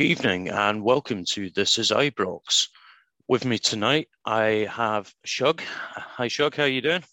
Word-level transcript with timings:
Good 0.00 0.06
evening 0.06 0.48
and 0.48 0.82
welcome 0.82 1.26
to 1.26 1.50
This 1.50 1.76
is 1.76 1.90
Ibrox. 1.90 2.68
With 3.28 3.44
me 3.44 3.58
tonight, 3.58 4.08
I 4.24 4.66
have 4.72 5.12
Shug. 5.26 5.60
Hi, 5.60 6.26
Shug. 6.26 6.56
How 6.56 6.62
are 6.62 6.68
you 6.68 6.80
doing? 6.80 7.04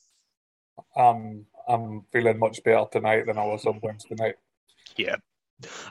Um, 0.96 1.46
I'm 1.68 2.06
feeling 2.14 2.40
much 2.40 2.64
better 2.64 2.86
tonight 2.90 3.26
than 3.26 3.38
I 3.38 3.44
was 3.44 3.66
on 3.66 3.82
Wednesday 3.84 4.16
night. 4.18 4.36
Yeah, 4.96 5.18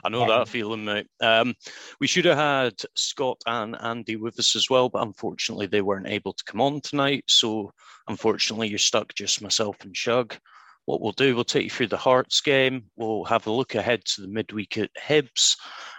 I 0.03 0.09
know 0.09 0.27
that 0.27 0.47
feeling, 0.47 0.85
mate. 0.85 1.05
Um, 1.21 1.53
we 1.99 2.07
should 2.07 2.25
have 2.25 2.39
had 2.39 2.81
Scott 2.95 3.43
and 3.45 3.79
Andy 3.79 4.15
with 4.15 4.39
us 4.39 4.55
as 4.55 4.67
well, 4.67 4.89
but 4.89 5.03
unfortunately 5.03 5.67
they 5.67 5.81
weren't 5.81 6.07
able 6.07 6.33
to 6.33 6.43
come 6.45 6.61
on 6.61 6.81
tonight. 6.81 7.25
So 7.27 7.73
unfortunately, 8.07 8.69
you're 8.69 8.79
stuck 8.79 9.13
just 9.13 9.43
myself 9.43 9.77
and 9.81 9.95
Shug. 9.95 10.33
What 10.87 11.01
we'll 11.01 11.11
do, 11.11 11.35
we'll 11.35 11.43
take 11.43 11.65
you 11.65 11.69
through 11.69 11.87
the 11.87 11.97
Hearts 11.97 12.39
game. 12.39 12.85
We'll 12.95 13.25
have 13.25 13.45
a 13.45 13.51
look 13.51 13.75
ahead 13.75 14.05
to 14.05 14.21
the 14.21 14.29
midweek 14.29 14.77
at 14.77 14.89
Hibs. 14.95 15.57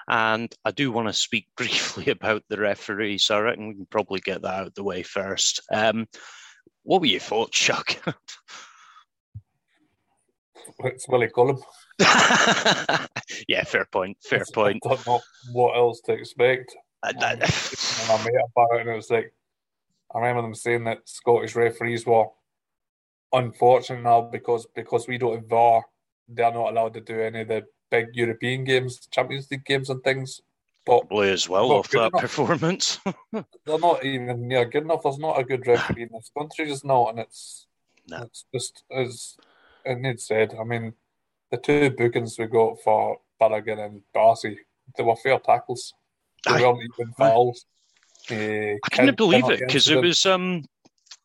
And 0.09 0.51
I 0.65 0.71
do 0.71 0.91
want 0.91 1.09
to 1.09 1.13
speak 1.13 1.47
briefly 1.59 2.11
about 2.11 2.43
the 2.49 2.57
referee, 2.59 3.19
so 3.19 3.37
I 3.37 3.41
reckon 3.41 3.69
we 3.69 3.75
can 3.75 3.87
probably 3.91 4.21
get 4.21 4.41
that 4.41 4.55
out 4.55 4.67
of 4.69 4.75
the 4.75 4.83
way 4.83 5.03
first. 5.03 5.61
Um, 5.71 6.07
what 6.85 7.03
were 7.03 7.07
your 7.07 7.21
thoughts, 7.21 7.59
Chuck? 7.59 7.99
It's 10.85 11.07
Willie 11.07 11.29
Collum. 11.29 11.59
yeah, 13.47 13.65
fair 13.67 13.87
point. 13.93 14.17
Fair 14.23 14.45
point. 14.55 14.83
I 14.87 14.89
don't 14.95 15.07
know 15.07 15.21
what 15.53 15.77
else 15.77 16.01
to 16.07 16.13
expect. 16.15 16.75
Uh, 17.03 17.09
Um, 17.11 17.19
that- 17.19 17.41
and 17.43 18.11
I 18.11 18.15
about 18.17 18.79
it, 18.79 18.81
and 18.81 18.89
it 18.89 18.97
was 18.97 19.11
like, 19.11 19.35
I 20.15 20.19
remember 20.21 20.41
them 20.41 20.55
saying 20.55 20.85
that 20.85 21.01
Scottish 21.05 21.55
referees 21.57 22.07
were 22.07 22.29
unfortunate 23.33 24.03
now 24.03 24.23
because 24.23 24.67
because 24.75 25.07
we 25.09 25.19
don't 25.19 25.37
have 25.37 25.47
VAR, 25.47 25.85
they're 26.29 26.53
not 26.53 26.71
allowed 26.71 26.95
to 26.95 27.01
do 27.01 27.21
any 27.21 27.41
of 27.43 27.49
the 27.49 27.65
big 27.91 28.09
European 28.15 28.65
games, 28.65 29.07
Champions 29.11 29.51
League 29.51 29.65
games, 29.65 29.91
and 29.91 30.03
things. 30.03 30.41
But 30.85 31.01
Probably 31.09 31.31
as 31.31 31.49
well 31.49 31.73
off 31.73 31.91
that 31.91 32.09
enough. 32.09 32.21
performance. 32.21 32.99
they're 33.33 33.79
not 33.79 34.05
even 34.05 34.49
near 34.49 34.65
good 34.65 34.85
enough. 34.85 35.03
There's 35.03 35.19
not 35.19 35.39
a 35.39 35.45
good 35.45 35.67
referee 35.67 36.03
in 36.05 36.09
this 36.13 36.31
country, 36.37 36.67
just 36.67 36.85
not, 36.85 37.11
and 37.11 37.19
it's 37.21 37.67
No. 38.09 38.23
it's 38.23 38.45
just 38.55 38.85
as 38.91 39.37
and 39.85 40.03
Ned 40.03 40.21
said. 40.21 40.55
I 40.59 40.65
mean, 40.65 40.95
the 41.51 41.59
two 41.59 41.91
bookings 41.91 42.39
we 42.39 42.47
got 42.47 42.81
for 42.83 43.19
Balogun 43.41 43.85
and 43.85 44.03
Darcy, 44.15 44.59
they 44.97 45.03
were 45.03 45.17
fair 45.17 45.39
tackles. 45.39 45.93
They 46.47 46.53
Aye. 46.53 46.63
weren't 46.63 46.91
even 46.99 47.13
fouls. 47.15 47.67
Uh, 48.31 48.35
I 48.85 48.89
couldn't 48.91 49.17
believe 49.17 49.49
it 49.51 49.61
because 49.61 49.89
it 49.89 50.01
was 50.01 50.25
um 50.27 50.65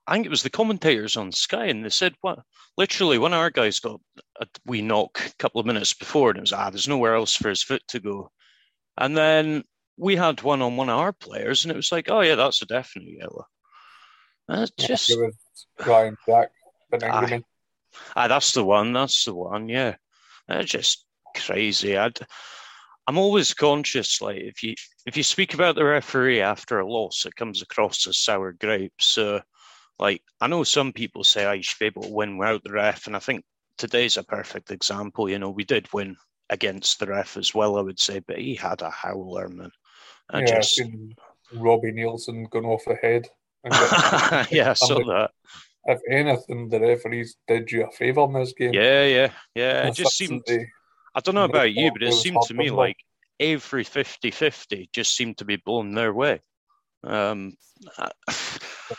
I 0.08 0.14
think 0.14 0.25
it 0.25 0.30
was 0.30 0.44
the 0.44 0.50
commentators 0.50 1.16
on 1.16 1.31
Sky 1.31 1.68
and 1.68 1.86
they 1.86 1.90
said 1.90 2.14
what 2.22 2.40
literally 2.78 3.18
one 3.18 3.34
of 3.34 3.40
our 3.40 3.50
guys 3.50 3.80
got 3.80 4.02
a 4.41 4.47
wee 4.66 4.81
knock 4.81 5.22
a 5.25 5.36
couple 5.40 5.62
of 5.62 5.68
minutes 5.68 5.94
before 5.94 6.30
and 6.30 6.40
it 6.40 6.41
was 6.41 6.53
ah 6.53 6.69
there's 6.69 6.88
nowhere 6.88 7.16
else 7.16 7.36
for 7.36 7.50
his 7.50 7.64
foot 7.64 7.81
to 7.90 8.00
go. 8.00 8.31
And 8.97 9.16
then 9.16 9.63
we 9.97 10.16
had 10.16 10.42
one 10.42 10.62
on 10.62 10.75
one 10.75 10.90
of 10.90 11.00
our 11.00 11.13
players 11.13 11.63
and 11.63 11.72
it 11.72 11.78
was 11.78 11.92
like, 11.92 12.09
Oh 12.09 12.22
yeah, 12.22 12.36
that's 12.36 12.62
a 12.62 12.66
definite 12.66 13.18
yellow. 13.18 13.46
That's 14.47 14.72
just 14.72 15.09
was 15.09 15.36
Ryan 15.86 16.18
Jack, 16.28 16.52
Beningame. 16.92 17.44
Ah, 18.16 18.28
that's 18.28 18.52
the 18.53 18.63
one. 18.63 18.94
That's 18.94 19.25
the 19.25 19.34
one. 19.34 19.69
Yeah, 19.69 19.96
that's 20.47 20.69
just 20.69 21.06
crazy. 21.36 21.97
I'd, 21.97 22.19
I'm 23.08 23.18
always 23.18 23.53
conscious, 23.53 24.22
like 24.22 24.38
if 24.38 24.63
you 24.63 24.75
if 25.06 25.18
you 25.18 25.24
speak 25.24 25.53
about 25.53 25.75
the 25.75 25.84
referee 25.84 26.42
after 26.42 26.80
a 26.80 26.90
loss, 26.90 27.25
it 27.25 27.36
comes 27.36 27.62
across 27.62 28.08
as 28.08 28.19
sour 28.19 28.53
grapes. 28.53 29.08
So, 29.08 29.42
like 30.00 30.22
I 30.42 30.48
know 30.48 30.64
some 30.64 30.94
people 30.94 31.24
say 31.24 31.46
I 31.46 31.62
should 31.62 31.80
be 31.80 31.86
able 31.86 32.04
to 32.04 32.09
win 32.09 32.38
without 32.38 32.64
the 32.64 32.72
ref, 32.72 33.08
and 33.08 33.16
I 33.16 33.20
think 33.20 33.44
today's 33.78 34.18
a 34.18 34.24
perfect 34.24 34.72
example. 34.72 35.30
You 35.30 35.40
know, 35.40 35.50
we 35.50 35.64
did 35.64 35.92
win 35.94 36.16
against 36.50 37.00
the 37.00 37.08
ref 37.08 37.38
as 37.38 37.54
well, 37.54 37.78
I 37.78 37.81
would 37.81 38.00
say, 38.00 38.20
but 38.20 38.38
he 38.38 38.56
had 38.56 38.81
a 38.81 38.90
howler, 38.90 39.50
man. 39.50 39.72
I 40.30 40.42
Yeah, 40.42 40.59
just 40.59 40.81
Robbie 41.54 41.92
Neilson 41.92 42.50
going 42.50 42.66
off 42.66 42.84
the 42.86 42.96
head. 42.96 43.28
And 43.64 43.74
yeah, 44.52 44.72
I 44.72 44.74
saw 44.74 45.04
that. 45.06 45.31
If 45.86 46.00
anything, 46.10 46.70
the 46.70 46.80
referees 46.80 47.36
did 47.48 47.72
you 47.72 47.86
a 47.86 47.92
favour 47.92 48.24
in 48.24 48.34
this 48.34 48.54
game. 48.54 48.74
Yeah, 48.74 49.06
yeah, 49.06 49.31
yeah. 49.54 49.88
It 49.88 49.96
just 49.96 50.18
seemed. 50.18 50.44
I 51.16 51.20
don't 51.20 51.36
know 51.36 51.46
about 51.46 51.74
you, 51.74 51.92
but 51.92 52.04
it 52.04 52.10
it 52.10 52.14
seemed 52.14 52.42
to 52.48 52.54
me 52.54 52.72
like 52.72 52.98
every 53.40 53.84
50 53.84 54.31
50 54.31 54.90
just 54.94 55.16
seemed 55.16 55.38
to 55.38 55.46
be 55.46 55.58
blown 55.58 55.94
their 55.94 56.14
way. 56.14 56.40
Um, 57.03 57.58
I- 57.97 58.12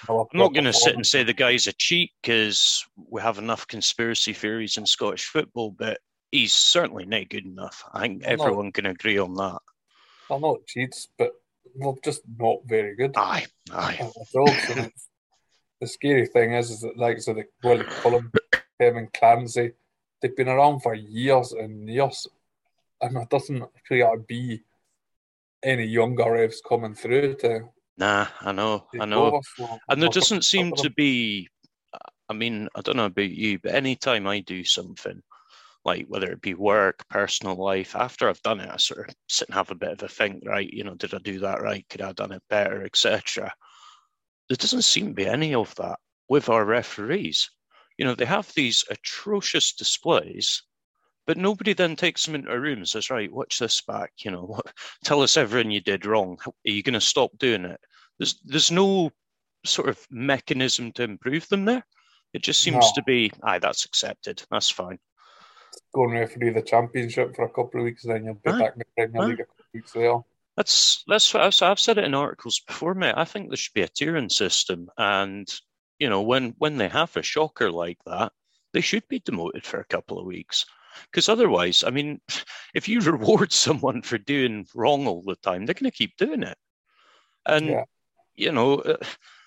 I'm 0.08 0.38
not 0.38 0.52
going 0.52 0.64
to 0.64 0.72
sit 0.72 0.94
and 0.94 1.06
say 1.06 1.22
the 1.22 1.32
guy's 1.32 1.66
a 1.66 1.72
cheat 1.72 2.10
because 2.22 2.84
we 2.96 3.20
have 3.22 3.38
enough 3.38 3.66
conspiracy 3.66 4.32
theories 4.32 4.76
in 4.76 4.86
Scottish 4.86 5.26
football, 5.26 5.70
but 5.70 6.00
he's 6.32 6.52
certainly 6.52 7.04
not 7.06 7.28
good 7.28 7.44
enough. 7.46 7.84
I 7.92 8.00
think 8.00 8.22
everyone 8.24 8.72
can 8.72 8.86
agree 8.86 9.18
on 9.18 9.34
that. 9.34 9.58
They're 10.28 10.40
not 10.40 10.66
cheats, 10.66 11.08
but 11.16 11.32
they're 11.76 11.92
just 12.04 12.22
not 12.38 12.58
very 12.66 12.96
good. 12.96 13.12
Aye, 13.16 13.46
aye. 13.72 14.10
The 15.80 15.88
scary 15.88 16.26
thing 16.26 16.54
is, 16.54 16.70
is 16.70 16.80
that 16.80 16.96
like 16.96 17.20
so 17.20 17.34
the 17.34 17.44
Willie 17.62 17.84
Collum, 18.02 18.32
Kevin 18.80 19.08
Clancy, 19.12 19.72
they've 20.22 20.34
been 20.34 20.48
around 20.48 20.80
for 20.80 20.94
years 20.94 21.52
and 21.52 21.88
years, 21.88 22.26
and 23.02 23.16
there 23.16 23.26
doesn't 23.28 23.60
appear 23.62 24.10
to 24.12 24.18
be 24.18 24.62
any 25.62 25.84
younger 25.84 26.24
refs 26.24 26.58
coming 26.66 26.94
through 26.94 27.34
to. 27.36 27.68
Nah, 27.96 28.26
I 28.40 28.52
know, 28.52 28.86
I 29.00 29.04
know. 29.04 29.40
And 29.88 30.02
there 30.02 30.08
doesn't 30.08 30.44
seem 30.44 30.72
to 30.72 30.90
be, 30.90 31.48
I 32.28 32.32
mean, 32.32 32.68
I 32.74 32.80
don't 32.80 32.96
know 32.96 33.04
about 33.06 33.30
you, 33.30 33.58
but 33.58 33.74
anytime 33.74 34.26
I 34.26 34.40
do 34.40 34.64
something, 34.64 35.22
like 35.84 36.06
whether 36.08 36.32
it 36.32 36.40
be 36.40 36.54
work, 36.54 37.06
personal 37.08 37.56
life, 37.56 37.94
after 37.94 38.28
I've 38.28 38.42
done 38.42 38.60
it, 38.60 38.70
I 38.70 38.78
sort 38.78 39.08
of 39.08 39.14
sit 39.28 39.48
and 39.48 39.54
have 39.54 39.70
a 39.70 39.74
bit 39.74 39.92
of 39.92 40.02
a 40.02 40.08
think, 40.08 40.42
right? 40.46 40.68
You 40.68 40.82
know, 40.82 40.94
did 40.94 41.14
I 41.14 41.18
do 41.18 41.38
that 41.40 41.62
right? 41.62 41.86
Could 41.88 42.00
I 42.00 42.08
have 42.08 42.16
done 42.16 42.32
it 42.32 42.42
better, 42.48 42.82
etc. 42.84 43.52
There 44.48 44.56
doesn't 44.56 44.82
seem 44.82 45.08
to 45.08 45.14
be 45.14 45.26
any 45.26 45.54
of 45.54 45.74
that 45.76 45.98
with 46.28 46.48
our 46.48 46.64
referees. 46.64 47.50
You 47.98 48.06
know, 48.06 48.14
they 48.14 48.24
have 48.24 48.50
these 48.54 48.84
atrocious 48.90 49.74
displays, 49.74 50.62
but 51.26 51.36
nobody 51.36 51.72
then 51.72 51.96
takes 51.96 52.24
them 52.26 52.34
into 52.34 52.50
a 52.52 52.58
room 52.60 52.78
and 52.78 52.88
says, 52.88 53.10
right, 53.10 53.32
watch 53.32 53.58
this 53.58 53.80
back. 53.82 54.12
You 54.18 54.30
know, 54.30 54.42
what, 54.44 54.66
tell 55.04 55.22
us 55.22 55.36
everything 55.36 55.70
you 55.70 55.80
did 55.80 56.06
wrong. 56.06 56.38
Are 56.46 56.52
you 56.64 56.82
going 56.82 56.94
to 56.94 57.00
stop 57.00 57.30
doing 57.38 57.64
it? 57.64 57.80
there's 58.18 58.40
there's 58.44 58.70
no 58.70 59.10
sort 59.64 59.88
of 59.88 59.98
mechanism 60.10 60.92
to 60.92 61.02
improve 61.02 61.48
them 61.48 61.64
there. 61.64 61.84
It 62.32 62.42
just 62.42 62.60
seems 62.62 62.84
No. 62.84 62.92
to 62.96 63.02
be, 63.02 63.32
aye, 63.42 63.58
that's 63.58 63.84
accepted. 63.84 64.42
That's 64.50 64.70
fine. 64.70 64.98
Go 65.94 66.04
and 66.04 66.12
referee 66.12 66.50
the 66.50 66.62
championship 66.62 67.34
for 67.34 67.44
a 67.44 67.48
couple 67.48 67.80
of 67.80 67.84
weeks, 67.84 68.02
then 68.04 68.24
you'll 68.24 68.34
be 68.34 68.50
Aye. 68.50 68.58
back 68.58 68.72
in 68.74 68.78
the 68.80 68.84
Premier 68.96 69.22
Aye. 69.22 69.26
League 69.26 69.40
a 69.40 69.44
couple 69.44 69.60
of 69.60 69.74
weeks 69.74 69.96
later. 69.96 70.18
That's 70.56 71.02
that's 71.08 71.34
what 71.34 71.42
I've, 71.42 71.62
I've 71.62 71.80
said 71.80 71.98
it 71.98 72.04
in 72.04 72.14
articles 72.14 72.60
before, 72.60 72.94
mate. 72.94 73.14
I 73.16 73.24
think 73.24 73.48
there 73.48 73.56
should 73.56 73.74
be 73.74 73.82
a 73.82 73.88
tiering 73.88 74.30
system, 74.30 74.88
and 74.96 75.48
you 75.98 76.08
know, 76.08 76.22
when 76.22 76.54
when 76.58 76.76
they 76.76 76.88
have 76.88 77.16
a 77.16 77.22
shocker 77.22 77.72
like 77.72 77.98
that, 78.06 78.30
they 78.72 78.80
should 78.80 79.06
be 79.08 79.18
demoted 79.18 79.64
for 79.64 79.80
a 79.80 79.84
couple 79.86 80.18
of 80.20 80.26
weeks. 80.26 80.64
Because 81.10 81.28
otherwise, 81.28 81.84
I 81.84 81.90
mean, 81.90 82.20
if 82.74 82.88
you 82.88 83.00
reward 83.00 83.52
someone 83.52 84.02
for 84.02 84.18
doing 84.18 84.66
wrong 84.74 85.06
all 85.06 85.22
the 85.22 85.36
time, 85.36 85.66
they're 85.66 85.74
going 85.74 85.90
to 85.90 85.96
keep 85.96 86.16
doing 86.16 86.42
it. 86.42 86.58
And 87.46 87.68
Yeah. 87.70 87.84
you 88.34 88.52
know, 88.52 88.76
uh, 88.80 88.96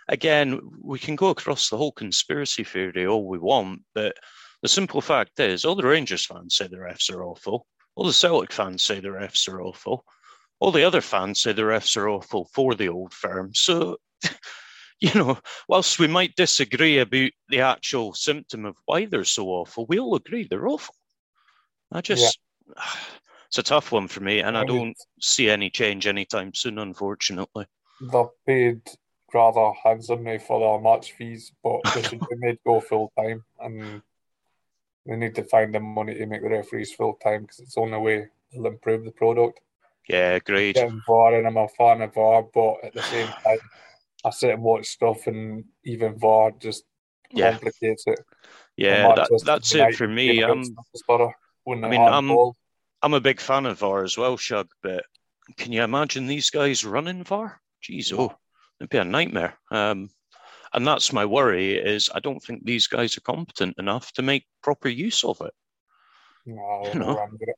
again, 0.07 0.59
we 0.81 0.99
can 0.99 1.15
go 1.15 1.29
across 1.29 1.69
the 1.69 1.77
whole 1.77 1.91
conspiracy 1.91 2.63
theory 2.63 3.05
all 3.05 3.27
we 3.27 3.37
want, 3.39 3.83
but 3.93 4.15
the 4.61 4.67
simple 4.67 5.01
fact 5.01 5.39
is, 5.39 5.65
all 5.65 5.75
the 5.75 5.85
Rangers 5.85 6.25
fans 6.25 6.55
say 6.55 6.67
the 6.67 6.77
refs 6.77 7.11
are 7.13 7.23
awful. 7.23 7.67
All 7.95 8.05
the 8.05 8.13
Celtic 8.13 8.51
fans 8.51 8.83
say 8.83 8.99
the 8.99 9.09
refs 9.09 9.47
are 9.47 9.61
awful. 9.61 10.05
All 10.59 10.71
the 10.71 10.83
other 10.83 11.01
fans 11.01 11.41
say 11.41 11.53
the 11.53 11.63
refs 11.63 11.95
are 11.97 12.09
awful 12.09 12.49
for 12.53 12.73
the 12.75 12.89
old 12.89 13.13
firm. 13.13 13.53
So, 13.53 13.97
you 14.99 15.13
know, 15.13 15.37
whilst 15.67 15.99
we 15.99 16.07
might 16.07 16.35
disagree 16.35 16.97
about 16.99 17.31
the 17.49 17.61
actual 17.61 18.13
symptom 18.13 18.65
of 18.65 18.75
why 18.85 19.05
they're 19.05 19.23
so 19.23 19.47
awful, 19.47 19.85
we 19.87 19.99
all 19.99 20.15
agree 20.15 20.47
they're 20.49 20.67
awful. 20.67 20.95
I 21.91 22.01
just, 22.01 22.39
it's 23.47 23.57
a 23.57 23.63
tough 23.63 23.91
one 23.91 24.07
for 24.07 24.21
me, 24.21 24.39
and 24.39 24.57
I 24.57 24.63
don't 24.63 24.97
see 25.19 25.49
any 25.49 25.69
change 25.69 26.07
anytime 26.07 26.53
soon, 26.53 26.79
unfortunately. 26.79 27.65
They're 27.99 28.29
paid 28.45 28.81
rather 29.33 29.71
handsomely 29.83 30.39
for 30.39 30.59
their 30.59 30.79
match 30.81 31.13
fees, 31.13 31.51
but 31.63 31.81
they 31.93 32.03
should 32.03 32.19
be 32.19 32.35
made 32.37 32.59
go 32.65 32.79
full 32.79 33.11
time, 33.17 33.43
and 33.59 34.01
they 35.05 35.15
need 35.15 35.35
to 35.35 35.43
find 35.43 35.73
the 35.73 35.79
money 35.79 36.15
to 36.15 36.25
make 36.25 36.41
the 36.41 36.49
referees 36.49 36.93
full 36.93 37.13
time 37.23 37.43
because 37.43 37.59
it's 37.59 37.75
the 37.75 37.81
only 37.81 37.97
way 37.97 38.27
they'll 38.51 38.67
improve 38.67 39.05
the 39.05 39.11
product. 39.11 39.59
Yeah, 40.07 40.31
agreed. 40.33 40.75
Getting 40.75 41.01
VAR, 41.05 41.35
and 41.35 41.47
I'm 41.47 41.57
a 41.57 41.67
fan 41.67 42.01
of 42.01 42.13
VAR, 42.13 42.43
but 42.43 42.83
at 42.83 42.93
the 42.93 43.03
same 43.03 43.27
time, 43.45 43.59
I 44.25 44.29
sit 44.31 44.51
and 44.51 44.63
watch 44.63 44.87
stuff, 44.87 45.27
and 45.27 45.65
even 45.83 46.19
VAR 46.19 46.51
just 46.51 46.83
Yeah, 47.31 47.51
complicates 47.51 48.03
it. 48.07 48.19
yeah, 48.75 49.15
that, 49.15 49.41
that's 49.45 49.75
it 49.75 49.95
for 49.95 50.07
me. 50.07 50.41
I'm, 50.41 50.75
when 51.67 51.83
I 51.83 51.89
mean, 51.89 52.01
I'm- 52.01 52.29
ball. 52.29 52.55
I'm 53.03 53.13
a 53.13 53.19
big 53.19 53.39
fan 53.39 53.65
of 53.67 53.77
VAR 53.79 54.03
as 54.03 54.17
well, 54.17 54.37
Shug, 54.37 54.69
but 54.81 55.05
can 55.57 55.71
you 55.71 55.83
imagine 55.83 56.25
these 56.25 56.49
guys 56.49 56.83
running 56.85 57.23
VAR? 57.23 57.61
Jeez, 57.83 58.11
oh, 58.17 58.33
it'd 58.79 58.89
be 58.89 58.97
a 58.97 59.03
nightmare. 59.03 59.59
Um, 59.69 60.09
and 60.73 60.87
that's 60.87 61.13
my 61.13 61.25
worry 61.25 61.75
is 61.75 62.09
I 62.15 62.19
don't 62.21 62.39
think 62.39 62.63
these 62.63 62.87
guys 62.87 63.15
are 63.17 63.21
competent 63.21 63.75
enough 63.77 64.11
to 64.13 64.21
make 64.23 64.47
proper 64.63 64.87
use 64.89 65.23
of 65.23 65.39
it. 65.41 65.53
No, 66.45 66.83
you 66.93 66.99
know. 66.99 67.13
no, 67.13 67.19
I'm 67.19 67.37
good 67.37 67.49
at- 67.49 67.55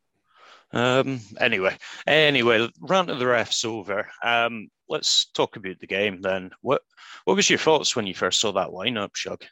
Um, 0.72 1.22
anyway, 1.40 1.78
anyway, 2.06 2.68
rant 2.82 3.10
of 3.10 3.20
the 3.20 3.26
refs 3.26 3.64
over. 3.64 4.10
Um, 4.24 4.70
let's 4.90 5.26
talk 5.32 5.56
about 5.56 5.80
the 5.80 5.88
game 5.88 6.22
then. 6.22 6.52
What 6.62 6.82
what 7.26 7.36
was 7.36 7.50
your 7.50 7.60
thoughts 7.60 7.96
when 7.96 8.08
you 8.08 8.14
first 8.16 8.40
saw 8.42 8.52
that 8.54 8.70
lineup, 8.70 9.16
Shug? 9.16 9.46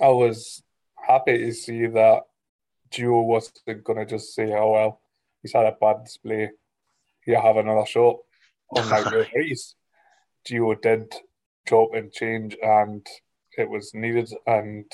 I 0.00 0.08
was 0.08 0.62
happy 1.06 1.38
to 1.38 1.52
see 1.52 1.86
that 1.86 2.22
Gio 2.92 3.24
wasn't 3.24 3.84
going 3.84 3.98
to 3.98 4.06
just 4.06 4.34
say, 4.34 4.52
oh, 4.52 4.72
well, 4.72 5.00
he's 5.42 5.52
had 5.52 5.66
a 5.66 5.76
bad 5.80 6.04
display. 6.04 6.50
He'll 7.24 7.40
have 7.40 7.56
another 7.56 7.86
shot. 7.86 8.16
Unlike 8.74 9.04
the 9.04 9.56
Gio 10.48 10.80
did 10.80 11.12
drop 11.66 11.90
and 11.94 12.12
change, 12.12 12.56
and 12.62 13.06
it 13.56 13.68
was 13.68 13.92
needed, 13.94 14.32
and 14.46 14.90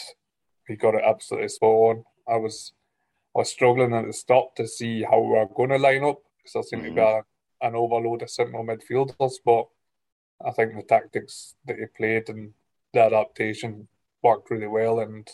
he 0.67 0.77
got 0.77 0.95
it 0.95 1.05
absolutely 1.05 1.49
spot 1.49 1.69
on. 1.69 2.05
I 2.29 2.37
was 2.37 2.73
I 3.35 3.41
was 3.41 3.51
struggling 3.51 3.95
at 3.95 4.07
the 4.07 4.13
start 4.13 4.57
to 4.57 4.67
see 4.67 5.03
how 5.03 5.21
we 5.21 5.29
were 5.29 5.47
going 5.55 5.71
to 5.71 5.79
line 5.79 6.05
up 6.05 6.21
because 6.39 6.53
there 6.55 6.63
seemed 6.63 6.85
to 6.85 6.93
be 6.93 7.01
a, 7.01 7.23
an 7.61 7.75
overload 7.75 8.23
of 8.23 8.31
central 8.31 8.65
midfielders, 8.65 9.35
but 9.45 9.67
I 10.45 10.51
think 10.53 10.75
the 10.75 10.83
tactics 10.83 11.55
that 11.67 11.79
he 11.79 11.87
played 11.87 12.29
and 12.29 12.53
the 12.93 13.01
adaptation 13.01 13.89
worked 14.23 14.51
really 14.51 14.67
well, 14.67 15.01
and 15.01 15.29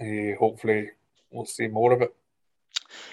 uh, 0.00 0.36
hopefully 0.38 0.90
we'll 1.30 1.46
see 1.46 1.68
more 1.68 1.92
of 1.92 2.02
it. 2.02 2.14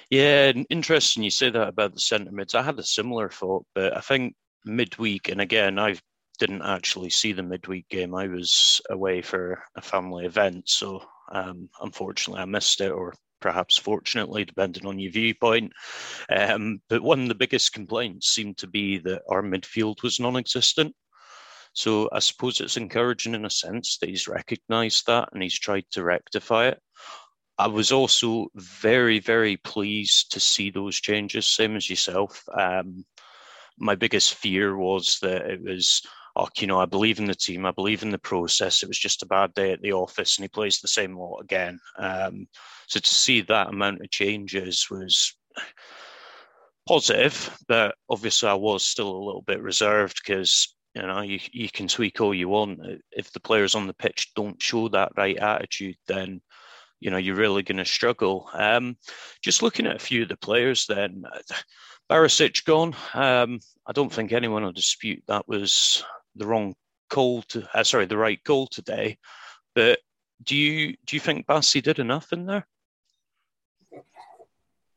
Yeah, 0.10 0.52
interesting 0.70 1.24
you 1.24 1.32
say 1.32 1.50
that 1.50 1.68
about 1.68 1.94
the 1.94 2.00
centre 2.00 2.32
mids. 2.32 2.56
I 2.56 2.62
had 2.62 2.80
a 2.80 2.84
similar 2.84 3.30
thought, 3.30 3.66
but 3.74 3.96
I 3.96 4.02
think 4.02 4.36
midweek, 4.66 5.30
and 5.30 5.42
again, 5.42 5.80
I 5.80 5.96
didn't 6.40 6.62
actually 6.62 7.10
see 7.10 7.32
the 7.32 7.44
midweek 7.44 7.88
game. 7.90 8.16
I 8.16 8.28
was 8.28 8.82
away 8.90 9.22
for 9.22 9.64
a 9.76 9.82
family 9.82 10.26
event, 10.26 10.70
so 10.70 11.04
um, 11.32 11.70
unfortunately 11.82 12.42
I 12.42 12.46
missed 12.46 12.82
it, 12.82 12.92
or 12.92 13.14
perhaps 13.42 13.78
fortunately, 13.78 14.46
depending 14.46 14.86
on 14.86 15.00
your 15.00 15.12
viewpoint. 15.12 15.72
Um, 16.30 16.82
but 16.90 17.02
one 17.02 17.22
of 17.22 17.28
the 17.28 17.36
biggest 17.36 17.74
complaints 17.74 18.30
seemed 18.30 18.58
to 18.58 18.68
be 18.68 18.98
that 19.00 19.22
our 19.30 19.42
midfield 19.42 20.04
was 20.04 20.20
non 20.20 20.38
existent. 20.38 20.96
So 21.74 22.10
I 22.14 22.20
suppose 22.20 22.62
it's 22.62 22.78
encouraging 22.78 23.36
in 23.36 23.46
a 23.46 23.50
sense 23.50 23.98
that 23.98 24.10
he's 24.10 24.30
recognised 24.30 25.08
that 25.08 25.30
and 25.34 25.44
he's 25.44 25.60
tried 25.60 25.84
to 25.92 26.04
rectify 26.04 26.70
it. 26.70 26.80
I 27.58 27.68
was 27.68 27.92
also 27.92 28.48
very, 28.56 29.20
very 29.20 29.58
pleased 29.58 30.32
to 30.34 30.40
see 30.40 30.70
those 30.70 31.00
changes, 31.00 31.48
same 31.48 31.76
as 31.76 31.90
yourself. 31.90 32.44
Um, 32.58 33.06
my 33.78 33.96
biggest 33.96 34.36
fear 34.36 34.76
was 34.76 35.20
that 35.22 35.50
it 35.50 35.62
was, 35.62 36.02
oh, 36.36 36.50
you 36.58 36.68
know, 36.68 36.80
I 36.80 36.86
believe 36.86 37.20
in 37.20 37.26
the 37.26 37.36
team, 37.36 37.66
I 37.66 37.72
believe 37.72 38.04
in 38.04 38.12
the 38.12 38.18
process. 38.18 38.84
It 38.84 38.88
was 38.88 39.00
just 39.00 39.24
a 39.24 39.28
bad 39.28 39.54
day 39.54 39.72
at 39.72 39.82
the 39.82 39.94
office, 39.94 40.38
and 40.38 40.44
he 40.44 40.50
plays 40.50 40.80
the 40.80 40.88
same 40.88 41.18
lot 41.18 41.40
again. 41.40 41.80
Um, 41.98 42.48
so 42.88 43.00
to 43.00 43.14
see 43.14 43.42
that 43.42 43.70
amount 43.70 44.02
of 44.02 44.10
changes 44.12 44.88
was 44.90 45.34
positive, 46.88 47.58
but 47.68 47.96
obviously 48.10 48.50
I 48.50 48.54
was 48.54 48.84
still 48.84 49.10
a 49.10 49.26
little 49.26 49.42
bit 49.42 49.62
reserved 49.62 50.22
because 50.24 50.76
you 50.94 51.02
know 51.02 51.22
you 51.22 51.40
you 51.52 51.70
can 51.70 51.88
tweak 51.88 52.22
all 52.22 52.34
you 52.34 52.50
want. 52.50 52.80
If 53.12 53.32
the 53.32 53.40
players 53.40 53.76
on 53.76 53.88
the 53.88 53.94
pitch 53.94 54.34
don't 54.36 54.62
show 54.62 54.88
that 54.90 55.12
right 55.18 55.38
attitude, 55.38 55.96
then 56.08 56.42
you 57.06 57.12
know 57.12 57.18
you're 57.18 57.36
really 57.36 57.62
going 57.62 57.78
to 57.78 57.86
struggle. 57.86 58.50
Um, 58.52 58.98
just 59.44 59.62
looking 59.62 59.86
at 59.86 59.96
a 59.96 60.00
few 60.00 60.24
of 60.24 60.28
the 60.28 60.38
players, 60.38 60.88
then 60.88 61.24
Barisic 62.10 62.66
gone. 62.66 62.96
Um, 63.14 63.60
I 63.86 63.92
don't 63.92 64.12
think 64.12 64.32
anyone 64.32 64.64
will 64.64 64.72
dispute 64.72 65.22
that 65.28 65.48
was 65.48 66.04
the 66.36 66.48
wrong 66.48 66.74
call 67.12 67.44
to. 67.44 67.70
Uh, 67.78 67.84
sorry, 67.84 68.08
the 68.08 68.18
right 68.18 68.44
goal 68.44 68.66
today. 68.66 69.20
But 69.76 70.00
do 70.44 70.56
you 70.56 70.96
do 71.06 71.16
you 71.16 71.20
think 71.20 71.46
Bassey 71.46 71.84
did 71.84 72.00
enough 72.00 72.34
in 72.34 72.48
there? 72.48 72.66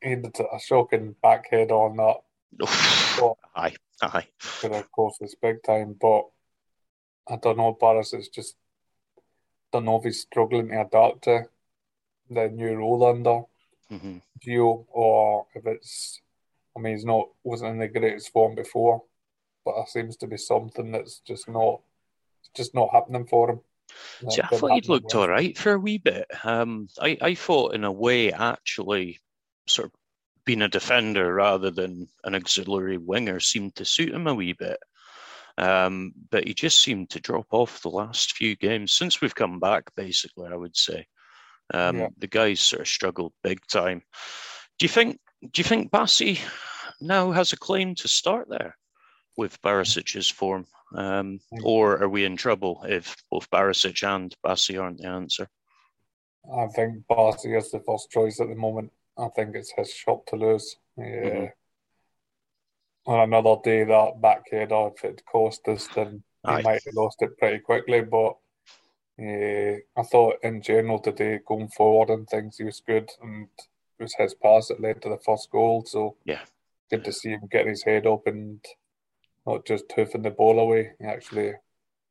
He 0.01 0.15
did 0.15 0.35
a 0.39 0.59
shocking 0.59 1.15
backhead 1.23 1.69
on 1.69 1.97
that. 1.97 3.35
aye, 3.55 3.75
aye. 4.01 4.27
But 4.63 4.71
of 4.71 4.91
course, 4.91 5.17
it's 5.21 5.35
big 5.35 5.61
time. 5.61 5.95
But 6.01 6.23
I 7.29 7.35
don't 7.35 7.57
know, 7.57 7.77
Barisic 7.79 8.33
just 8.33 8.55
don't 9.71 9.85
know 9.85 9.97
if 9.97 10.05
he's 10.05 10.21
struggling 10.21 10.69
to 10.69 10.81
adapt 10.81 11.25
to 11.25 11.45
the 12.29 12.49
new 12.49 12.75
role 12.75 13.03
under 13.05 13.41
hmm 13.89 14.17
Gio 14.45 14.85
or 14.89 15.47
if 15.55 15.65
it's. 15.65 16.21
I 16.77 16.79
mean, 16.79 16.93
he's 16.93 17.05
not 17.05 17.27
wasn't 17.43 17.71
in 17.71 17.79
the 17.79 17.87
greatest 17.87 18.31
form 18.31 18.55
before, 18.55 19.03
but 19.65 19.75
there 19.75 19.85
seems 19.87 20.15
to 20.17 20.27
be 20.27 20.37
something 20.37 20.91
that's 20.91 21.19
just 21.19 21.49
not, 21.49 21.81
just 22.55 22.73
not 22.73 22.91
happening 22.91 23.25
for 23.25 23.49
him. 23.49 23.59
See, 24.29 24.41
I 24.41 24.47
thought 24.47 24.71
he'd 24.73 24.87
looked 24.87 25.05
last- 25.05 25.15
all 25.15 25.27
right 25.27 25.57
for 25.57 25.73
a 25.73 25.79
wee 25.79 25.97
bit. 25.97 26.27
Um, 26.43 26.87
I, 27.01 27.17
I 27.21 27.35
thought, 27.35 27.73
in 27.73 27.83
a 27.83 27.91
way, 27.91 28.31
actually, 28.31 29.19
sort 29.67 29.87
of 29.87 29.91
being 30.45 30.61
a 30.61 30.69
defender 30.69 31.33
rather 31.33 31.71
than 31.71 32.07
an 32.23 32.35
auxiliary 32.35 32.97
winger 32.97 33.39
seemed 33.39 33.75
to 33.75 33.85
suit 33.85 34.13
him 34.13 34.27
a 34.27 34.33
wee 34.33 34.53
bit. 34.53 34.79
Um, 35.57 36.13
but 36.29 36.47
he 36.47 36.53
just 36.53 36.79
seemed 36.79 37.09
to 37.09 37.19
drop 37.19 37.47
off 37.51 37.81
the 37.81 37.89
last 37.89 38.33
few 38.33 38.55
games 38.55 38.95
since 38.95 39.19
we've 39.19 39.35
come 39.35 39.59
back. 39.59 39.93
Basically, 39.95 40.47
I 40.47 40.55
would 40.55 40.77
say 40.77 41.07
um, 41.73 41.97
Yeah. 41.99 42.07
the 42.17 42.27
guys 42.27 42.59
sort 42.59 42.81
of 42.81 42.87
struggled 42.87 43.33
big 43.43 43.59
time. 43.67 44.01
Do 44.79 44.85
you 44.85 44.89
think? 44.89 45.19
Do 45.41 45.59
you 45.59 45.63
think 45.63 45.91
Bassey 45.91 46.39
now 46.99 47.31
has 47.31 47.53
a 47.53 47.57
claim 47.57 47.95
to 47.95 48.07
start 48.07 48.49
there 48.49 48.77
with 49.37 49.61
Barisic's 49.61 50.29
form? 50.29 50.65
Um, 50.95 51.39
or 51.63 52.01
are 52.01 52.09
we 52.09 52.25
in 52.25 52.35
trouble 52.35 52.83
if 52.87 53.15
both 53.29 53.49
Barisic 53.51 54.03
and 54.03 54.35
Bassey 54.43 54.81
aren't 54.81 54.97
the 54.97 55.07
answer? 55.07 55.47
I 56.51 56.67
think 56.67 57.05
Bassey 57.07 57.55
is 57.57 57.69
the 57.71 57.79
first 57.81 58.09
choice 58.09 58.39
at 58.39 58.47
the 58.49 58.55
moment. 58.55 58.91
I 59.17 59.27
think 59.35 59.55
it's 59.55 59.71
his 59.71 59.93
shot 59.93 60.25
to 60.27 60.35
lose. 60.35 60.77
Yeah. 60.97 61.03
Mhm. 61.05 61.51
On 63.05 63.19
another 63.21 63.55
day, 63.63 63.83
that 63.83 64.19
backheader, 64.21 64.93
if 64.95 65.03
it 65.05 65.23
cost 65.25 65.67
us, 65.67 65.87
then 65.95 66.23
he 66.45 66.53
Aye. 66.53 66.61
might 66.61 66.83
have 66.85 66.93
lost 66.95 67.21
it 67.21 67.37
pretty 67.37 67.59
quickly. 67.59 68.01
But 68.01 68.37
uh, 69.19 69.99
I 69.99 70.03
thought 70.03 70.37
in 70.43 70.61
general 70.61 70.99
today, 70.99 71.39
going 71.45 71.69
forward 71.69 72.09
and 72.09 72.27
things, 72.27 72.57
he 72.57 72.63
was 72.63 72.81
good. 72.85 73.09
And 73.21 73.47
it 73.99 74.03
was 74.03 74.15
his 74.17 74.33
pass 74.33 74.67
that 74.69 74.81
led 74.81 75.01
to 75.01 75.09
the 75.09 75.19
first 75.25 75.49
goal. 75.51 75.83
So 75.85 76.15
Yeah. 76.25 76.41
good 76.89 77.03
to 77.05 77.11
see 77.11 77.29
him 77.29 77.47
get 77.51 77.67
his 77.67 77.83
head 77.83 78.07
up 78.07 78.25
and 78.27 78.63
not 79.45 79.65
just 79.65 79.91
hoofing 79.91 80.21
the 80.21 80.31
ball 80.31 80.59
away. 80.59 80.93
He 80.99 81.05
actually 81.05 81.53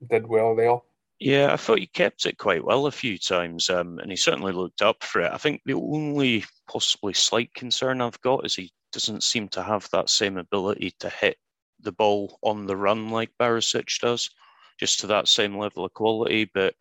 did 0.07 0.27
well 0.27 0.55
there. 0.55 0.79
Yeah, 1.21 1.53
I 1.53 1.57
thought 1.57 1.81
he 1.81 1.89
kept 1.89 2.27
it 2.27 2.39
quite 2.39 2.65
well 2.65 2.87
a 2.87 2.93
few 2.93 3.19
times, 3.19 3.71
um, 3.71 3.99
and 3.99 4.11
he 4.11 4.17
certainly 4.17 4.53
looked 4.53 4.83
up 4.83 5.03
for 5.03 5.23
it. 5.23 5.33
I 5.33 5.37
think 5.37 5.63
the 5.65 5.75
only 5.75 6.45
possibly 6.71 7.13
slight 7.13 7.53
concern 7.55 8.01
I've 8.01 8.21
got 8.21 8.47
is 8.47 8.55
he 8.55 8.73
doesn't 8.93 9.25
seem 9.25 9.49
to 9.49 9.63
have 9.63 9.89
that 9.91 10.11
same 10.11 10.37
ability 10.37 10.95
to 11.01 11.11
hit 11.11 11.37
the 11.81 11.93
ball 11.93 12.39
on 12.43 12.67
the 12.67 12.77
run 12.77 13.11
like 13.11 13.31
Barisic 13.41 13.99
does, 14.01 14.31
just 14.79 15.01
to 15.01 15.09
that 15.09 15.27
same 15.27 15.59
level 15.59 15.85
of 15.85 15.93
quality. 15.93 16.49
But 16.55 16.75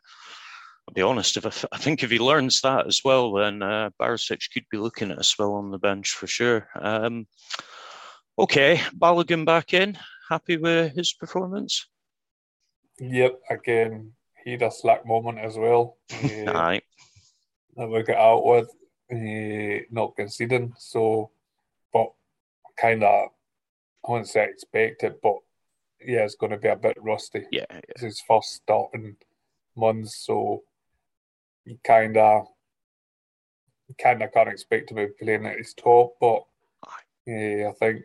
I'll 0.88 0.94
be 0.94 1.01
honest, 1.01 1.36
if 1.38 1.46
I, 1.46 1.67
I 1.74 1.77
think 1.77 2.01
if 2.01 2.12
he 2.12 2.20
learns 2.20 2.62
that 2.62 2.88
as 2.88 3.01
well, 3.03 3.34
then 3.34 3.62
uh, 3.62 3.89
Barisic 4.00 4.51
could 4.53 4.65
be 4.72 4.77
looking 4.77 5.12
at 5.12 5.20
a 5.20 5.24
spell 5.24 5.53
on 5.53 5.72
the 5.72 5.77
bench 5.77 6.12
for 6.12 6.27
sure. 6.27 6.70
Um, 6.79 7.27
okay, 8.39 8.82
Balogun 8.98 9.46
back 9.46 9.74
in. 9.74 9.98
Happy 10.29 10.58
with 10.58 10.96
his 10.96 11.13
performance? 11.13 11.88
Yep, 13.00 13.39
again, 13.50 14.13
he 14.44 14.51
had 14.51 14.62
a 14.62 14.72
slack 14.72 15.06
moment 15.06 15.39
as 15.39 15.58
well. 15.58 15.98
Uh, 16.24 16.51
Aye. 16.51 16.82
That 17.75 17.89
we 17.89 18.01
got 18.03 18.17
out 18.17 18.46
with, 18.46 18.70
uh, 19.12 19.84
not 19.91 20.15
conceding. 20.15 20.74
So, 20.77 21.32
but 21.94 22.12
kind 22.79 23.03
of, 23.03 23.29
I 24.08 24.12
wouldn't 24.12 24.29
say 24.29 24.46
expect 24.46 25.03
it, 25.03 25.20
but 25.22 25.36
yeah, 26.03 26.24
it's 26.24 26.36
going 26.36 26.51
to 26.51 26.58
be 26.58 26.70
a 26.70 26.75
bit 26.75 26.98
rusty. 27.00 27.46
Yeah, 27.51 27.65
It's 27.89 28.01
his 28.01 28.22
first 28.22 28.53
start 28.56 28.91
in 28.94 29.17
months, 29.75 30.25
so 30.25 30.63
you 31.67 31.77
kind 31.83 32.17
of, 32.17 32.47
kind 34.01 34.24
of 34.24 34.31
can't 34.31 34.50
expect 34.50 34.89
to 34.89 34.95
be 34.95 35.07
playing 35.19 35.45
at 35.45 35.57
his 35.57 35.74
top. 35.74 36.15
But 36.19 36.43
yeah, 37.25 37.69
I 37.69 37.74
think, 37.74 38.03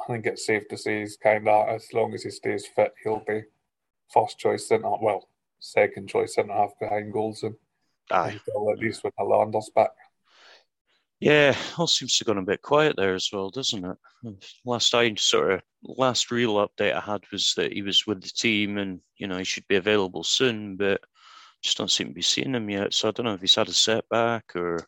I 0.00 0.12
think 0.12 0.26
it's 0.26 0.46
safe 0.46 0.68
to 0.68 0.76
say 0.76 1.00
he's 1.00 1.16
kind 1.16 1.48
of, 1.48 1.68
as 1.68 1.86
long 1.92 2.12
as 2.14 2.24
he 2.24 2.30
stays 2.30 2.66
fit, 2.66 2.92
he'll 3.02 3.22
be 3.26 3.42
first 4.12 4.38
choice 4.38 4.68
centre. 4.68 4.90
Well, 5.00 5.28
second 5.60 6.08
choice 6.08 6.34
centre 6.34 6.52
half 6.52 6.70
behind 6.80 7.12
Goldson 7.12 7.54
Aye. 8.10 8.40
at 8.72 8.78
least 8.78 9.04
when 9.04 9.12
Helander's 9.18 9.70
back. 9.74 9.90
Yeah, 11.20 11.56
all 11.76 11.88
seems 11.88 12.16
to 12.16 12.24
have 12.24 12.26
gone 12.28 12.42
a 12.42 12.46
bit 12.46 12.62
quiet 12.62 12.94
there 12.96 13.14
as 13.14 13.28
well, 13.32 13.50
doesn't 13.50 13.84
it? 13.84 13.96
Last 14.64 14.94
I 14.94 15.12
sort 15.16 15.52
of 15.52 15.62
last 15.82 16.30
real 16.30 16.54
update 16.54 16.94
I 16.94 17.00
had 17.00 17.22
was 17.32 17.54
that 17.56 17.72
he 17.72 17.82
was 17.82 18.06
with 18.06 18.22
the 18.22 18.28
team 18.28 18.78
and 18.78 19.00
you 19.16 19.26
know 19.26 19.38
he 19.38 19.44
should 19.44 19.66
be 19.66 19.76
available 19.76 20.22
soon, 20.22 20.76
but 20.76 21.00
just 21.62 21.78
don't 21.78 21.90
seem 21.90 22.08
to 22.08 22.14
be 22.14 22.22
seeing 22.22 22.54
him 22.54 22.70
yet. 22.70 22.94
So 22.94 23.08
I 23.08 23.10
don't 23.10 23.26
know 23.26 23.34
if 23.34 23.40
he's 23.40 23.54
had 23.54 23.68
a 23.68 23.72
setback 23.72 24.54
or 24.54 24.86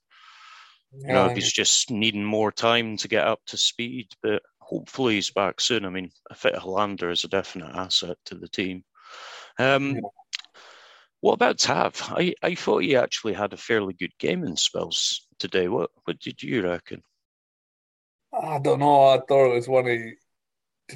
you 0.92 1.12
know 1.12 1.26
if 1.26 1.36
he's 1.36 1.52
just 1.52 1.90
needing 1.90 2.24
more 2.24 2.50
time 2.52 2.96
to 2.98 3.08
get 3.08 3.26
up 3.26 3.40
to 3.46 3.56
speed. 3.56 4.08
But 4.22 4.42
hopefully 4.60 5.14
he's 5.14 5.30
back 5.30 5.60
soon. 5.60 5.84
I 5.84 5.90
mean, 5.90 6.10
a 6.30 6.34
fit 6.34 6.54
Helander 6.54 7.10
is 7.10 7.24
a 7.24 7.28
definite 7.28 7.74
asset 7.74 8.16
to 8.26 8.34
the 8.34 8.48
team. 8.48 8.84
Um, 9.58 9.96
Yeah. 9.96 10.00
What 11.22 11.34
about 11.34 11.58
Tav? 11.58 12.00
I, 12.16 12.34
I 12.42 12.54
thought 12.54 12.82
he 12.82 12.96
actually 12.96 13.34
had 13.34 13.52
a 13.52 13.58
fairly 13.58 13.92
good 13.92 14.16
game 14.18 14.42
in 14.42 14.56
spells 14.56 15.26
today. 15.38 15.68
What 15.68 15.90
what 16.04 16.18
did 16.18 16.42
you 16.42 16.62
reckon? 16.62 17.02
I 18.32 18.58
don't 18.58 18.78
know. 18.78 19.08
I 19.08 19.20
thought 19.28 19.50
it 19.50 19.54
was 19.54 19.68
one 19.68 19.86
of 19.86 19.98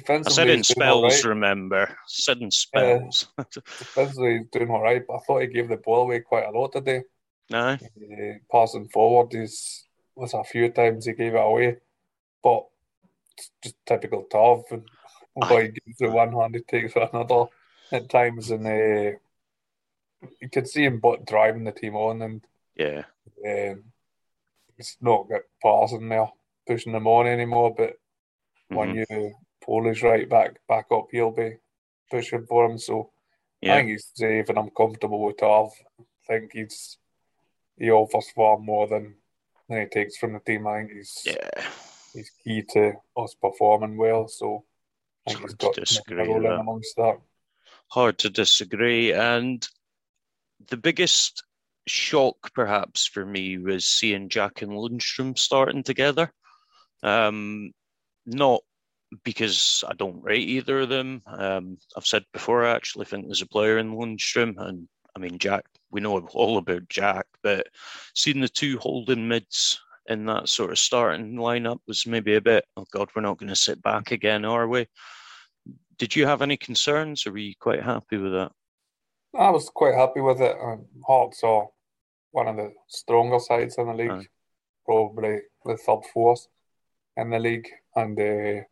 I 0.09 0.21
said 0.29 0.49
in 0.49 0.57
he's 0.57 0.67
doing 0.67 0.87
all 0.89 1.01
spells, 1.01 1.23
right. 1.23 1.29
remember? 1.29 1.97
Said 2.07 2.37
in 2.41 2.51
spells. 2.51 3.27
Defensively, 3.79 4.37
he's 4.39 4.47
doing 4.51 4.69
all 4.69 4.81
right, 4.81 5.03
but 5.07 5.15
I 5.15 5.19
thought 5.19 5.41
he 5.41 5.47
gave 5.47 5.69
the 5.69 5.77
ball 5.77 6.03
away 6.03 6.19
quite 6.21 6.45
a 6.45 6.51
lot 6.51 6.73
today. 6.73 7.03
no? 7.49 7.69
Uh, 7.69 7.77
passing 8.51 8.87
forward, 8.89 9.31
he's 9.33 9.87
was 10.15 10.33
a 10.33 10.43
few 10.45 10.69
times 10.71 11.05
he 11.05 11.13
gave 11.13 11.35
it 11.35 11.37
away, 11.43 11.75
but 12.41 12.65
it's 13.37 13.51
just 13.61 13.75
typical 13.85 14.23
Tav. 14.23 14.63
And 14.71 14.83
he 15.35 15.67
gives 15.67 15.99
it 15.99 16.11
one 16.11 16.31
hand, 16.31 16.55
he 16.55 16.61
takes 16.61 16.95
it 16.95 17.09
another 17.11 17.45
at 17.91 18.09
times, 18.09 18.49
and 18.51 18.65
uh, 18.65 19.17
you 20.41 20.49
could 20.49 20.67
see 20.69 20.85
him 20.85 20.99
but 20.99 21.25
driving 21.27 21.65
the 21.65 21.73
team 21.73 21.95
on, 21.95 22.21
and 22.21 22.41
Yeah. 22.75 23.03
um, 23.45 23.83
it's 24.77 24.97
not 25.01 25.27
got 25.29 25.41
passing 25.61 26.07
there, 26.09 26.29
pushing 26.65 26.93
them 26.93 27.07
on 27.07 27.27
anymore. 27.27 27.73
But 27.75 27.97
when 28.69 28.93
Mhm. 28.95 29.05
you 29.09 29.35
Polish 29.65 30.03
right 30.03 30.29
back 30.29 30.59
back 30.67 30.85
up, 30.91 31.07
he'll 31.11 31.31
be 31.31 31.57
pushing 32.11 32.45
for 32.45 32.65
him. 32.65 32.77
So 32.77 33.11
I 33.63 33.67
think 33.67 33.89
he's 33.89 34.11
safe, 34.13 34.49
and 34.49 34.59
I'm 34.59 34.69
comfortable 34.69 35.23
with 35.25 35.37
Tav. 35.37 35.71
I 35.99 36.03
think 36.27 36.51
he's 36.53 36.97
he 37.77 37.89
offers 37.91 38.29
far 38.31 38.59
more 38.59 38.87
than 38.87 39.15
than 39.67 39.81
he 39.81 39.85
takes 39.87 40.17
from 40.17 40.33
the 40.33 40.39
team. 40.39 40.67
I 40.67 40.79
think 40.79 40.91
he's 40.91 41.23
Yeah. 41.25 41.67
he's 42.13 42.31
key 42.43 42.63
to 42.73 42.93
us 43.17 43.35
performing 43.41 43.97
well. 43.97 44.27
So 44.27 44.65
I 45.27 45.31
think 45.31 45.39
Hard 45.39 45.49
he's 45.49 45.57
to 45.57 45.65
got 45.65 45.75
disagree 45.75 46.47
amongst 46.47 46.95
that. 46.97 47.19
Hard 47.87 48.17
to 48.19 48.29
disagree. 48.29 49.13
And 49.13 49.67
the 50.67 50.77
biggest 50.77 51.43
shock, 51.87 52.53
perhaps, 52.53 53.05
for 53.05 53.25
me 53.25 53.57
was 53.57 53.87
seeing 53.87 54.29
Jack 54.29 54.61
and 54.61 54.71
Lundstram 54.71 55.37
starting 55.37 55.83
together. 55.83 56.31
Um, 57.03 57.73
not 58.25 58.63
because 59.23 59.83
I 59.87 59.93
don't 59.93 60.23
rate 60.23 60.47
either 60.47 60.81
of 60.81 60.89
them. 60.89 61.21
Um, 61.27 61.77
I've 61.95 62.05
said 62.05 62.25
before, 62.33 62.65
I 62.65 62.75
actually 62.75 63.05
think 63.05 63.25
there's 63.25 63.41
a 63.41 63.47
player 63.47 63.77
in 63.77 63.95
Lundstram, 63.95 64.55
and 64.57 64.87
I 65.15 65.19
mean, 65.19 65.37
Jack, 65.37 65.65
we 65.91 66.01
know 66.01 66.17
all 66.33 66.57
about 66.57 66.89
Jack, 66.89 67.25
but 67.43 67.67
seeing 68.13 68.41
the 68.41 68.49
two 68.49 68.77
holding 68.79 69.27
mids 69.27 69.79
in 70.07 70.25
that 70.25 70.49
sort 70.49 70.71
of 70.71 70.77
starting 70.77 71.33
lineup 71.33 71.79
was 71.87 72.05
maybe 72.05 72.35
a 72.35 72.41
bit, 72.41 72.65
oh 72.77 72.85
God, 72.91 73.09
we're 73.15 73.23
not 73.23 73.37
going 73.37 73.49
to 73.49 73.55
sit 73.55 73.81
back 73.81 74.11
again, 74.11 74.45
are 74.45 74.67
we? 74.67 74.87
Did 75.97 76.15
you 76.15 76.27
have 76.27 76.41
any 76.41 76.57
concerns, 76.57 77.25
or 77.25 77.31
were 77.31 77.37
you 77.37 77.55
quite 77.59 77.81
happy 77.81 78.17
with 78.17 78.33
that? 78.33 78.51
I 79.37 79.49
was 79.49 79.69
quite 79.69 79.95
happy 79.95 80.21
with 80.21 80.41
it. 80.41 80.55
Um, 80.61 80.85
Hearts 81.05 81.43
are 81.43 81.67
one 82.31 82.47
of 82.47 82.57
the 82.57 82.73
stronger 82.87 83.39
sides 83.39 83.77
in 83.77 83.87
the 83.87 83.93
league, 83.93 84.11
Aye. 84.11 84.27
probably 84.85 85.39
the 85.63 85.77
third 85.77 86.05
force 86.13 86.47
in 87.17 87.29
the 87.29 87.39
league. 87.39 87.67
And 87.95 88.19
uh, 88.19 88.63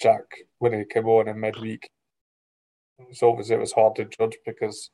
Jack, 0.00 0.24
when 0.58 0.72
he 0.72 0.84
came 0.84 1.06
on 1.06 1.28
in 1.28 1.40
midweek, 1.40 1.88
so 3.12 3.30
obviously 3.30 3.56
it 3.56 3.60
was 3.60 3.72
hard 3.72 3.96
to 3.96 4.04
judge 4.04 4.36
because 4.46 4.90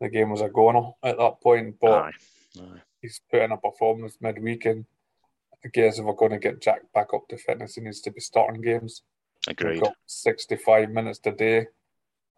the 0.00 0.08
game 0.08 0.30
was 0.30 0.40
a 0.40 0.48
goner 0.48 0.90
at 1.02 1.18
that 1.18 1.40
point. 1.42 1.76
But 1.80 1.90
Aye. 1.92 2.12
Aye. 2.58 2.82
he's 3.02 3.20
put 3.30 3.42
in 3.42 3.52
a 3.52 3.56
performance 3.56 4.16
midweek, 4.20 4.64
and 4.66 4.84
I 5.64 5.68
guess 5.68 5.98
if 5.98 6.04
we're 6.04 6.14
going 6.14 6.32
to 6.32 6.38
get 6.38 6.62
Jack 6.62 6.80
back 6.94 7.08
up 7.14 7.28
to 7.28 7.36
fitness, 7.36 7.74
he 7.74 7.82
needs 7.82 8.00
to 8.02 8.10
be 8.10 8.20
starting 8.20 8.62
games. 8.62 9.02
We've 9.46 9.58
Agreed. 9.58 9.82
got 9.82 9.94
65 10.06 10.90
minutes 10.90 11.18
today. 11.18 11.66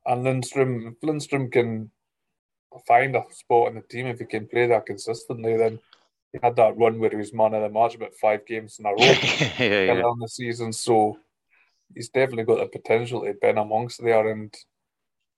And 0.07 0.25
Lundstram, 0.25 0.97
Lundstram 1.05 1.51
can 1.51 1.91
find 2.87 3.15
a 3.15 3.23
spot 3.31 3.69
in 3.69 3.75
the 3.77 3.83
team, 3.83 4.07
if 4.07 4.19
he 4.19 4.25
can 4.25 4.47
play 4.47 4.67
that 4.67 4.87
consistently, 4.87 5.57
then 5.57 5.79
he 6.33 6.39
had 6.43 6.57
that 6.57 6.77
run 6.77 6.99
where 6.99 7.11
he 7.11 7.17
was 7.17 7.33
man 7.33 7.55
of 7.55 7.63
the 7.63 7.69
match 7.69 7.95
about 7.95 8.15
five 8.15 8.47
games 8.47 8.79
in 8.79 8.87
a 8.87 8.91
row 8.91 8.97
yeah, 9.59 9.95
yeah. 9.95 10.03
on 10.03 10.19
the 10.19 10.29
season. 10.29 10.73
So 10.73 11.19
he's 11.95 12.09
definitely 12.09 12.45
got 12.45 12.59
the 12.59 12.79
potential 12.79 13.23
to 13.23 13.35
be 13.35 13.49
in 13.49 13.59
amongst 13.59 14.03
there. 14.03 14.29
And 14.29 14.55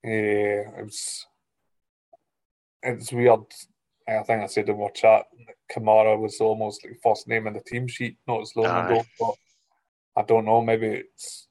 uh, 0.04 0.82
it's, 0.82 1.26
it's 2.82 3.12
weird. 3.12 3.40
I 4.06 4.23
think 4.23 4.42
I 4.42 4.46
said 4.46 4.68
in 4.68 4.80
our 4.80 4.90
chat, 4.90 5.25
Kamara 5.75 6.18
was 6.18 6.40
almost 6.40 6.84
like 6.84 6.99
first 7.02 7.26
name 7.26 7.46
in 7.46 7.54
the 7.54 7.61
team 7.61 7.88
sheet 7.88 8.18
not 8.28 8.42
as 8.42 8.52
long 8.54 8.66
Aye. 8.66 8.87
ago. 8.87 9.04
But 9.18 9.34
I 10.16 10.23
don't 10.25 10.44
know, 10.44 10.61
maybe 10.61 10.87
it's 10.87 11.49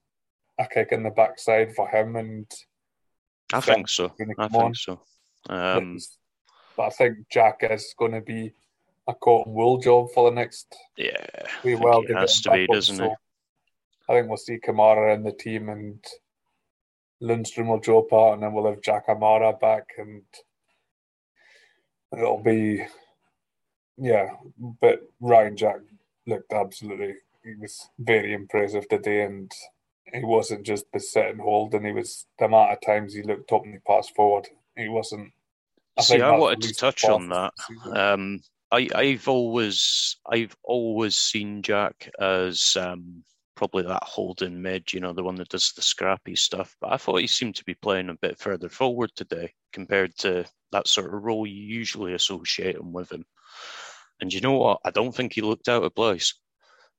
a 0.60 0.68
kick 0.68 0.92
in 0.92 1.04
the 1.04 1.10
backside 1.10 1.74
for 1.76 1.88
him 1.88 2.16
and 2.16 2.46
I 3.52 3.60
think 3.60 3.90
so. 3.90 4.14
I 4.20 4.34
come 4.34 4.56
on. 4.56 4.74
think 4.74 4.78
so. 4.78 5.02
Um, 5.50 5.98
but 6.78 6.84
I 6.84 6.90
think 6.90 7.18
Jack 7.32 7.60
is 7.62 7.94
going 7.98 8.14
to 8.14 8.22
be 8.22 8.54
a 9.08 9.14
cotton 9.14 9.54
wool 9.54 9.80
job 9.80 10.08
for 10.14 10.30
the 10.30 10.36
next 10.36 10.74
yeah, 10.98 11.26
I 11.46 11.48
wee 11.64 12.06
he 12.08 12.14
has 12.14 12.42
to 12.42 12.52
be, 12.52 12.68
doesn't 12.68 12.96
So 12.96 13.10
he? 13.10 13.16
I 14.10 14.14
think 14.14 14.28
we'll 14.28 14.38
see 14.38 14.60
Kamara 14.60 15.16
in 15.16 15.24
the 15.24 15.32
team 15.32 15.70
and 15.70 16.04
Lundstram 17.24 17.68
will 17.68 17.80
drop 17.80 18.12
out, 18.12 18.34
and 18.34 18.44
then 18.44 18.54
we'll 18.54 18.70
have 18.70 18.82
Jack 18.82 19.06
Amara 19.08 19.54
back, 19.54 19.86
and 19.98 20.24
it'll 22.12 22.44
be 22.44 22.86
yeah. 23.98 24.32
But 24.82 25.02
Ryan 25.22 25.56
Jack 25.56 25.78
looked 26.28 26.52
absolutely. 26.52 27.16
He 27.44 27.56
was 27.56 27.90
very 27.98 28.34
impressive 28.34 28.88
today, 28.90 29.24
and 29.24 29.52
he 30.14 30.24
wasn't 30.24 30.66
just 30.66 30.86
the 30.92 31.00
sit 31.00 31.28
and 31.28 31.40
hold, 31.40 31.74
and 31.74 31.86
he 31.86 31.94
was 31.94 32.26
the 32.40 32.46
amount 32.46 32.74
of 32.74 32.82
times 32.82 33.14
he 33.14 33.24
looked 33.24 33.52
up 33.54 33.64
and 33.64 33.74
he 33.74 33.80
passed 33.80 34.14
forward. 34.16 34.48
He 34.76 34.90
wasn't. 34.90 35.32
See, 36.02 36.22
I 36.22 36.32
wanted 36.32 36.62
to 36.64 36.74
touch 36.74 37.06
on 37.06 37.30
that. 37.30 37.54
Um, 37.96 38.42
I, 38.72 38.90
I've 38.96 39.28
always, 39.28 40.18
I've 40.28 40.58
always 40.64 41.16
seen 41.16 41.62
Jack 41.62 42.10
as 42.20 42.76
um, 42.76 43.24
probably 43.56 43.84
that 43.84 44.04
holding 44.04 44.62
mid, 44.62 44.92
you 44.94 45.00
know, 45.00 45.14
the 45.14 45.24
one 45.24 45.36
that 45.36 45.50
does 45.50 45.72
the 45.74 45.82
scrappy 45.82 46.36
stuff. 46.36 46.76
But 46.82 46.92
I 46.92 46.98
thought 46.98 47.22
he 47.22 47.28
seemed 47.28 47.56
to 47.56 47.64
be 47.66 47.76
playing 47.76 48.10
a 48.10 48.16
bit 48.16 48.40
further 48.40 48.70
forward 48.70 49.12
today 49.16 49.54
compared 49.72 50.16
to 50.18 50.46
that 50.72 50.88
sort 50.88 51.14
of 51.14 51.24
role 51.24 51.46
you 51.46 51.62
usually 51.62 52.14
associate 52.14 52.76
him 52.76 52.92
with 52.92 53.12
him. 53.12 53.26
And 54.22 54.34
you 54.34 54.42
know 54.42 54.54
what? 54.58 54.80
I 54.86 54.92
don't 54.92 55.14
think 55.14 55.34
he 55.34 55.42
looked 55.42 55.70
out 55.70 55.84
of 55.84 55.96
place. 55.96 56.34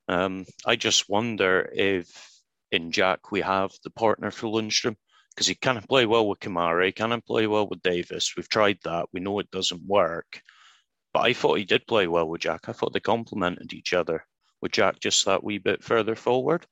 Um, 0.07 0.45
I 0.65 0.75
just 0.75 1.09
wonder 1.09 1.69
if 1.73 2.41
in 2.71 2.91
Jack 2.91 3.31
we 3.31 3.41
have 3.41 3.71
the 3.83 3.89
partner 3.89 4.31
for 4.31 4.47
Lundstram 4.47 4.95
because 5.31 5.47
he 5.47 5.55
can't 5.55 5.87
play 5.87 6.05
well 6.05 6.27
with 6.27 6.39
Kamara, 6.39 6.85
he 6.85 6.91
can't 6.91 7.25
play 7.25 7.47
well 7.47 7.67
with 7.67 7.81
Davis. 7.81 8.35
We've 8.37 8.47
tried 8.47 8.77
that. 8.83 9.07
We 9.11 9.19
know 9.19 9.39
it 9.39 9.51
doesn't 9.51 9.85
work. 9.85 10.41
But 11.13 11.21
I 11.21 11.33
thought 11.33 11.57
he 11.57 11.65
did 11.65 11.87
play 11.87 12.07
well 12.07 12.27
with 12.27 12.41
Jack. 12.41 12.69
I 12.69 12.71
thought 12.71 12.93
they 12.93 12.99
complemented 12.99 13.73
each 13.73 13.93
other 13.93 14.25
with 14.65 14.71
Jack 14.71 14.99
just 14.99 15.25
that 15.25 15.43
wee 15.43 15.59
bit 15.59 15.83
further 15.83 16.15
forward. 16.15 16.65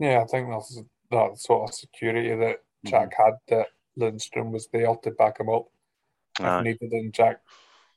Yeah, 0.00 0.20
I 0.20 0.26
think 0.26 0.50
that's 0.50 0.82
that 1.12 1.38
sort 1.38 1.70
of 1.70 1.74
security 1.74 2.30
that 2.30 2.56
mm-hmm. 2.56 2.88
Jack 2.88 3.12
mm-hmm. 3.12 3.22
had 3.22 3.34
that 3.48 3.66
Lundstram 3.96 4.50
was 4.50 4.66
there 4.72 4.92
to 4.96 5.12
back 5.12 5.38
him 5.38 5.48
up. 5.48 5.66
If 6.40 6.64
needed, 6.64 6.90
and 6.90 7.12
Jack, 7.12 7.40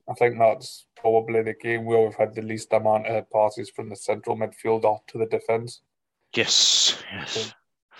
I 0.07 0.13
think 0.13 0.37
that's 0.37 0.85
probably 0.95 1.41
the 1.41 1.55
game 1.55 1.85
where 1.85 1.99
we've 1.99 2.13
had 2.13 2.35
the 2.35 2.43
least 2.43 2.71
amount 2.73 3.07
of 3.07 3.27
passes 3.31 3.71
from 3.71 3.89
the 3.89 3.95
central 3.95 4.37
midfielder 4.37 4.99
to 5.07 5.17
the 5.17 5.25
defence. 5.25 5.81
Yes, 6.35 7.01
yes. 7.11 7.55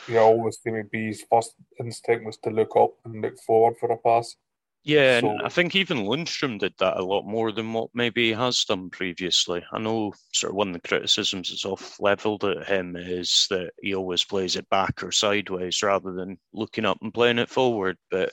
He 0.06 0.18
always 0.18 0.60
seemed 0.60 0.84
to 0.84 0.84
be 0.84 1.08
his 1.08 1.26
first 1.28 1.56
instinct 1.80 2.28
was 2.28 2.38
to 2.44 2.52
look 2.52 2.76
up 2.76 2.92
and 3.06 3.24
look 3.24 3.40
forward 3.40 3.78
for 3.80 3.92
a 3.92 3.98
pass. 3.98 4.36
Yeah, 4.84 5.20
so, 5.20 5.32
and 5.32 5.42
I 5.42 5.50
think 5.50 5.76
even 5.76 6.06
Lundstram 6.06 6.60
did 6.60 6.74
that 6.80 6.98
a 6.98 7.04
lot 7.04 7.26
more 7.26 7.52
than 7.52 7.74
what 7.74 7.90
maybe 7.94 8.28
he 8.28 8.34
has 8.34 8.64
done 8.64 8.90
previously. 8.90 9.62
I 9.74 9.80
know 9.80 10.14
sort 10.34 10.52
of 10.52 10.56
one 10.56 10.70
of 10.70 10.74
the 10.74 10.88
criticisms 10.88 11.50
that's 11.50 11.66
off 11.66 12.00
levelled 12.00 12.46
at 12.46 12.68
him 12.68 12.96
is 12.96 13.48
that 13.50 13.72
he 13.82 13.94
always 13.94 14.24
plays 14.24 14.56
it 14.56 14.70
back 14.70 15.04
or 15.04 15.12
sideways 15.12 15.84
rather 15.84 16.14
than 16.14 16.40
looking 16.54 16.86
up 16.86 17.00
and 17.02 17.14
playing 17.14 17.40
it 17.40 17.50
forward. 17.50 17.98
But 18.10 18.32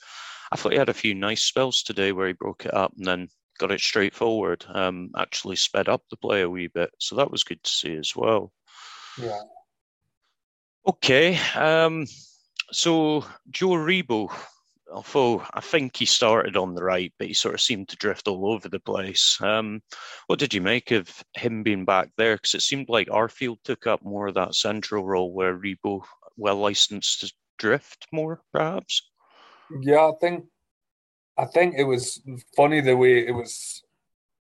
I 0.53 0.57
thought 0.57 0.73
he 0.73 0.79
had 0.79 0.89
a 0.89 0.95
few 0.95 1.15
nice 1.15 1.43
spells 1.43 1.83
today 1.83 2.13
where 2.13 2.29
he 2.29 2.35
broke 2.35 2.67
it 2.67 2.75
up 2.75 2.93
and 2.97 3.05
then 3.05 3.29
got 3.59 3.73
it 3.73 3.81
straight 3.81 4.15
forward, 4.15 4.65
um, 4.69 5.11
actually 5.17 5.57
sped 5.57 5.89
up 5.89 6.03
the 6.09 6.17
play 6.17 6.43
a 6.43 6.51
wee 6.51 6.69
bit. 6.69 6.91
So 6.99 7.17
that 7.17 7.31
was 7.31 7.43
good 7.43 7.63
to 7.65 7.71
see 7.71 7.97
as 7.97 8.15
well. 8.15 8.53
Yeah. 9.19 9.41
Okay. 10.87 11.39
Um, 11.57 12.07
so 12.71 13.25
Joe 13.51 13.71
Aribo, 13.71 14.33
although 14.95 15.45
I 15.53 15.61
think 15.61 15.97
he 15.97 16.07
started 16.07 16.57
on 16.57 16.75
the 16.75 16.85
right, 16.85 17.13
but 17.19 17.27
he 17.27 17.35
sort 17.35 17.55
of 17.55 17.61
seemed 17.61 17.89
to 17.89 17.97
drift 17.97 18.29
all 18.29 18.53
over 18.53 18.69
the 18.69 18.81
place. 18.81 19.39
Um, 19.41 19.83
what 20.29 20.39
did 20.39 20.55
you 20.55 20.61
make 20.61 20.91
of 20.93 21.11
him 21.35 21.63
being 21.63 21.85
back 21.85 22.11
there? 22.17 22.37
Because 22.37 22.55
it 22.55 22.63
seemed 22.63 22.89
like 22.89 23.09
Arfield 23.09 23.59
took 23.65 23.87
up 23.87 24.03
more 24.03 24.29
of 24.29 24.35
that 24.35 24.55
central 24.55 25.05
role 25.05 25.33
where 25.33 25.57
Aribo 25.57 26.03
well 26.37 26.57
licensed 26.57 27.21
to 27.21 27.33
drift 27.59 28.07
more, 28.13 28.41
perhaps. 28.53 29.03
Yeah, 29.81 30.07
I 30.07 30.13
think 30.21 30.45
I 31.37 31.47
think 31.47 31.75
it 31.77 31.85
was 31.85 32.23
funny 32.57 32.81
the 32.81 32.97
way 32.97 33.27
it 33.27 33.35
was 33.35 33.83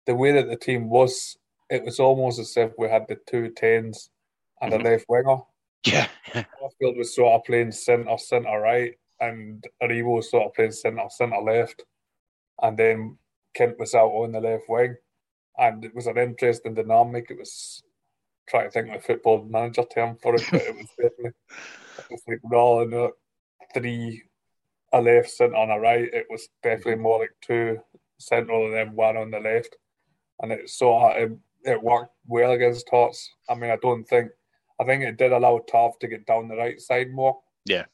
the 0.07 0.15
way 0.15 0.33
that 0.33 0.49
the 0.49 0.57
team 0.57 0.89
was. 0.89 1.37
It 1.69 1.85
was 1.85 1.99
almost 1.99 2.39
as 2.39 2.57
if 2.57 2.73
we 2.79 2.89
had 2.89 3.07
the 3.09 3.19
two 3.29 3.51
tens 3.51 4.11
and 4.61 4.73
mm-hmm. 4.73 4.87
a 4.87 4.91
left 4.91 5.07
winger. 5.09 5.39
Yeah. 5.85 6.09
Arfield 6.35 6.97
was 6.97 7.15
sort 7.15 7.35
of 7.35 7.45
playing 7.45 7.73
centre, 7.73 8.19
centre 8.19 8.61
right, 8.61 8.95
and 9.21 9.65
Aribo 9.83 10.17
was 10.17 10.31
sort 10.31 10.47
of 10.47 10.55
playing 10.55 10.73
centre, 10.73 11.03
centre 11.09 11.41
left. 11.41 11.85
And 12.63 12.77
then 12.77 13.19
Kent 13.55 13.79
was 13.79 13.95
out 13.95 14.11
on 14.11 14.33
the 14.33 14.41
left 14.41 14.65
wing. 14.69 14.97
And 15.59 15.85
it 15.85 15.95
was 15.95 16.07
an 16.07 16.19
interesting 16.19 16.75
dynamic. 16.75 17.31
It 17.31 17.39
was 17.39 17.83
trying 18.49 18.67
to 18.67 18.71
think 18.71 18.89
of 18.89 18.97
a 18.97 19.01
football 19.01 19.45
manager 19.45 19.85
term 19.85 20.17
for 20.23 20.35
it, 20.35 20.45
but 20.51 20.63
it 20.63 20.77
was 20.77 20.87
definitely 21.01 21.33
it 21.99 22.11
was 22.11 22.23
like 22.29 22.41
rather 22.45 22.91
than 22.91 23.11
three 23.75 24.23
a 24.93 25.01
left, 25.01 25.31
centre, 25.31 25.57
and 25.57 25.73
a 25.73 25.77
right, 25.77 26.09
it 26.13 26.27
was 26.31 26.49
definitely 26.63 26.97
more 26.97 27.21
like 27.21 27.35
two 27.41 27.79
central 28.19 28.67
and 28.67 28.75
then 28.75 28.95
one 28.95 29.17
on 29.17 29.31
the 29.31 29.41
left. 29.41 29.77
And 30.41 30.53
it 30.53 30.71
sort 30.71 31.17
of 31.17 31.23
it, 31.23 31.39
it 31.65 31.83
worked 31.83 32.15
well 32.27 32.53
against 32.53 32.89
Tots. 32.89 33.31
I 33.49 33.55
mean, 33.55 33.71
I 33.71 33.77
don't 33.77 34.05
think 34.05 34.31
I 34.81 34.85
think 34.85 35.03
it 35.03 35.17
did 35.17 35.33
allow 35.33 35.59
Tav 35.59 35.99
to 35.99 36.09
get 36.09 36.27
down 36.27 36.49
the 36.49 36.57
right 36.57 36.81
side 36.81 37.11
more. 37.11 37.39
Yeah. 37.65 37.87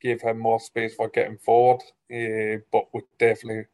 Gave 0.00 0.22
him 0.22 0.38
more 0.38 0.60
space 0.60 0.94
for 0.94 1.08
getting 1.08 1.38
forward, 1.38 1.82
uh, 2.12 2.60
but 2.72 2.92
would 2.94 3.04
definitely 3.18 3.66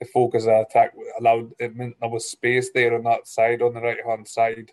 the 0.00 0.06
focus 0.06 0.44
of 0.44 0.48
the 0.48 0.60
attack 0.60 0.92
allowed 1.18 1.52
it 1.58 1.74
meant 1.76 1.96
there 2.00 2.10
was 2.10 2.30
space 2.30 2.70
there 2.72 2.94
on 2.94 3.04
that 3.04 3.26
side 3.26 3.62
on 3.62 3.74
the 3.74 3.80
right 3.80 4.04
hand 4.06 4.26
side, 4.26 4.72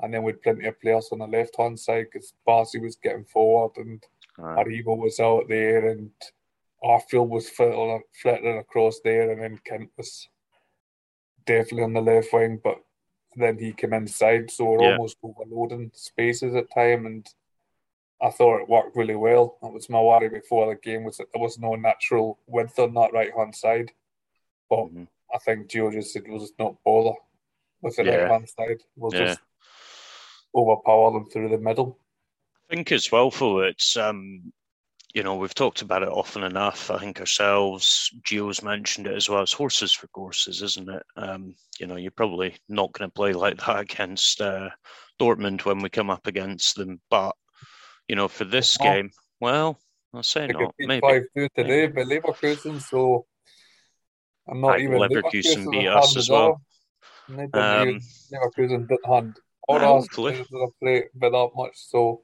and 0.00 0.12
then 0.12 0.22
with 0.22 0.42
plenty 0.42 0.66
of 0.66 0.80
players 0.80 1.08
on 1.12 1.18
the 1.18 1.26
left 1.26 1.56
hand 1.56 1.78
side 1.78 2.06
because 2.12 2.32
Barsi 2.46 2.80
was 2.80 2.96
getting 2.96 3.24
forward 3.24 3.72
and 3.76 4.02
right. 4.38 4.66
Aribo 4.66 4.96
was 4.96 5.20
out 5.20 5.48
there 5.48 5.88
and 5.90 6.10
Arfield 6.82 7.28
was 7.28 7.48
flittering 7.48 8.58
across 8.58 9.00
there, 9.02 9.30
and 9.30 9.40
then 9.40 9.60
Kent 9.64 9.90
was 9.96 10.28
definitely 11.46 11.84
on 11.84 11.94
the 11.94 12.00
left 12.00 12.32
wing, 12.32 12.60
but 12.62 12.78
then 13.36 13.58
he 13.58 13.72
came 13.72 13.94
inside, 13.94 14.50
so 14.50 14.64
we're 14.64 14.82
yeah. 14.82 14.92
almost 14.92 15.16
overloading 15.22 15.90
spaces 15.94 16.54
at 16.54 16.72
time, 16.72 17.06
and 17.06 17.26
I 18.22 18.30
thought 18.30 18.60
it 18.60 18.68
worked 18.68 18.96
really 18.96 19.16
well. 19.16 19.58
That 19.62 19.72
was 19.72 19.90
my 19.90 20.00
worry 20.00 20.28
before 20.28 20.68
the 20.68 20.80
game 20.80 21.04
was 21.04 21.18
that 21.18 21.26
there 21.32 21.42
was 21.42 21.58
no 21.58 21.74
natural 21.74 22.38
width 22.46 22.78
on 22.78 22.94
that 22.94 23.12
right 23.12 23.32
hand 23.36 23.54
side, 23.54 23.92
but 24.70 24.86
mm-hmm. 24.86 25.04
I 25.34 25.38
think 25.38 25.68
Gio 25.68 25.92
just 25.92 26.12
said 26.12 26.22
we'll 26.26 26.40
just 26.40 26.58
not 26.58 26.76
bother 26.84 27.16
with 27.82 27.96
the 27.96 28.04
yeah. 28.04 28.16
right 28.16 28.30
hand 28.30 28.48
side. 28.48 28.82
We'll 28.96 29.14
yeah. 29.14 29.26
just 29.26 29.40
overpower 30.54 31.12
them 31.12 31.26
through 31.26 31.50
the 31.50 31.58
middle. 31.58 31.98
I 32.70 32.76
think 32.76 32.92
as 32.92 33.12
well, 33.12 33.30
for 33.30 33.66
it's 33.66 33.96
um, 33.96 34.52
you 35.14 35.22
know, 35.22 35.36
we've 35.36 35.54
talked 35.54 35.80
about 35.80 36.02
it 36.02 36.08
often 36.08 36.42
enough. 36.42 36.90
I 36.90 36.98
think 36.98 37.20
ourselves, 37.20 38.10
Gio's 38.24 38.64
mentioned 38.64 39.06
it 39.06 39.14
as 39.14 39.28
well. 39.28 39.42
It's 39.42 39.52
horses 39.52 39.92
for 39.92 40.08
courses, 40.08 40.60
isn't 40.60 40.90
it? 40.90 41.02
Um, 41.16 41.54
you 41.78 41.86
know, 41.86 41.94
you're 41.94 42.10
probably 42.10 42.56
not 42.68 42.92
going 42.92 43.08
to 43.08 43.14
play 43.14 43.32
like 43.32 43.58
that 43.58 43.78
against 43.78 44.40
uh, 44.40 44.70
Dortmund 45.20 45.64
when 45.64 45.78
we 45.78 45.88
come 45.88 46.10
up 46.10 46.26
against 46.26 46.74
them. 46.74 47.00
But, 47.10 47.36
you 48.08 48.16
know, 48.16 48.28
for 48.28 48.44
this 48.44 48.76
oh. 48.80 48.84
game, 48.84 49.10
well, 49.40 49.78
I'll 50.12 50.22
say 50.22 50.46
not. 50.46 50.74
Maybe. 50.78 51.00
5 51.00 51.22
2 51.36 51.48
today 51.56 51.86
by 51.88 52.02
Leverkusen, 52.02 52.80
so 52.80 53.26
I'm 54.48 54.60
not 54.60 54.80
even. 54.80 54.98
Leverkusen 54.98 55.70
beat 55.70 55.88
us 55.88 56.16
as 56.16 56.28
well. 56.28 56.60
Um, 57.28 58.00
Leverkusen 58.32 58.88
didn't 58.88 59.06
hand 59.06 59.36
or 59.66 59.82
us 59.82 60.06
play 60.80 61.04
by 61.14 61.30
that 61.30 61.50
much, 61.56 61.72
so 61.74 62.22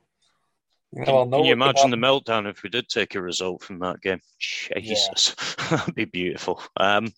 can, 0.95 1.31
can 1.31 1.45
you 1.45 1.53
imagine 1.53 1.90
the 1.90 1.97
meltdown 1.97 2.51
if 2.51 2.64
we 2.64 2.69
did 2.69 2.88
take 2.88 3.14
a 3.14 3.23
result 3.23 3.62
from 3.62 3.79
that 3.79 4.01
game? 4.01 4.21
Jesus, 4.40 5.37
yeah. 5.59 5.64
that'd 5.77 5.95
be 5.95 6.05
beautiful. 6.05 6.61
Um, 6.77 7.12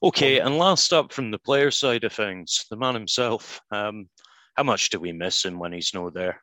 okay, 0.00 0.38
and 0.38 0.58
last 0.58 0.92
up 0.92 1.12
from 1.12 1.32
the 1.32 1.38
player 1.38 1.72
side 1.72 2.04
of 2.04 2.12
things, 2.12 2.66
the 2.70 2.76
man 2.76 2.94
himself. 2.94 3.60
Um, 3.72 4.08
how 4.56 4.62
much 4.62 4.90
do 4.90 5.00
we 5.00 5.12
miss 5.12 5.44
him 5.44 5.58
when 5.58 5.72
he's 5.72 5.92
not 5.92 6.14
there? 6.14 6.40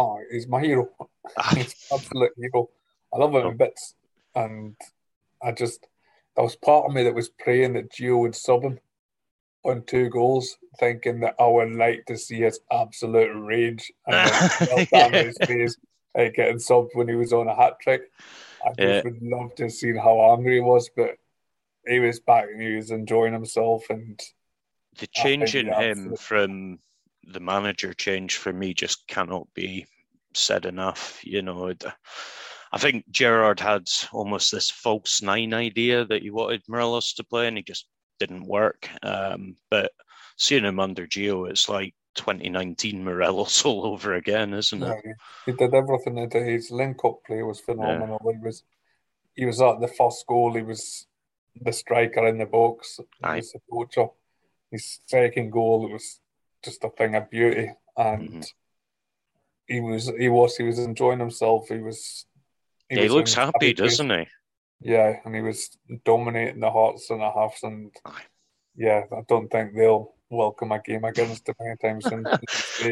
Oh, 0.00 0.18
he's 0.30 0.48
my 0.48 0.60
hero. 0.60 0.88
Ah. 1.36 1.52
he's 1.54 1.74
absolute 1.92 2.32
hero. 2.36 2.70
I 3.12 3.18
love 3.18 3.34
him 3.34 3.42
oh. 3.44 3.50
in 3.50 3.56
bits, 3.56 3.94
and 4.34 4.76
I 5.42 5.52
just 5.52 5.86
there 6.36 6.44
was 6.44 6.56
part 6.56 6.86
of 6.86 6.94
me 6.94 7.02
that 7.04 7.14
was 7.14 7.28
praying 7.28 7.74
that 7.74 7.92
Gio 7.92 8.20
would 8.20 8.34
sub 8.34 8.62
him 8.62 8.80
on 9.64 9.82
two 9.86 10.08
goals, 10.08 10.56
thinking 10.78 11.20
that 11.20 11.34
I 11.38 11.46
would 11.46 11.72
like 11.72 12.06
to 12.06 12.16
see 12.16 12.40
his 12.40 12.60
absolute 12.72 13.30
rage 13.34 13.92
and 14.06 15.14
his 15.14 15.36
face 15.46 15.76
uh, 16.18 16.28
getting 16.34 16.56
subbed 16.56 16.90
when 16.94 17.08
he 17.08 17.14
was 17.14 17.34
on 17.34 17.48
a 17.48 17.54
hat 17.54 17.74
trick. 17.82 18.02
I 18.64 18.68
just 18.68 18.78
yeah. 18.78 19.02
would 19.04 19.22
love 19.22 19.54
to 19.56 19.64
have 19.64 19.72
seen 19.72 19.96
how 19.96 20.32
angry 20.32 20.54
he 20.54 20.60
was, 20.60 20.88
but 20.96 21.16
he 21.86 21.98
was 21.98 22.20
back 22.20 22.46
and 22.50 22.62
he 22.62 22.74
was 22.74 22.90
enjoying 22.90 23.34
himself. 23.34 23.84
And 23.90 24.18
the 24.98 25.06
change 25.08 25.54
in 25.54 25.70
him 25.72 26.16
from 26.16 26.78
the 27.24 27.40
manager 27.40 27.92
change 27.92 28.36
for 28.36 28.52
me 28.52 28.74
just 28.74 29.06
cannot 29.06 29.46
be 29.54 29.86
said 30.34 30.64
enough. 30.66 31.20
You 31.22 31.42
know, 31.42 31.72
I 32.72 32.78
think 32.78 33.10
Gerrard 33.10 33.60
had 33.60 33.88
almost 34.12 34.52
this 34.52 34.70
false 34.70 35.22
nine 35.22 35.54
idea 35.54 36.04
that 36.04 36.22
he 36.22 36.30
wanted 36.30 36.62
Morelos 36.68 37.14
to 37.14 37.24
play, 37.24 37.48
and 37.48 37.56
he 37.56 37.62
just 37.62 37.86
didn't 38.18 38.46
work. 38.46 38.88
Um, 39.02 39.56
but 39.70 39.92
seeing 40.36 40.64
him 40.64 40.80
under 40.80 41.06
Gio, 41.06 41.50
it's 41.50 41.68
like 41.68 41.94
2019 42.14 43.04
Morelos 43.04 43.64
all 43.64 43.86
over 43.86 44.14
again, 44.14 44.54
isn't 44.54 44.82
it? 44.82 45.02
Yeah, 45.04 45.12
he 45.46 45.52
did 45.52 45.74
everything 45.74 46.30
his 46.30 46.70
link 46.70 47.04
up 47.04 47.24
play 47.26 47.42
was 47.42 47.60
phenomenal. 47.60 48.20
Yeah. 48.24 48.32
He 48.32 48.38
was 48.44 48.62
he 49.34 49.46
was 49.46 49.60
at 49.60 49.80
the 49.80 49.88
first 49.88 50.26
goal, 50.26 50.54
he 50.54 50.62
was 50.62 51.06
the 51.60 51.72
striker 51.72 52.26
in 52.26 52.38
the 52.38 52.46
box, 52.46 52.98
he 52.98 53.26
was 53.26 53.52
the. 53.52 54.08
His 54.70 55.00
second 55.06 55.50
goal 55.50 55.86
it 55.86 55.92
was 55.92 56.20
just 56.62 56.84
a 56.84 56.90
thing 56.90 57.14
of 57.14 57.30
beauty 57.30 57.70
and 57.96 58.28
mm-hmm. 58.28 58.40
he 59.66 59.80
was 59.80 60.10
he 60.18 60.28
was 60.28 60.56
he 60.56 60.64
was 60.64 60.78
enjoying 60.78 61.20
himself. 61.20 61.68
He 61.68 61.78
was 61.78 62.26
he, 62.88 62.96
yeah, 62.96 63.02
was 63.02 63.10
he 63.10 63.16
looks 63.16 63.34
happy, 63.34 63.72
doesn't 63.72 64.10
he? 64.10 64.26
Yeah, 64.80 65.20
and 65.24 65.34
he 65.34 65.42
was 65.42 65.76
dominating 66.04 66.60
the 66.60 66.70
Hearts 66.70 67.10
and 67.10 67.20
the 67.20 67.30
halves, 67.30 67.62
and 67.62 67.94
yeah, 68.74 69.02
I 69.12 69.20
don't 69.28 69.50
think 69.50 69.74
they'll 69.74 70.14
welcome 70.30 70.72
a 70.72 70.80
game 70.80 71.04
against 71.04 71.48
him 71.48 71.54
anytime 71.60 72.00
soon. 72.00 72.24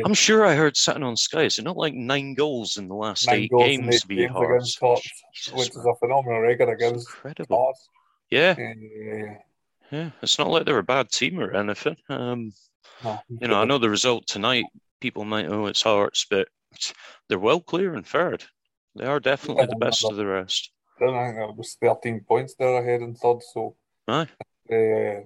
I'm 0.04 0.14
sure 0.14 0.44
I 0.44 0.54
heard 0.54 0.76
sitting 0.76 1.02
on 1.02 1.16
Sky. 1.16 1.44
Is 1.44 1.58
it 1.58 1.64
not 1.64 1.76
like 1.76 1.94
nine 1.94 2.34
goals 2.34 2.76
in 2.76 2.88
the 2.88 2.94
last 2.94 3.26
nine 3.26 3.42
eight 3.42 3.50
games, 3.56 4.04
eight 4.10 4.16
games 4.16 4.36
against 4.36 4.80
Hearts, 4.80 5.10
which 5.52 5.70
is 5.70 5.76
a 5.76 5.94
phenomenal 5.94 6.40
record 6.40 6.68
against 6.68 7.08
incredible. 7.08 7.56
Hearts. 7.56 7.88
Yeah. 8.30 8.54
Yeah, 8.58 8.74
yeah, 8.78 9.34
yeah. 9.90 10.10
It's 10.20 10.38
not 10.38 10.50
like 10.50 10.66
they're 10.66 10.76
a 10.76 10.82
bad 10.82 11.10
team 11.10 11.40
or 11.40 11.54
anything. 11.54 11.96
Um, 12.10 12.52
no, 13.02 13.20
you 13.28 13.48
know, 13.48 13.60
I 13.60 13.64
know 13.64 13.78
the 13.78 13.90
result 13.90 14.26
tonight. 14.26 14.64
People 15.00 15.24
might, 15.24 15.46
oh, 15.46 15.66
it's 15.66 15.82
Hearts, 15.82 16.26
but 16.28 16.48
they're 17.28 17.38
well 17.38 17.60
clear 17.60 17.94
in 17.94 18.02
third. 18.02 18.44
They 18.96 19.04
are 19.06 19.20
definitely 19.20 19.66
the 19.66 19.76
best 19.76 20.04
of 20.04 20.16
the 20.16 20.26
rest. 20.26 20.72
I 21.00 21.06
think 21.06 21.50
it 21.50 21.56
was 21.56 21.76
13 21.80 22.24
points 22.26 22.54
there 22.58 22.82
ahead 22.82 23.02
in 23.02 23.14
third. 23.14 23.38
So, 23.54 23.76
Aye. 24.08 24.26
uh, 24.72 25.20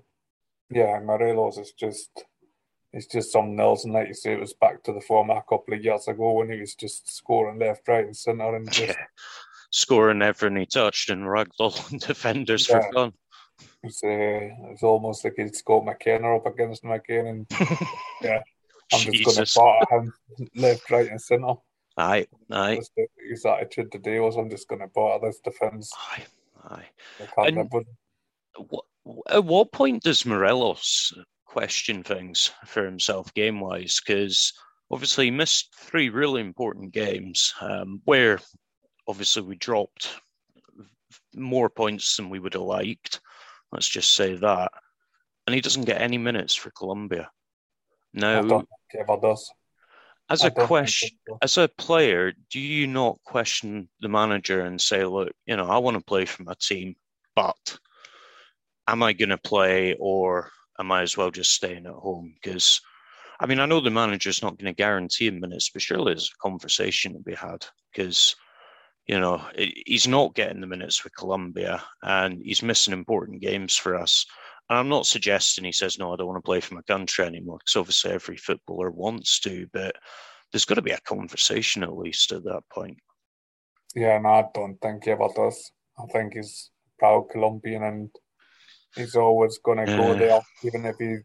yeah, 0.71 1.01
Morelos 1.03 1.57
is 1.57 1.73
just, 1.73 2.11
it's 2.93 3.07
just 3.07 3.33
something 3.33 3.59
else. 3.59 3.85
And 3.85 3.95
like 3.95 4.09
you 4.09 4.15
say, 4.15 4.35
it 4.35 4.41
was 4.41 4.53
back 4.53 4.83
to 4.83 4.93
the 4.93 5.01
form 5.01 5.31
a 5.31 5.43
couple 5.49 5.73
of 5.73 5.83
years 5.83 6.07
ago 6.09 6.33
when 6.33 6.51
he 6.51 6.61
was 6.61 6.75
just 6.75 7.11
scoring 7.15 7.59
left, 7.59 7.89
right, 7.89 8.05
and 8.05 8.17
centre 8.17 8.55
and 8.55 8.71
just 8.71 8.89
Yeah. 8.91 8.95
Scoring 9.75 10.21
everything 10.21 10.59
he 10.59 10.67
touched 10.67 11.09
and 11.09 11.23
ragdolling 11.23 11.99
defenders 12.07 12.69
Yeah. 12.69 12.81
for 12.83 12.93
fun. 12.93 13.13
It's, 13.83 14.03
uh, 14.05 14.71
it's 14.71 14.83
almost 14.83 15.25
like 15.25 15.35
he'd 15.37 15.55
Scott 15.57 15.85
McKenna 15.85 16.37
up 16.37 16.47
against 16.47 16.85
him 16.85 16.91
again. 16.93 17.27
And 17.27 17.47
yeah, 18.23 18.41
I'm 18.93 19.01
just 19.13 19.25
going 19.25 19.47
to 19.47 19.53
bat 19.59 19.83
at 19.83 19.99
him 19.99 20.13
left, 20.57 20.91
right, 20.91 21.11
and 21.11 21.21
centre. 21.21 21.55
Aye, 21.97 22.27
aye, 22.51 22.81
His 23.29 23.45
attitude 23.45 23.93
today 23.93 24.19
was, 24.19 24.37
I'm 24.37 24.49
just 24.51 24.69
going 24.69 24.81
to 24.81 24.89
bat 24.89 25.21
this 25.23 25.41
defence. 25.45 25.93
aye, 26.13 26.25
aye. 26.71 26.89
And- 27.49 27.71
What, 28.69 28.85
at 29.31 29.45
what 29.45 29.73
point 29.73 30.03
does 30.03 30.25
Morelos 30.27 31.13
question 31.47 32.03
things 32.03 32.53
for 32.67 32.85
himself 32.85 33.33
game 33.35 33.61
wise? 33.61 33.99
Because 34.01 34.53
obviously 34.91 35.25
he 35.27 35.31
missed 35.31 35.75
three 35.75 36.09
really 36.09 36.41
important 36.41 36.93
games 36.93 37.53
um, 37.61 38.01
where 38.05 38.39
obviously 39.09 39.43
we 39.43 39.57
dropped 39.57 40.21
more 41.35 41.69
points 41.69 42.17
than 42.17 42.31
we 42.31 42.39
would 42.39 42.53
have 42.55 42.63
liked. 42.63 43.21
Let's 43.73 43.89
just 43.89 44.15
say 44.15 44.35
that. 44.35 44.71
And 45.47 45.55
he 45.55 45.61
doesn't 45.61 45.87
get 45.87 46.01
any 46.01 46.19
minutes 46.19 46.55
for 46.55 46.71
Colombia. 46.71 47.31
I 48.15 48.21
Now, 48.21 48.43
don't 48.43 48.69
think 48.69 48.69
he 48.93 48.99
ever 48.99 49.19
does. 49.21 49.51
as 50.29 50.45
a 50.45 50.51
question, 50.51 51.11
as 51.41 51.59
a 51.59 51.69
player, 51.69 52.33
do 52.51 52.61
you 52.61 52.87
not 52.87 53.19
question 53.25 53.89
the 54.01 54.09
manager 54.09 54.61
and 54.61 54.81
say, 54.81 55.05
look, 55.05 55.33
you 55.47 55.57
know, 55.57 55.67
I 55.67 55.79
want 55.79 55.97
to 55.97 56.05
play 56.05 56.27
for 56.27 56.43
my 56.45 56.55
team, 56.61 56.95
but 57.35 57.79
am 58.87 59.03
I 59.03 59.15
going 59.15 59.31
to 59.31 59.39
play 59.39 59.97
or 59.99 60.51
am 60.79 60.93
I 60.93 61.03
as 61.03 61.17
well 61.17 61.31
just 61.31 61.53
staying 61.53 61.87
at 61.87 61.93
home? 61.93 62.35
Because, 62.35 62.81
I 63.41 63.47
mean, 63.47 63.59
I 63.59 63.67
know 63.67 63.81
the 63.81 63.91
manager's 63.91 64.43
not 64.43 64.59
going 64.59 64.73
to 64.73 64.77
guarantee 64.77 65.27
him 65.27 65.41
minutes, 65.41 65.71
but 65.71 65.83
surely 65.83 66.13
there's 66.13 66.31
a 66.33 66.43
conversation 66.43 67.15
to 67.15 67.21
be 67.21 67.35
had 67.35 67.67
because, 67.93 68.37
you 69.07 69.19
know, 69.19 69.39
he- 69.57 69.83
he's 69.87 70.07
not 70.07 70.35
getting 70.35 70.61
the 70.61 70.67
minutes 70.67 71.03
with 71.03 71.17
Colombia 71.17 71.83
and 72.03 72.41
he's 72.43 72.63
missing 72.63 72.93
important 72.93 73.41
games 73.41 73.77
for 73.77 73.97
us. 73.97 74.25
And 74.69 74.79
I'm 74.79 74.89
not 74.89 75.07
suggesting 75.07 75.65
he 75.65 75.73
says, 75.73 75.99
no, 75.99 76.13
I 76.13 76.17
don't 76.17 76.29
want 76.29 76.39
to 76.39 76.47
play 76.47 76.61
for 76.61 76.75
my 76.75 76.83
country 76.83 77.25
anymore, 77.25 77.59
because 77.59 77.77
obviously 77.77 78.13
every 78.13 78.37
footballer 78.37 78.91
wants 78.91 79.41
to, 79.41 79.67
but 79.73 79.97
there's 80.53 80.65
got 80.65 80.77
to 80.77 80.83
be 80.83 80.93
a 80.93 81.01
conversation 81.01 81.83
at 81.83 81.97
least 81.97 82.33
at 82.33 82.45
that 82.45 82.63
point. 82.73 82.99
Yeah, 83.95 84.19
no, 84.19 84.29
I 84.29 84.45
don't 84.55 84.81
think 84.81 85.05
he 85.05 85.11
ever 85.11 85.29
does. 85.35 85.73
I 85.99 86.07
think 86.07 86.35
he's 86.35 86.71
proud 86.99 87.29
Colombian 87.31 87.83
and 87.83 88.11
he's 88.95 89.17
always 89.17 89.59
going 89.59 89.79
to 89.79 89.87
go 89.87 90.15
Yeah. 90.15 90.21
there, 90.21 90.41
even 90.65 90.87
if 90.87 90.97
he 90.99 91.17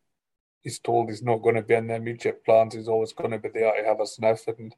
he's 0.64 0.80
told 0.80 1.10
he's 1.10 1.24
not 1.24 1.42
going 1.44 1.56
to 1.56 1.62
be 1.62 1.76
in 1.76 1.88
the 1.88 1.96
immediate 1.96 2.44
plans. 2.44 2.74
He's 2.74 2.90
always 2.90 3.14
going 3.14 3.32
to 3.32 3.40
be 3.40 3.50
there 3.54 3.72
to 3.72 3.88
have 3.88 4.02
a 4.02 4.08
sniff. 4.08 4.46
And 4.48 4.76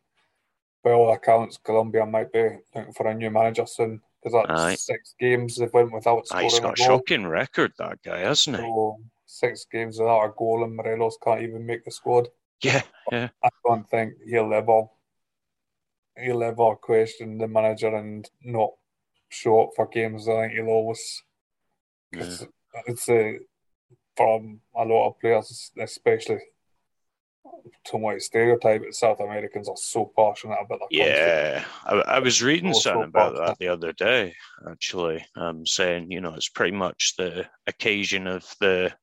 by 0.84 0.92
all 0.92 1.12
accounts, 1.14 1.58
Colombia 1.58 2.06
might 2.06 2.32
be 2.32 2.58
looking 2.74 2.94
for 2.94 3.08
a 3.08 3.14
new 3.14 3.30
manager 3.30 3.66
soon 3.66 4.02
because 4.24 4.42
that's 4.48 4.62
Aye. 4.62 4.76
six 4.76 5.16
games 5.20 5.56
they've 5.58 5.74
went 5.74 5.92
without 5.94 6.26
Ah, 6.32 6.40
he's 6.40 6.56
scoring 6.56 6.76
got 6.76 6.80
a 6.80 6.84
a 6.84 6.88
goal. 6.88 6.98
shocking 6.98 7.28
record, 7.28 7.74
that 7.78 8.02
guy, 8.04 8.20
hasn't 8.20 8.58
he? 8.58 8.64
So 8.64 8.98
six 9.26 9.66
games 9.72 10.00
without 10.00 10.26
a 10.26 10.34
goal, 10.38 10.64
and 10.64 10.76
Morelos 10.76 11.18
can't 11.24 11.42
even 11.42 11.66
make 11.66 11.86
the 11.86 11.92
squad. 11.92 12.28
Yeah, 12.62 12.82
yeah. 13.12 13.30
I 13.44 13.50
don't 13.66 13.90
think 13.90 14.14
he'll 14.28 14.54
ever 14.54 14.84
he'll 16.18 16.44
ever 16.44 16.76
question 16.76 17.38
the 17.38 17.48
manager 17.48 17.96
and 17.96 18.30
not 18.44 18.72
show 19.30 19.64
up 19.64 19.70
for 19.76 19.88
games. 19.88 20.28
I 20.28 20.42
think 20.42 20.54
he'll 20.54 20.68
always 20.68 21.24
yeah. 22.12 22.24
it's, 22.24 22.46
it's 22.88 23.10
a 23.10 23.40
from 24.18 24.60
a 24.76 24.84
lot 24.84 25.08
of 25.08 25.20
players, 25.20 25.72
especially 25.80 26.40
to 27.86 27.98
my 27.98 28.18
stereotype, 28.18 28.84
South 28.92 29.20
Americans 29.20 29.70
are 29.70 29.78
so 29.78 30.12
passionate 30.16 30.58
about 30.64 30.80
their 30.92 31.06
country. 31.06 31.16
Yeah, 31.16 31.66
I, 31.86 31.96
I 31.96 32.20
was 32.20 32.44
reading 32.44 32.68
Also 32.68 32.92
something 32.92 33.10
about 33.10 33.34
passionate. 33.34 33.48
that 33.48 33.58
the 33.60 33.68
other 33.68 33.94
day, 33.94 34.36
actually, 34.70 35.26
um, 35.36 35.66
saying 35.66 36.12
you 36.12 36.22
know 36.22 36.34
it's 36.34 36.50
pretty 36.50 36.76
much 36.76 37.16
the 37.18 37.48
occasion 37.68 38.28
of 38.28 38.46
the, 38.60 38.94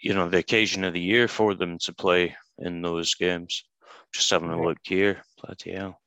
you 0.00 0.14
know, 0.14 0.28
the 0.28 0.38
occasion 0.38 0.84
of 0.84 0.94
the 0.94 1.00
year 1.00 1.28
for 1.28 1.54
them 1.54 1.78
to 1.80 1.92
play 1.94 2.34
in 2.58 2.82
those 2.82 3.14
games. 3.14 3.64
Just 4.12 4.30
having 4.30 4.50
a 4.50 4.62
look 4.62 4.78
here, 4.82 5.22
bloody 5.42 5.72
hell, 5.72 6.00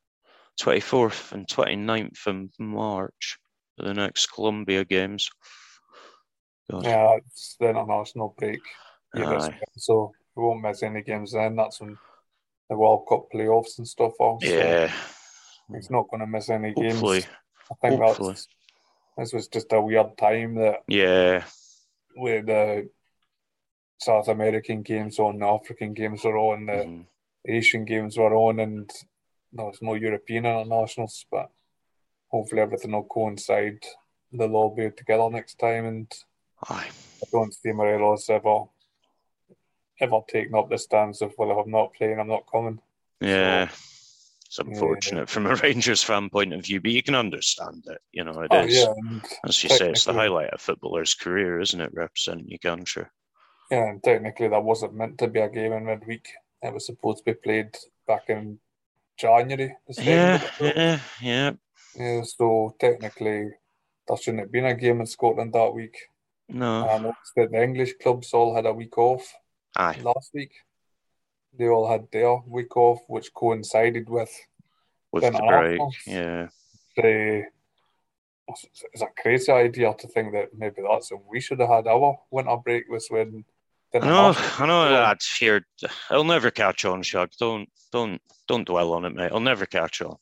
twenty 0.58 0.80
fourth 0.80 1.32
and 1.32 1.46
29th 1.46 2.26
of 2.26 2.48
March 2.58 3.38
are 3.78 3.86
the 3.86 3.94
next 3.94 4.26
Colombia 4.26 4.84
games. 4.84 5.28
God. 6.70 6.84
Yeah, 6.84 7.16
it's 7.16 7.56
the 7.60 7.70
international 7.70 8.34
break. 8.38 8.60
Yeah, 9.14 9.48
so 9.76 10.12
we 10.36 10.42
won't 10.42 10.62
miss 10.62 10.82
any 10.82 11.02
games 11.02 11.32
then. 11.32 11.56
That's 11.56 11.80
when 11.80 11.98
the 12.68 12.76
World 12.76 13.06
Cup 13.08 13.26
playoffs 13.32 13.78
and 13.78 13.86
stuff 13.86 14.12
are. 14.20 14.38
So 14.40 14.48
yeah, 14.48 14.92
he's 15.72 15.90
not 15.90 16.08
going 16.10 16.20
to 16.20 16.26
miss 16.26 16.50
any 16.50 16.72
hopefully, 16.76 17.20
games. 17.20 17.26
I 17.70 17.74
think 17.88 18.00
hopefully. 18.00 18.28
that's 18.30 18.48
this 19.16 19.32
was 19.32 19.48
just 19.48 19.72
a 19.72 19.80
weird 19.80 20.16
time 20.16 20.54
that 20.56 20.82
yeah, 20.88 21.44
with 22.16 22.46
the 22.46 22.88
South 23.98 24.28
American 24.28 24.82
games 24.82 25.18
on, 25.18 25.38
the 25.38 25.46
African 25.46 25.92
games 25.92 26.24
were 26.24 26.38
on, 26.38 26.66
the 26.66 26.72
mhm. 26.72 27.06
Asian 27.46 27.84
games 27.84 28.16
were 28.16 28.34
on, 28.34 28.60
and 28.60 28.90
there 29.52 29.66
was 29.66 29.78
no 29.82 29.94
European 29.94 30.46
internationals. 30.46 31.26
But 31.30 31.50
hopefully 32.28 32.62
everything 32.62 32.92
will 32.92 33.04
coincide. 33.04 33.84
They'll 34.32 34.54
all 34.54 34.74
be 34.74 34.90
together 34.90 35.28
next 35.28 35.58
time, 35.58 35.86
and 35.86 36.12
aye. 36.68 36.88
I 37.22 37.26
don't 37.30 37.52
see 37.52 37.72
Morelos 37.72 38.30
ever 38.30 38.64
ever 40.00 40.20
taking 40.28 40.54
up 40.54 40.70
the 40.70 40.78
stance 40.78 41.20
of 41.20 41.34
well, 41.38 41.50
if 41.52 41.64
I'm 41.64 41.70
not 41.70 41.94
playing, 41.94 42.18
I'm 42.18 42.28
not 42.28 42.50
coming. 42.50 42.80
Yeah. 43.20 43.68
It's 44.46 44.58
Yeah. 44.58 44.64
unfortunate 44.66 45.28
from 45.28 45.46
a 45.46 45.54
Rangers 45.62 46.02
fan 46.02 46.28
point 46.30 46.52
of 46.52 46.64
view, 46.64 46.80
but 46.80 46.90
you 46.90 47.02
can 47.02 47.14
understand 47.14 47.84
it. 47.86 47.98
You 48.12 48.24
know, 48.24 48.40
it 48.40 48.48
oh, 48.50 48.64
is. 48.64 48.84
Oh 48.84 48.94
yeah, 49.02 49.20
As 49.46 49.62
you 49.62 49.70
say, 49.70 49.90
it's 49.90 50.04
the 50.04 50.12
highlight 50.12 50.50
of 50.50 50.60
a 50.60 50.62
footballer's 50.62 51.14
career, 51.14 51.60
isn't 51.60 51.80
it? 51.80 51.92
Representing 51.94 52.48
your 52.48 52.58
country. 52.58 53.04
yeah, 53.70 53.90
and 53.90 54.02
technically 54.02 54.48
that 54.48 54.64
wasn't 54.64 54.94
meant 54.94 55.18
to 55.18 55.28
be 55.28 55.40
a 55.40 55.48
game 55.48 55.72
in 55.72 55.84
midweek. 55.84 56.26
It 56.62 56.74
was 56.74 56.86
supposed 56.86 57.18
to 57.18 57.24
be 57.24 57.34
played 57.34 57.76
back 58.06 58.28
in 58.28 58.58
January. 59.16 59.76
Yeah, 59.98 60.42
yeah, 60.60 60.98
yeah. 61.20 61.52
Yeah, 61.96 62.22
so 62.22 62.74
technically 62.78 63.50
there 64.08 64.16
shouldn't 64.16 64.40
have 64.42 64.52
been 64.52 64.66
a 64.66 64.74
game 64.74 65.00
in 65.00 65.06
Scotland 65.06 65.52
that 65.52 65.72
week. 65.74 65.96
No. 66.48 67.14
That 67.36 67.52
the 67.52 67.62
English 67.62 67.94
clubs 68.02 68.32
all 68.34 68.54
had 68.54 68.66
a 68.66 68.72
week 68.72 68.98
off 68.98 69.32
Aye. 69.76 69.98
last 70.02 70.30
week. 70.34 70.52
They 71.58 71.68
all 71.68 71.90
had 71.90 72.06
their 72.12 72.36
week 72.46 72.76
off, 72.76 73.00
which 73.08 73.34
coincided 73.34 74.08
with 74.08 74.32
With 75.12 75.24
the 75.24 75.32
break. 75.32 75.80
Yeah. 76.06 76.48
the. 76.96 77.44
It's 78.92 79.02
a 79.02 79.06
crazy 79.20 79.52
idea 79.52 79.94
to 79.96 80.08
think 80.08 80.32
that 80.32 80.48
maybe 80.56 80.82
that's 80.82 81.12
when 81.12 81.22
we 81.28 81.40
should 81.40 81.60
have 81.60 81.68
had 81.68 81.86
our 81.86 82.18
winter 82.30 82.56
break 82.64 82.88
was 82.88 83.06
when. 83.08 83.44
I 83.92 83.98
know, 83.98 84.34
I 84.36 84.66
know 84.66 84.90
that's 84.90 85.36
here. 85.36 85.66
It'll 86.10 86.22
never 86.22 86.50
catch 86.52 86.84
on, 86.84 87.02
Shug. 87.02 87.30
Don't 87.38 87.68
don't 87.92 88.20
don't 88.46 88.66
dwell 88.66 88.92
on 88.92 89.04
it, 89.04 89.14
mate. 89.14 89.26
It'll 89.26 89.40
never 89.40 89.66
catch 89.66 90.00
on. 90.00 90.16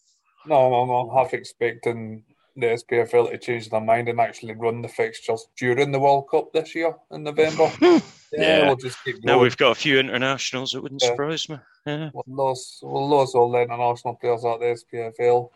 No, 0.47 0.71
no, 0.71 0.87
no. 0.87 0.95
I'm 1.11 1.17
half 1.17 1.35
expecting 1.35 2.25
the 2.61 2.67
SPFL 2.67 3.31
to 3.31 3.39
change 3.39 3.69
their 3.71 3.81
mind 3.81 4.09
and 4.09 4.21
actually 4.21 4.55
run 4.55 4.83
the 4.83 4.89
fixtures 4.89 5.47
during 5.57 5.93
the 5.93 6.01
World 6.01 6.29
Cup 6.31 6.53
this 6.53 6.75
year 6.75 6.95
in 7.11 7.23
November. 7.25 7.71
Yeah, 8.31 8.59
Yeah. 8.59 8.67
we'll 8.67 8.77
just 8.77 9.03
keep 9.05 9.15
going. 9.15 9.25
Now 9.25 9.39
we've 9.43 9.57
got 9.57 9.71
a 9.71 9.75
few 9.75 9.99
internationals. 9.99 10.75
It 10.75 10.83
wouldn't 10.83 11.01
Yeah. 11.03 11.09
surprise 11.09 11.49
me. 11.49 11.57
Yeah. 11.87 12.11
We'll 12.13 12.51
lose, 12.51 12.79
we'll 12.83 13.09
lose 13.09 13.35
all 13.35 13.51
the 13.51 13.63
international 13.63 14.17
players 14.17 14.45
at 14.45 14.61
the 14.61 14.67
SPFL 14.67 15.51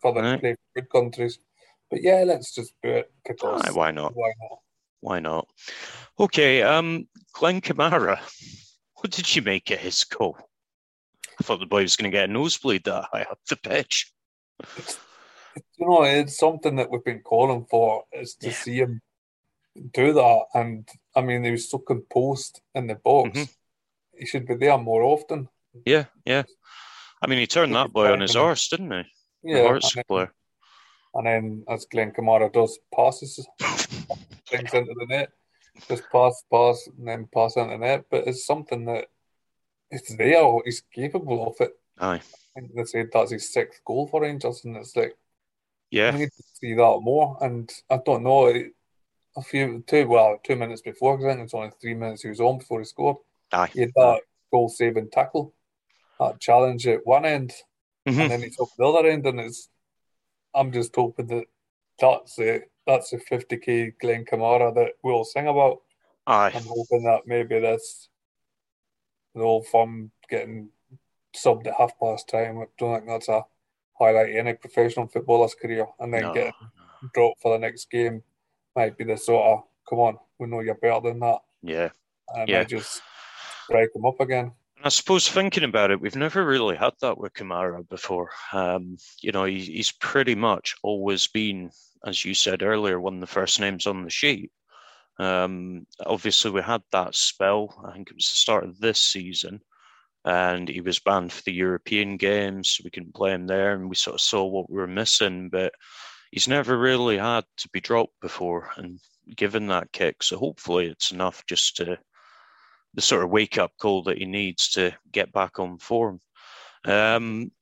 for 0.00 0.14
them 0.14 0.24
Right. 0.24 0.38
play 0.40 0.52
for 0.54 0.80
good 0.80 0.88
countries. 0.90 1.40
But 1.90 2.02
yeah, 2.04 2.22
let's 2.24 2.54
just 2.54 2.74
do 2.80 2.90
it 2.90 3.12
because 3.26 3.60
Aye, 3.62 3.72
why 3.72 3.90
not? 3.90 4.14
why 4.14 4.32
not? 4.40 4.58
Why 5.00 5.18
not? 5.18 5.48
Okay, 6.20 6.62
um, 6.62 7.08
Glenn 7.32 7.60
Kamara. 7.60 8.20
What 8.94 9.10
did 9.10 9.34
you 9.34 9.42
make 9.42 9.68
of 9.72 9.80
his 9.80 10.04
goal? 10.04 10.38
I 11.40 11.42
thought 11.42 11.58
the 11.58 11.66
boy 11.66 11.82
was 11.82 11.96
going 11.96 12.08
to 12.10 12.16
get 12.16 12.30
a 12.30 12.32
nosebleed 12.32 12.84
that 12.84 13.06
high 13.12 13.22
up 13.22 13.40
the 13.48 13.56
pitch. 13.56 14.12
You 15.78 15.86
know, 15.88 16.02
it's 16.02 16.38
something 16.38 16.76
that 16.76 16.90
we've 16.90 17.04
been 17.04 17.20
calling 17.22 17.66
for 17.70 18.04
is 18.12 18.34
to 18.36 18.48
Yeah. 18.48 18.54
see 18.54 18.76
him 18.78 19.02
do 19.92 20.12
that. 20.12 20.46
And 20.54 20.88
I 21.14 21.20
mean, 21.22 21.44
he 21.44 21.50
was 21.50 21.70
so 21.70 21.78
composed 21.78 22.60
in 22.74 22.86
the 22.86 22.94
box. 22.96 23.30
Mhm. 23.38 23.56
He 24.18 24.26
should 24.26 24.46
be 24.46 24.54
there 24.54 24.78
more 24.78 25.02
often. 25.02 25.48
Yeah, 25.84 26.06
yeah. 26.24 26.44
I 27.22 27.26
mean, 27.26 27.38
he 27.38 27.46
turned 27.46 27.74
that 27.74 27.92
boy 27.92 28.10
on 28.12 28.20
his 28.20 28.34
horse, 28.34 28.68
didn't 28.68 28.90
he? 28.90 29.02
The 29.42 29.58
Yeah, 29.58 29.62
Hearts 29.66 29.86
and 29.94 29.96
then, 29.96 30.04
player. 30.04 30.34
and 31.14 31.26
then 31.26 31.64
as 31.68 31.84
Glenn 31.86 32.12
Kamara 32.12 32.52
does, 32.52 32.78
passes 32.94 33.46
things 34.48 34.72
into 34.74 34.94
the 34.94 35.06
net, 35.06 35.32
just 35.88 36.04
pass, 36.10 36.42
pass, 36.50 36.86
and 36.86 37.06
then 37.08 37.28
pass 37.32 37.56
into 37.56 37.70
the 37.70 37.78
net. 37.78 38.04
But 38.10 38.26
it's 38.26 38.44
something 38.46 38.84
that 38.86 39.08
it's 39.90 40.14
there. 40.16 40.44
He's 40.64 40.80
capable 40.80 41.46
of 41.48 41.60
it. 41.60 41.72
Aye. 41.98 42.16
I 42.56 42.60
think 42.60 42.74
they 42.74 42.84
said 42.84 43.10
that's 43.12 43.30
his 43.32 43.52
sixth 43.52 43.84
goal 43.84 44.06
for 44.08 44.22
Rangers, 44.22 44.64
and 44.64 44.76
it's 44.76 44.96
like 44.96 45.16
Yeah. 45.90 46.08
I 46.14 46.18
need 46.18 46.30
to 46.36 46.42
see 46.54 46.74
that 46.74 46.98
more. 47.02 47.38
And 47.40 47.70
I 47.90 47.98
don't 48.04 48.24
know, 48.24 48.46
a 49.36 49.42
few 49.42 49.84
two 49.86 50.06
well 50.08 50.38
two 50.42 50.56
minutes 50.56 50.82
before, 50.82 51.16
because 51.16 51.30
I 51.30 51.34
think 51.34 51.44
it's 51.44 51.54
only 51.54 51.70
three 51.80 51.94
minutes 51.94 52.22
he 52.22 52.28
was 52.28 52.40
on 52.40 52.58
before 52.58 52.80
he 52.80 52.84
scored. 52.84 53.18
Aye. 53.52 53.70
He 53.72 53.80
had 53.80 53.92
that 53.96 54.20
goal 54.50 54.68
saving 54.68 55.10
tackle, 55.10 55.54
that 56.18 56.40
challenge 56.40 56.86
at 56.86 57.06
one 57.06 57.24
end, 57.24 57.52
Mhm. 58.06 58.22
and 58.22 58.30
then 58.30 58.42
he's 58.42 58.58
up 58.58 58.68
the 58.76 58.84
other 58.84 59.08
end, 59.08 59.26
and 59.26 59.40
it's. 59.40 59.68
I'm 60.54 60.72
just 60.72 60.96
hoping 60.96 61.26
that 61.26 61.44
that's 62.00 62.36
the 62.36 62.62
that's 62.86 63.10
the 63.10 63.18
50k 63.18 63.98
Glenn 64.00 64.24
Kamara 64.24 64.74
that 64.74 64.92
we'll 65.02 65.24
sing 65.24 65.48
about. 65.48 65.82
Aye. 66.26 66.52
I'm 66.54 66.64
hoping 66.64 67.02
that 67.02 67.26
maybe 67.26 67.60
this 67.60 68.08
the 69.34 69.42
old 69.42 69.66
firm 69.66 70.12
getting 70.30 70.70
subbed 71.34 71.66
at 71.66 71.74
half 71.74 71.98
past 72.00 72.28
time. 72.28 72.58
I 72.58 72.64
don't 72.78 72.94
think 72.94 73.06
that's 73.06 73.28
a 73.28 73.44
highlight 73.98 74.34
any 74.34 74.54
professional 74.54 75.06
footballer's 75.06 75.54
career, 75.54 75.86
and 75.98 76.12
then 76.12 76.22
No. 76.22 76.32
getting 76.34 76.52
dropped 77.14 77.40
for 77.40 77.52
the 77.52 77.58
next 77.58 77.90
game 77.90 78.22
might 78.74 78.96
be 78.96 79.04
the 79.04 79.16
sort 79.16 79.46
of 79.46 79.64
come 79.88 80.00
on, 80.00 80.18
we 80.38 80.46
know 80.48 80.60
you're 80.60 80.74
better 80.74 81.00
than 81.08 81.20
that, 81.20 81.38
Yeah. 81.62 81.90
and 82.34 82.48
Yeah. 82.48 82.60
I 82.60 82.64
just 82.64 83.00
break 83.68 83.92
them 83.92 84.04
up 84.04 84.20
again. 84.20 84.52
I 84.82 84.88
suppose 84.90 85.28
thinking 85.28 85.64
about 85.64 85.90
it, 85.90 86.00
we've 86.00 86.16
never 86.16 86.44
really 86.44 86.76
had 86.76 86.92
that 87.00 87.18
with 87.18 87.32
Kamara 87.32 87.88
before. 87.88 88.30
Um, 88.52 88.98
you 89.22 89.32
know, 89.32 89.44
he, 89.44 89.60
he's 89.60 89.90
pretty 89.92 90.34
much 90.34 90.76
always 90.82 91.26
been, 91.26 91.70
as 92.04 92.24
you 92.24 92.34
said 92.34 92.62
earlier, 92.62 93.00
one 93.00 93.14
of 93.14 93.20
the 93.20 93.26
first 93.26 93.58
names 93.58 93.86
on 93.86 94.04
the 94.04 94.10
sheet. 94.10 94.52
Um, 95.18 95.86
obviously, 96.04 96.50
we 96.50 96.60
had 96.60 96.82
that 96.92 97.14
spell. 97.14 97.82
I 97.88 97.92
think 97.92 98.10
it 98.10 98.16
was 98.16 98.30
the 98.30 98.36
start 98.36 98.64
of 98.64 98.78
this 98.78 99.00
season, 99.00 99.62
and 100.26 100.68
he 100.68 100.80
was 100.80 100.98
banned 100.98 101.32
for 101.32 101.42
the 101.44 101.52
European 101.52 102.16
games. 102.16 102.70
So 102.70 102.82
we 102.84 102.90
couldn't 102.90 103.14
play 103.14 103.32
him 103.32 103.46
there, 103.46 103.72
and 103.72 103.88
we 103.88 103.94
sort 103.94 104.14
of 104.14 104.20
saw 104.20 104.44
what 104.44 104.68
we 104.68 104.76
were 104.76 104.88
missing. 104.88 105.48
But 105.48 105.72
he's 106.32 106.48
never 106.48 106.76
really 106.76 107.16
had 107.16 107.44
to 107.58 107.68
be 107.68 107.80
dropped 107.80 108.20
before 108.20 108.70
and 108.76 108.98
given 109.34 109.68
that 109.68 109.92
kick. 109.92 110.24
So 110.24 110.36
hopefully, 110.36 110.86
it's 110.86 111.12
enough 111.12 111.46
just 111.46 111.76
to 111.76 111.98
the 112.94 113.02
sort 113.02 113.22
of 113.22 113.30
wake 113.30 113.56
up 113.56 113.72
call 113.80 114.02
that 114.04 114.18
he 114.18 114.24
needs 114.24 114.70
to 114.70 114.92
get 115.12 115.32
back 115.32 115.60
on 115.60 115.78
form. 115.78 116.20
Um, 116.84 117.52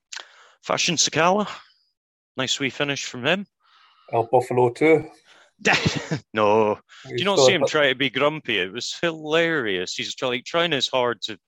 Fashion 0.63 0.97
Sakala, 0.97 1.49
nice 2.37 2.59
wee 2.59 2.71
finish 2.71 3.05
from 3.05 3.27
him. 3.27 3.47
El 4.11 4.29
Buffalo 4.33 4.71
too. 4.71 5.11
no, 6.35 6.79
do 7.07 7.15
you 7.17 7.25
not 7.25 7.39
see 7.39 7.53
him 7.53 7.65
try 7.67 7.89
to 7.89 7.95
be 7.95 8.11
grumpy? 8.11 8.59
It 8.59 8.73
was 8.73 8.97
hilarious. 9.01 9.95
He's 9.95 10.15
like 10.21 10.45
trying 10.45 10.73
his 10.73 10.89
hard 10.89 11.23
to, 11.23 11.39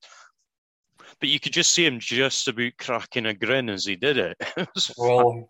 but 1.20 1.28
you 1.28 1.40
could 1.40 1.52
just 1.52 1.72
see 1.72 1.86
him 1.86 2.00
just 2.00 2.48
about 2.48 2.72
cracking 2.78 3.26
a 3.26 3.34
grin 3.34 3.68
as 3.68 3.84
he 3.84 3.96
did 3.96 4.18
it. 4.18 4.36
It 4.56 4.90
Well, 4.96 5.48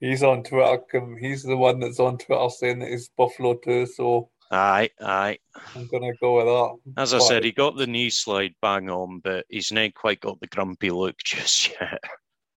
he's 0.00 0.22
on 0.22 0.42
Twitter. 0.42 0.82
He's 1.18 1.42
the 1.42 1.56
one 1.56 1.80
that's 1.80 2.00
on 2.00 2.18
Twitter 2.18 2.48
saying 2.50 2.80
that 2.80 2.90
he's 2.90 3.08
Buffalo 3.16 3.54
too. 3.54 3.86
So 3.86 4.30
aye, 4.50 4.90
aye. 5.00 5.38
I'm 5.74 5.86
gonna 5.86 6.12
go 6.20 6.36
with 6.36 6.46
that. 6.46 7.02
As 7.02 7.14
I 7.14 7.18
said, 7.18 7.44
he 7.44 7.52
got 7.52 7.76
the 7.76 7.86
knee 7.86 8.10
slide 8.10 8.54
bang 8.62 8.90
on, 8.90 9.20
but 9.20 9.46
he's 9.48 9.72
not 9.72 9.94
quite 9.94 10.20
got 10.20 10.40
the 10.40 10.46
grumpy 10.46 10.90
look 10.90 11.16
just 11.24 11.70
yet. 11.80 12.02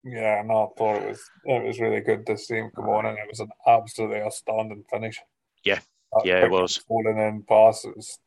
Yeah, 0.04 0.42
no, 0.46 0.72
I 0.72 0.78
thought 0.78 1.02
it 1.02 1.08
was 1.08 1.30
it 1.44 1.64
was 1.64 1.80
really 1.80 2.00
good 2.00 2.26
to 2.26 2.38
see 2.38 2.56
him 2.56 2.70
come 2.74 2.88
on, 2.88 3.06
and 3.06 3.18
it 3.18 3.28
was 3.28 3.40
an 3.40 3.50
absolutely 3.66 4.20
outstanding 4.20 4.84
finish. 4.90 5.20
Yeah. 5.64 5.80
That 6.12 6.22
Yeah, 6.24 6.44
it 6.44 6.50
was. 6.50 6.76
Falling 6.76 7.18
in 7.18 7.42
pass, 7.42 7.84
it 7.84 7.96
was 7.96 8.18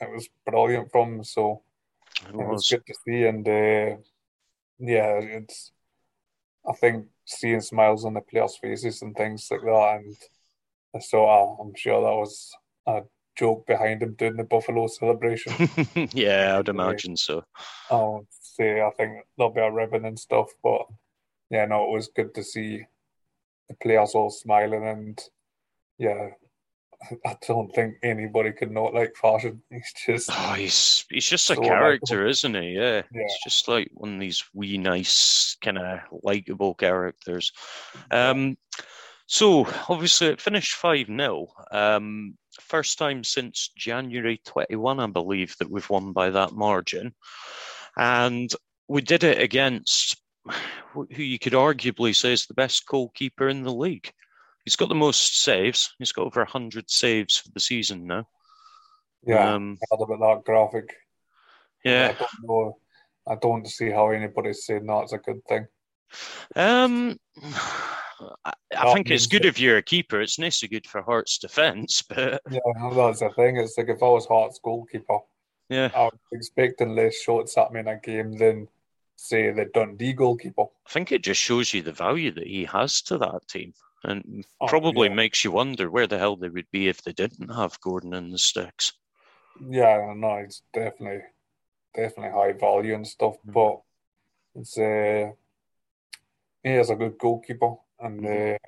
it 0.00 0.10
was 0.10 0.28
brilliant 0.46 0.90
from 0.92 1.16
him. 1.16 1.24
So 1.24 1.62
It 2.28 2.34
was 2.36 2.68
good 2.68 2.86
to 2.86 2.94
see, 3.04 3.24
and 3.24 3.46
uh, 3.46 3.96
yeah, 4.78 5.18
it's 5.20 5.72
I 6.68 6.72
think 6.72 7.06
seeing 7.24 7.60
smiles 7.60 8.04
on 8.04 8.14
the 8.14 8.20
players' 8.20 8.58
faces 8.60 9.02
and 9.02 9.14
things 9.14 9.48
like 9.50 9.62
that, 9.62 10.00
and 10.00 10.16
I 10.94 10.98
saw 10.98 11.56
I'm 11.60 11.74
sure 11.74 12.00
that 12.00 12.16
was 12.16 12.52
a 12.86 13.02
joke 13.36 13.66
behind 13.66 14.02
him 14.02 14.14
doing 14.14 14.36
the 14.36 14.44
Buffalo 14.44 14.86
celebration. 14.86 15.52
yeah, 16.12 16.58
I'd 16.58 16.68
imagine 16.68 17.16
so. 17.16 17.44
I'll 17.90 18.26
say 18.40 18.80
I 18.80 18.90
think 18.96 19.24
there'll 19.36 19.52
be 19.52 19.60
a 19.60 19.70
ribbon 19.70 20.04
and 20.04 20.18
stuff, 20.18 20.48
but 20.62 20.86
yeah, 21.50 21.66
no, 21.66 21.84
it 21.84 21.94
was 21.94 22.08
good 22.08 22.34
to 22.34 22.42
see 22.42 22.84
the 23.68 23.74
players 23.76 24.14
all 24.14 24.30
smiling 24.30 24.86
and 24.86 25.20
yeah, 25.98 26.30
I 27.24 27.36
don't 27.46 27.72
think 27.74 27.96
anybody 28.02 28.52
could 28.52 28.70
not 28.70 28.94
like 28.94 29.16
fashion. 29.16 29.62
He's 29.70 29.92
just 30.06 30.30
Oh, 30.32 30.54
he's 30.54 31.04
he's 31.10 31.26
just 31.26 31.50
a 31.50 31.54
So 31.54 31.60
character, 31.62 32.26
isn't 32.26 32.54
he? 32.54 32.70
Yeah. 32.70 33.02
Yeah. 33.12 33.22
He's 33.22 33.38
just 33.44 33.68
like 33.68 33.90
one 33.94 34.14
of 34.14 34.20
these 34.20 34.44
wee 34.54 34.78
nice 34.78 35.56
kind 35.62 35.78
of 35.78 36.00
likable 36.22 36.74
characters. 36.74 37.52
Um 38.10 38.56
so 39.26 39.66
obviously 39.88 40.28
it 40.28 40.40
finished 40.40 40.74
5 40.74 41.06
0. 41.06 41.48
Um 41.72 42.36
first 42.60 42.98
time 42.98 43.24
since 43.24 43.70
January 43.76 44.40
21, 44.44 45.00
I 45.00 45.06
believe, 45.06 45.56
that 45.58 45.70
we've 45.70 45.88
won 45.90 46.12
by 46.12 46.30
that 46.30 46.52
margin. 46.52 47.14
And 47.96 48.50
we 48.88 49.02
did 49.02 49.24
it 49.24 49.40
against 49.40 50.20
who 50.92 51.22
you 51.22 51.38
could 51.38 51.52
arguably 51.52 52.14
say 52.14 52.32
is 52.32 52.46
the 52.46 52.54
best 52.54 52.86
goalkeeper 52.86 53.48
in 53.48 53.62
the 53.62 53.74
league. 53.74 54.12
He's 54.66 54.76
got 54.76 54.88
the 54.90 54.94
most 54.96 55.40
saves. 55.42 55.94
He's 55.98 56.10
got 56.12 56.26
over 56.26 56.40
100 56.40 56.90
saves 56.90 57.36
for 57.38 57.48
the 57.52 57.60
season 57.60 58.04
now. 58.06 58.26
yeah, 59.24 59.54
Um, 59.54 59.78
I 59.92 59.94
about 59.94 60.18
that 60.18 60.44
graphic. 60.44 60.92
yeah. 61.84 62.08
I 62.14 62.18
don't 62.18 62.30
know. 62.42 62.76
I 63.28 63.34
don't 63.36 63.66
see 63.66 63.90
how 63.90 64.10
anybody's 64.10 64.66
saying 64.66 64.86
that's 64.86 65.12
a 65.12 65.18
good 65.18 65.40
thing. 65.48 65.66
Um, 66.56 67.16
I, 68.44 68.52
I 68.76 68.92
think 68.92 69.10
it's 69.10 69.26
good 69.28 69.42
that- 69.42 69.48
if 69.48 69.60
you're 69.60 69.76
a 69.76 69.82
keeper. 69.82 70.20
It's 70.20 70.34
so 70.34 70.66
good 70.68 70.86
for 70.86 71.00
Hearts' 71.02 71.38
defence, 71.38 72.02
but 72.08 72.40
Yeah, 72.50 72.58
that's 72.92 73.20
the 73.20 73.30
thing. 73.36 73.56
It's 73.58 73.78
like 73.78 73.88
if 73.88 74.02
I 74.02 74.06
was 74.08 74.26
Hearts 74.26 74.58
goalkeeper, 74.62 75.18
yeah, 75.68 75.90
I 75.94 76.04
was 76.04 76.18
expecting 76.32 76.94
less 76.94 77.16
shots 77.20 77.56
at 77.58 77.72
me 77.72 77.80
in 77.80 77.88
a 77.88 77.98
game 78.00 78.32
than 78.36 78.68
say 79.16 79.50
the 79.52 79.64
Dundee 79.66 80.12
goalkeeper. 80.12 80.62
I 80.86 80.90
think 80.90 81.10
it 81.12 81.22
just 81.24 81.40
shows 81.40 81.72
you 81.74 81.82
the 81.82 81.92
value 81.92 82.30
that 82.32 82.46
he 82.46 82.64
has 82.66 83.00
to 83.02 83.18
that 83.18 83.46
team, 83.48 83.72
and 84.06 84.44
Oh, 84.60 84.66
probably 84.68 85.08
yeah. 85.08 85.14
makes 85.14 85.44
you 85.44 85.50
wonder 85.52 85.90
where 85.90 86.06
the 86.06 86.18
hell 86.18 86.36
they 86.36 86.48
would 86.48 86.70
be 86.70 86.88
if 86.88 87.02
they 87.02 87.12
didn't 87.12 87.48
have 87.48 87.80
Gordon 87.80 88.14
in 88.14 88.30
the 88.30 88.38
sticks. 88.38 88.92
Yeah, 89.68 90.12
no, 90.16 90.36
it's 90.36 90.62
definitely 90.72 91.22
definitely 91.94 92.32
high 92.32 92.52
value 92.52 92.94
and 92.94 93.06
stuff, 93.06 93.36
Mm. 93.46 93.52
but 93.52 93.80
it's 94.60 94.78
uh 94.78 95.32
he 96.62 96.70
is 96.72 96.90
a 96.90 96.96
good 96.96 97.18
goalkeeper 97.18 97.74
and 98.00 98.20
Mhm. 98.20 98.54
uh, 98.54 98.58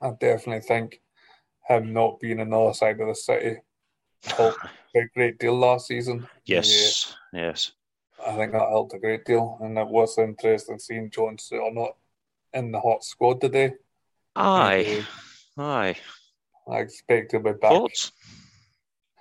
I 0.00 0.10
definitely 0.20 0.60
think 0.60 1.00
him 1.68 1.92
not 1.92 2.20
being 2.20 2.40
on 2.40 2.50
the 2.50 2.58
other 2.58 2.74
side 2.74 3.00
of 3.00 3.08
the 3.08 3.14
city 3.14 3.60
helped 4.24 4.58
a 4.96 5.04
great 5.14 5.38
deal 5.38 5.58
last 5.58 5.88
season. 5.88 6.26
Yes, 6.44 7.16
yes, 7.32 7.72
I 8.24 8.36
think 8.36 8.52
that 8.52 8.68
helped 8.68 8.94
a 8.94 8.98
great 8.98 9.24
deal 9.24 9.58
and 9.60 9.76
it 9.78 9.88
was 9.88 10.18
interesting 10.18 10.78
seeing 10.78 11.10
John 11.10 11.36
Souttar 11.38 11.72
not 11.72 11.96
in 12.52 12.72
the 12.72 12.80
hot 12.80 13.04
squad 13.04 13.40
today. 13.40 13.72
Aye, 14.36 15.04
aye. 15.58 15.96
I 16.68 16.76
expect 16.78 17.32
he'll 17.32 17.40
be 17.40 17.52
back. 17.52 17.70
Thoughts? 17.70 18.12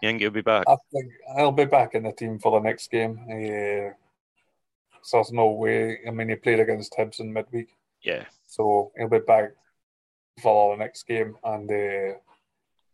You 0.02 0.10
think 0.10 0.22
he'll 0.22 0.32
be 0.32 0.42
back? 0.42 0.66
I 0.68 0.76
think 0.92 1.12
he'll 1.38 1.52
be 1.52 1.66
back 1.66 1.96
in 1.96 2.04
the 2.04 2.12
team 2.12 2.40
for 2.40 2.52
the 2.60 2.64
next 2.68 2.92
game. 2.92 3.26
Yeah. 3.30 3.92
so 5.02 5.18
there's 5.18 5.32
no 5.32 5.48
way. 5.52 6.00
I 6.08 6.12
mean, 6.12 6.30
he 6.30 6.36
played 6.36 6.60
against 6.60 6.94
Hibs 6.98 7.20
in 7.20 7.32
midweek, 7.32 7.70
Yeah, 8.02 8.26
so 8.46 8.92
he'll 8.98 9.08
be 9.10 9.20
back 9.20 9.52
for 10.42 10.76
the 10.76 10.84
next 10.84 11.04
game. 11.08 11.38
And 11.44 11.70
uh, 11.72 12.18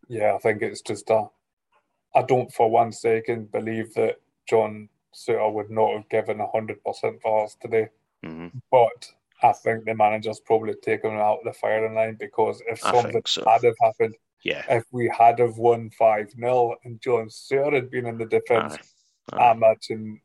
yeah, 0.08 0.36
I 0.36 0.38
think 0.40 0.62
it's 0.62 0.82
just 0.82 1.10
a. 1.10 1.26
I 2.14 2.22
don't 2.24 2.54
for 2.54 2.70
one 2.70 2.92
second 2.92 3.52
believe 3.52 3.94
that 3.96 4.20
John 4.48 4.90
Souttar 5.16 5.52
would 5.54 5.70
not 5.72 5.94
have 5.94 6.10
given 6.10 6.40
hundred 6.54 6.84
percent 6.84 7.22
for 7.22 7.46
us 7.46 7.56
today, 7.62 7.88
hmm 8.24 8.48
but 8.70 9.10
I 9.43 9.54
think 9.54 9.86
the 9.86 9.95
manager's 9.95 10.39
probably 10.39 10.75
taken 10.84 11.12
him 11.12 11.17
out 11.17 11.39
of 11.39 11.45
the 11.45 11.54
firing 11.54 11.95
line 11.95 12.17
because 12.19 12.62
if 12.67 12.84
I 12.86 12.91
something 13.01 13.21
so. 13.25 13.43
had 13.47 13.63
have 13.63 13.75
happened, 13.82 14.15
yeah. 14.43 14.63
if 14.69 14.84
we 14.91 15.12
had 15.17 15.39
have 15.39 15.58
won 15.58 15.89
five 15.97 16.30
0 16.32 16.75
and 16.84 17.01
John 17.01 17.27
Souttar 17.27 17.73
had 17.73 17.89
been 17.89 18.06
in 18.06 18.17
the 18.17 18.25
defence. 18.25 18.77
I 19.34 19.51
imagine 19.51 20.19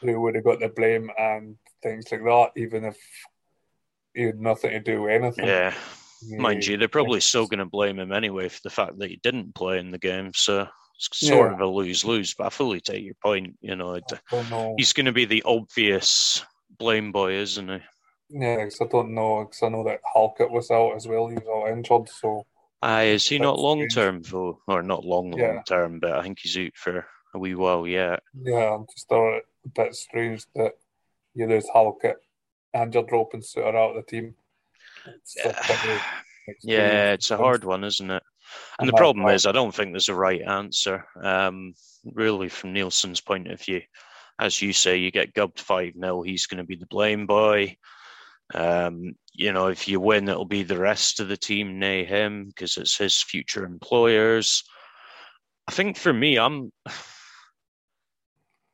who 0.00 0.20
would 0.20 0.34
have 0.36 0.44
got 0.44 0.60
the 0.60 0.68
blame 0.68 1.10
and 1.18 1.56
things 1.82 2.06
like 2.12 2.22
that, 2.22 2.50
even 2.56 2.84
if 2.84 2.96
he 4.14 4.22
had 4.22 4.38
nothing 4.40 4.70
to 4.70 4.80
do 4.80 5.02
with 5.02 5.12
anything. 5.12 5.46
Yeah, 5.46 5.74
mind 6.28 6.66
you, 6.66 6.76
they're 6.76 6.88
probably 6.88 7.20
still 7.20 7.46
going 7.46 7.58
to 7.58 7.64
blame 7.66 7.98
him 7.98 8.12
anyway 8.12 8.48
for 8.48 8.60
the 8.62 8.70
fact 8.70 8.98
that 8.98 9.10
he 9.10 9.16
didn't 9.22 9.54
play 9.54 9.78
in 9.78 9.90
the 9.90 9.98
game. 9.98 10.32
So 10.34 10.66
it's 10.96 11.08
sort 11.26 11.50
Yeah. 11.50 11.54
of 11.54 11.60
a 11.60 11.66
lose 11.66 12.04
lose. 12.04 12.34
But 12.34 12.46
I 12.46 12.50
fully 12.50 12.80
take 12.80 13.04
your 13.04 13.14
point. 13.22 13.56
You 13.60 13.76
know, 13.76 13.94
it- 13.94 14.04
I 14.12 14.18
don't 14.30 14.50
know. 14.50 14.74
he's 14.78 14.92
going 14.92 15.06
to 15.06 15.12
be 15.12 15.24
the 15.24 15.42
obvious 15.44 16.44
blame 16.78 17.12
boy, 17.12 17.32
isn't 17.34 17.68
he? 17.68 17.78
Yeah, 18.30 18.64
'cause 18.64 18.80
I 18.80 18.86
don't 18.86 19.14
know, 19.14 19.44
because 19.44 19.62
I 19.62 19.68
know 19.68 19.84
that 19.84 20.00
Halkett 20.14 20.50
was 20.50 20.70
out 20.70 20.94
as 20.94 21.06
well. 21.08 21.26
He 21.28 21.34
was 21.34 21.46
all 21.46 21.66
injured, 21.66 22.08
so 22.08 22.46
Aye, 22.82 23.04
is 23.08 23.28
he 23.28 23.38
not 23.38 23.58
long 23.58 23.88
term 23.88 24.22
though, 24.22 24.62
or 24.66 24.82
not 24.82 25.04
long 25.04 25.32
Yeah. 25.36 25.48
long 25.54 25.62
term? 25.64 26.00
But 26.00 26.12
I 26.12 26.22
think 26.22 26.38
he's 26.38 26.56
out 26.56 26.74
for 26.76 27.06
a 27.34 27.38
wee 27.38 27.54
while 27.54 27.86
yet. 27.86 28.22
yeah, 28.34 28.74
I'm 28.74 28.86
just 28.86 29.10
a 29.12 29.40
bit 29.74 29.94
strange 29.94 30.46
that 30.54 30.74
you 31.34 31.46
lose 31.46 31.68
Halkett 31.68 32.16
and 32.72 32.94
you're 32.94 33.02
dropping 33.02 33.42
Souttar 33.42 33.74
out 33.74 33.96
of 33.96 33.96
the 33.96 34.10
team. 34.10 34.34
It's 35.06 35.36
yeah, 36.62 37.12
it's 37.12 37.30
a 37.30 37.36
hard 37.36 37.64
one, 37.64 37.84
isn't 37.84 38.10
it? 38.10 38.22
And, 38.78 38.80
and 38.80 38.88
the 38.88 38.96
problem 38.96 39.28
is, 39.28 39.46
I 39.46 39.52
don't 39.52 39.74
think 39.74 39.92
there's 39.92 40.08
a 40.08 40.14
right 40.14 40.42
answer. 40.42 41.06
Um, 41.22 41.74
really, 42.04 42.48
from 42.48 42.72
Neilson's 42.72 43.20
point 43.20 43.50
of 43.50 43.60
view, 43.60 43.82
as 44.40 44.60
you 44.62 44.72
say, 44.72 44.96
you 44.96 45.10
get 45.10 45.34
gubbed 45.34 45.60
5 45.60 45.94
0, 45.94 46.22
he's 46.22 46.46
going 46.46 46.58
to 46.58 46.64
be 46.64 46.76
the 46.76 46.86
blame 46.86 47.26
boy. 47.26 47.76
Um, 48.54 49.14
you 49.32 49.52
know, 49.52 49.68
if 49.68 49.88
you 49.88 50.00
win, 50.00 50.28
it'll 50.28 50.44
be 50.44 50.62
the 50.62 50.78
rest 50.78 51.20
of 51.20 51.28
the 51.28 51.36
team, 51.36 51.78
nay 51.78 52.04
him, 52.04 52.46
because 52.46 52.76
it's 52.76 52.96
his 52.96 53.22
future 53.22 53.64
employers. 53.64 54.64
I 55.68 55.72
think 55.72 55.96
for 55.96 56.12
me, 56.12 56.38
I'm. 56.38 56.72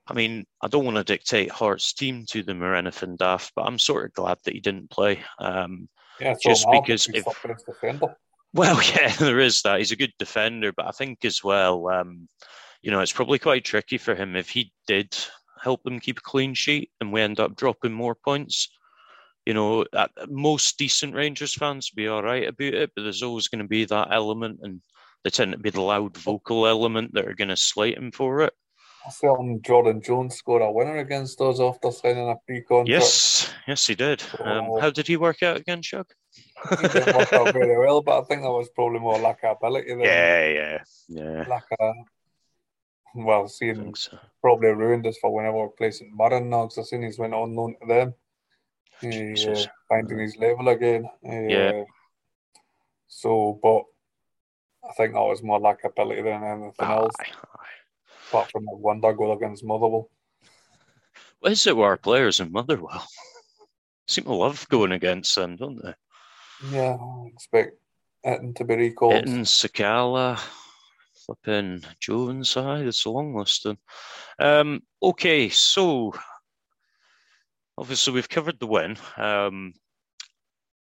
I 0.08 0.14
mean, 0.14 0.44
I 0.62 0.68
don't 0.68 0.84
want 0.84 0.98
to 0.98 1.02
dictate 1.02 1.50
Hearts' 1.50 1.92
team 1.92 2.26
to 2.28 2.44
them 2.44 2.62
or 2.62 2.76
anything 2.76 3.16
daft, 3.16 3.50
but 3.56 3.62
I'm 3.62 3.76
sort 3.76 4.04
of 4.04 4.12
glad 4.12 4.38
that 4.44 4.54
he 4.54 4.60
didn't 4.60 4.88
play. 4.88 5.18
Um, 5.40 5.88
yeah, 6.20 6.36
just 6.40 6.64
because 6.70 7.08
if, 7.12 7.26
well, 8.54 8.80
yeah, 8.94 9.14
there 9.16 9.40
is 9.40 9.62
that. 9.62 9.78
He's 9.78 9.92
a 9.92 9.96
good 9.96 10.12
defender, 10.18 10.72
but 10.72 10.86
I 10.86 10.92
think 10.92 11.24
as 11.24 11.42
well, 11.42 11.88
um, 11.88 12.28
you 12.82 12.90
know, 12.90 13.00
it's 13.00 13.12
probably 13.12 13.38
quite 13.38 13.64
tricky 13.64 13.98
for 13.98 14.14
him 14.14 14.36
if 14.36 14.48
he 14.48 14.72
did 14.86 15.16
help 15.60 15.82
them 15.82 16.00
keep 16.00 16.18
a 16.18 16.22
clean 16.22 16.54
sheet 16.54 16.90
and 17.00 17.12
we 17.12 17.20
end 17.20 17.40
up 17.40 17.56
dropping 17.56 17.92
more 17.92 18.14
points. 18.14 18.68
You 19.46 19.54
know, 19.54 19.86
most 20.28 20.76
decent 20.76 21.14
Rangers 21.14 21.54
fans 21.54 21.90
be 21.90 22.08
all 22.08 22.22
right 22.22 22.48
about 22.48 22.74
it, 22.74 22.90
but 22.94 23.02
there's 23.02 23.22
always 23.22 23.48
going 23.48 23.62
to 23.62 23.68
be 23.68 23.84
that 23.84 24.08
element, 24.10 24.60
and 24.62 24.80
they 25.22 25.30
tend 25.30 25.52
to 25.52 25.58
be 25.58 25.70
the 25.70 25.80
loud 25.80 26.16
vocal 26.16 26.66
element 26.66 27.14
that 27.14 27.26
are 27.26 27.34
going 27.34 27.48
to 27.48 27.56
slate 27.56 27.96
him 27.96 28.10
for 28.10 28.42
it. 28.42 28.52
I 29.06 29.10
saw 29.10 29.36
Jordan 29.60 30.02
Jones 30.02 30.34
score 30.34 30.60
a 30.60 30.72
winner 30.72 30.96
against 30.96 31.40
us 31.40 31.60
after 31.60 31.92
signing 31.92 32.28
a 32.28 32.36
free 32.44 32.62
contract. 32.62 32.88
Yes, 32.88 33.54
yes, 33.68 33.86
he 33.86 33.94
did. 33.94 34.20
Um, 34.40 34.80
how 34.80 34.90
did 34.90 35.06
he 35.06 35.16
work 35.16 35.44
out 35.44 35.58
again, 35.58 35.80
Shug? 35.80 36.06
he 36.80 36.88
didn't 36.88 37.16
work 37.16 37.32
out 37.32 37.52
very 37.52 37.78
well, 37.86 38.02
but 38.02 38.20
I 38.20 38.24
think 38.24 38.42
that 38.42 38.50
was 38.50 38.68
probably 38.74 38.98
more 38.98 39.18
lack 39.18 39.44
of 39.44 39.58
ability 39.58 39.90
than 39.90 40.00
yeah, 40.00 40.48
yeah, 40.48 40.78
yeah. 41.08 41.44
Lack 41.48 41.66
of 41.78 41.94
well, 43.14 43.48
seeing 43.48 43.94
so. 43.94 44.18
probably 44.42 44.68
ruined 44.68 45.06
us 45.06 45.16
for 45.18 45.32
whenever 45.32 45.56
we're 45.56 45.68
placing 45.68 46.14
Murren 46.18 46.46
now 46.48 46.64
because 46.64 46.78
I 46.78 46.82
seen 46.82 47.02
he's 47.02 47.18
went 47.18 47.32
loan 47.32 47.76
to 47.80 47.86
them. 47.86 48.14
He, 49.00 49.34
uh, 49.48 49.64
finding 49.88 50.18
his 50.18 50.36
level 50.38 50.68
again. 50.68 51.08
Uh, 51.26 51.48
yeah. 51.48 51.84
So, 53.08 53.58
but 53.62 53.84
I 54.88 54.92
think 54.94 55.14
that 55.14 55.20
was 55.20 55.42
more 55.42 55.60
lack 55.60 55.84
of 55.84 55.92
ability 55.92 56.22
than 56.22 56.42
anything 56.42 56.72
aye, 56.80 56.94
else. 56.94 57.14
Aye. 57.20 57.26
Apart 58.28 58.50
from 58.50 58.64
the 58.64 58.76
wonder 58.76 59.12
goal 59.12 59.32
against 59.32 59.64
Motherwell. 59.64 60.10
What 61.40 61.52
is 61.52 61.66
it 61.66 61.76
with 61.76 61.84
our 61.84 61.96
players 61.96 62.40
in 62.40 62.52
Motherwell? 62.52 63.06
Seem 64.08 64.24
to 64.24 64.34
love 64.34 64.68
going 64.68 64.92
against 64.92 65.34
them, 65.34 65.56
don't 65.56 65.82
they? 65.82 65.94
Yeah, 66.70 66.96
I 67.00 67.26
expect 67.32 67.76
Itten 68.24 68.54
to 68.56 68.64
be 68.64 68.76
recalled. 68.76 69.14
Itten, 69.14 69.44
Sakala, 69.44 70.40
flipping 71.26 71.84
Jones. 72.00 72.56
Aye, 72.56 72.82
it's 72.82 73.04
a 73.04 73.10
long 73.10 73.34
list. 73.34 73.66
Um, 74.38 74.82
okay, 75.02 75.48
so 75.48 76.14
obviously 77.78 78.12
we've 78.14 78.28
covered 78.28 78.58
the 78.58 78.66
win. 78.66 78.96
Um, 79.16 79.74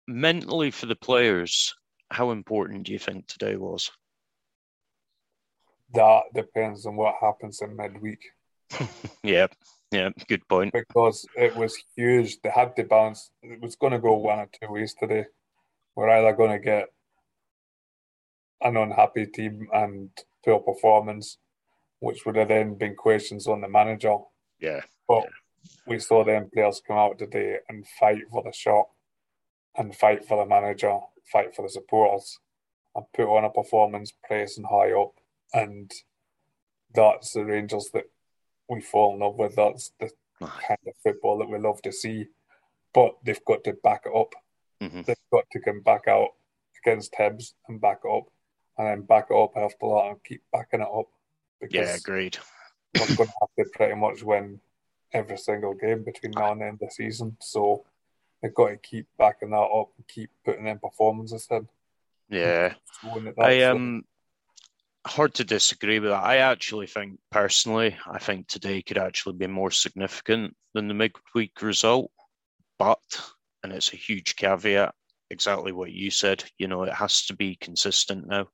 mentally 0.07 0.71
for 0.71 0.85
the 0.85 0.95
players, 0.95 1.75
how 2.09 2.31
important 2.31 2.83
do 2.83 2.93
you 2.93 2.99
think 2.99 3.27
today 3.27 3.55
was? 3.55 3.91
That 5.93 6.23
depends 6.33 6.85
on 6.85 6.95
what 6.95 7.15
happens 7.21 7.61
in 7.61 7.75
midweek. 7.75 8.19
yeah, 9.23 9.47
yeah, 9.91 10.09
good 10.27 10.47
point. 10.47 10.73
Because 10.73 11.25
it 11.35 11.55
was 11.55 11.77
huge. 11.95 12.41
They 12.41 12.49
had 12.49 12.75
to 12.75 12.83
balance. 12.83 13.31
It 13.41 13.61
was 13.61 13.75
going 13.75 13.93
to 13.93 13.99
go 13.99 14.13
one 14.13 14.39
or 14.39 14.49
two 14.51 14.71
ways 14.71 14.93
today. 14.99 15.25
We're 15.95 16.09
either 16.09 16.35
going 16.35 16.51
to 16.51 16.59
get 16.59 16.89
an 18.61 18.75
unhappy 18.75 19.27
team 19.27 19.67
and 19.71 20.09
poor 20.43 20.59
performance, 20.59 21.37
which 21.99 22.25
would 22.25 22.35
have 22.35 22.49
then 22.49 22.75
been 22.75 22.95
questions 22.95 23.47
on 23.47 23.61
the 23.61 23.69
manager. 23.69 24.17
Yeah. 24.59 24.81
But 25.07 25.23
yeah. 25.23 25.29
We 25.85 25.99
saw 25.99 26.23
them 26.23 26.49
players 26.53 26.81
come 26.85 26.97
out 26.97 27.17
today 27.17 27.57
and 27.69 27.87
fight 27.99 28.23
for 28.29 28.43
the 28.43 28.51
shot 28.51 28.87
and 29.77 29.95
fight 29.95 30.25
for 30.25 30.43
the 30.43 30.49
manager, 30.49 30.99
fight 31.31 31.55
for 31.55 31.61
the 31.61 31.69
supporters, 31.69 32.39
and 32.95 33.05
put 33.13 33.27
on 33.27 33.45
a 33.45 33.49
performance, 33.49 34.11
pressing 34.23 34.65
high 34.65 34.91
up. 34.91 35.13
And 35.53 35.91
that's 36.93 37.33
the 37.33 37.45
Rangers 37.45 37.89
that 37.93 38.05
we 38.69 38.81
fall 38.81 39.13
in 39.13 39.19
love 39.19 39.37
with. 39.37 39.55
That's 39.55 39.91
the 39.99 40.09
kind 40.41 40.79
of 40.87 40.93
football 41.03 41.37
that 41.37 41.49
we 41.49 41.59
love 41.59 41.81
to 41.83 41.91
see. 41.91 42.25
But 42.93 43.15
they've 43.23 43.45
got 43.45 43.63
to 43.65 43.73
back 43.83 44.03
it 44.05 44.15
up. 44.15 44.33
Mm-hmm. 44.81 45.01
They've 45.05 45.15
got 45.31 45.45
to 45.51 45.59
come 45.59 45.81
back 45.81 46.07
out 46.07 46.29
against 46.83 47.13
Hibs 47.13 47.53
and 47.67 47.79
back 47.79 48.01
it 48.03 48.09
up 48.09 48.25
and 48.77 48.87
then 48.87 49.01
back 49.01 49.27
it 49.29 49.35
up 49.35 49.53
after 49.55 49.87
that 49.87 50.07
and 50.09 50.23
keep 50.23 50.41
backing 50.51 50.81
it 50.81 50.87
up. 50.87 51.07
Yeah, 51.69 51.95
agreed. 51.95 52.37
we're 52.95 53.15
going 53.15 53.29
to 53.29 53.35
have 53.41 53.65
to 53.65 53.65
pretty 53.73 53.95
much 53.95 54.23
win 54.23 54.59
every 55.13 55.37
single 55.37 55.73
game 55.73 56.03
between 56.03 56.31
now 56.31 56.51
and 56.51 56.61
the 56.61 56.65
end 56.65 56.79
of 56.81 56.89
the 56.89 56.91
season. 56.91 57.37
So 57.39 57.85
they've 58.41 58.53
got 58.53 58.69
to 58.69 58.77
keep 58.77 59.07
backing 59.17 59.51
that 59.51 59.57
up 59.57 59.89
and 59.97 60.07
keep 60.07 60.29
putting 60.45 60.67
in 60.67 60.79
performances 60.79 61.47
in. 61.49 61.67
Yeah. 62.29 62.73
I 63.37 63.63
um 63.63 64.03
hard 65.05 65.33
to 65.35 65.43
disagree 65.43 65.99
with 65.99 66.11
that. 66.11 66.23
I 66.23 66.37
actually 66.37 66.87
think 66.87 67.19
personally, 67.31 67.97
I 68.05 68.19
think 68.19 68.47
today 68.47 68.81
could 68.81 68.97
actually 68.97 69.37
be 69.37 69.47
more 69.47 69.71
significant 69.71 70.55
than 70.73 70.87
the 70.87 70.93
midweek 70.93 71.61
result. 71.61 72.11
But 72.77 72.99
and 73.63 73.71
it's 73.73 73.93
a 73.93 73.97
huge 73.97 74.35
caveat, 74.35 74.93
exactly 75.29 75.71
what 75.71 75.91
you 75.91 76.11
said. 76.11 76.43
You 76.57 76.67
know, 76.67 76.83
it 76.83 76.93
has 76.93 77.25
to 77.27 77.35
be 77.35 77.55
consistent 77.55 78.27
now. 78.27 78.47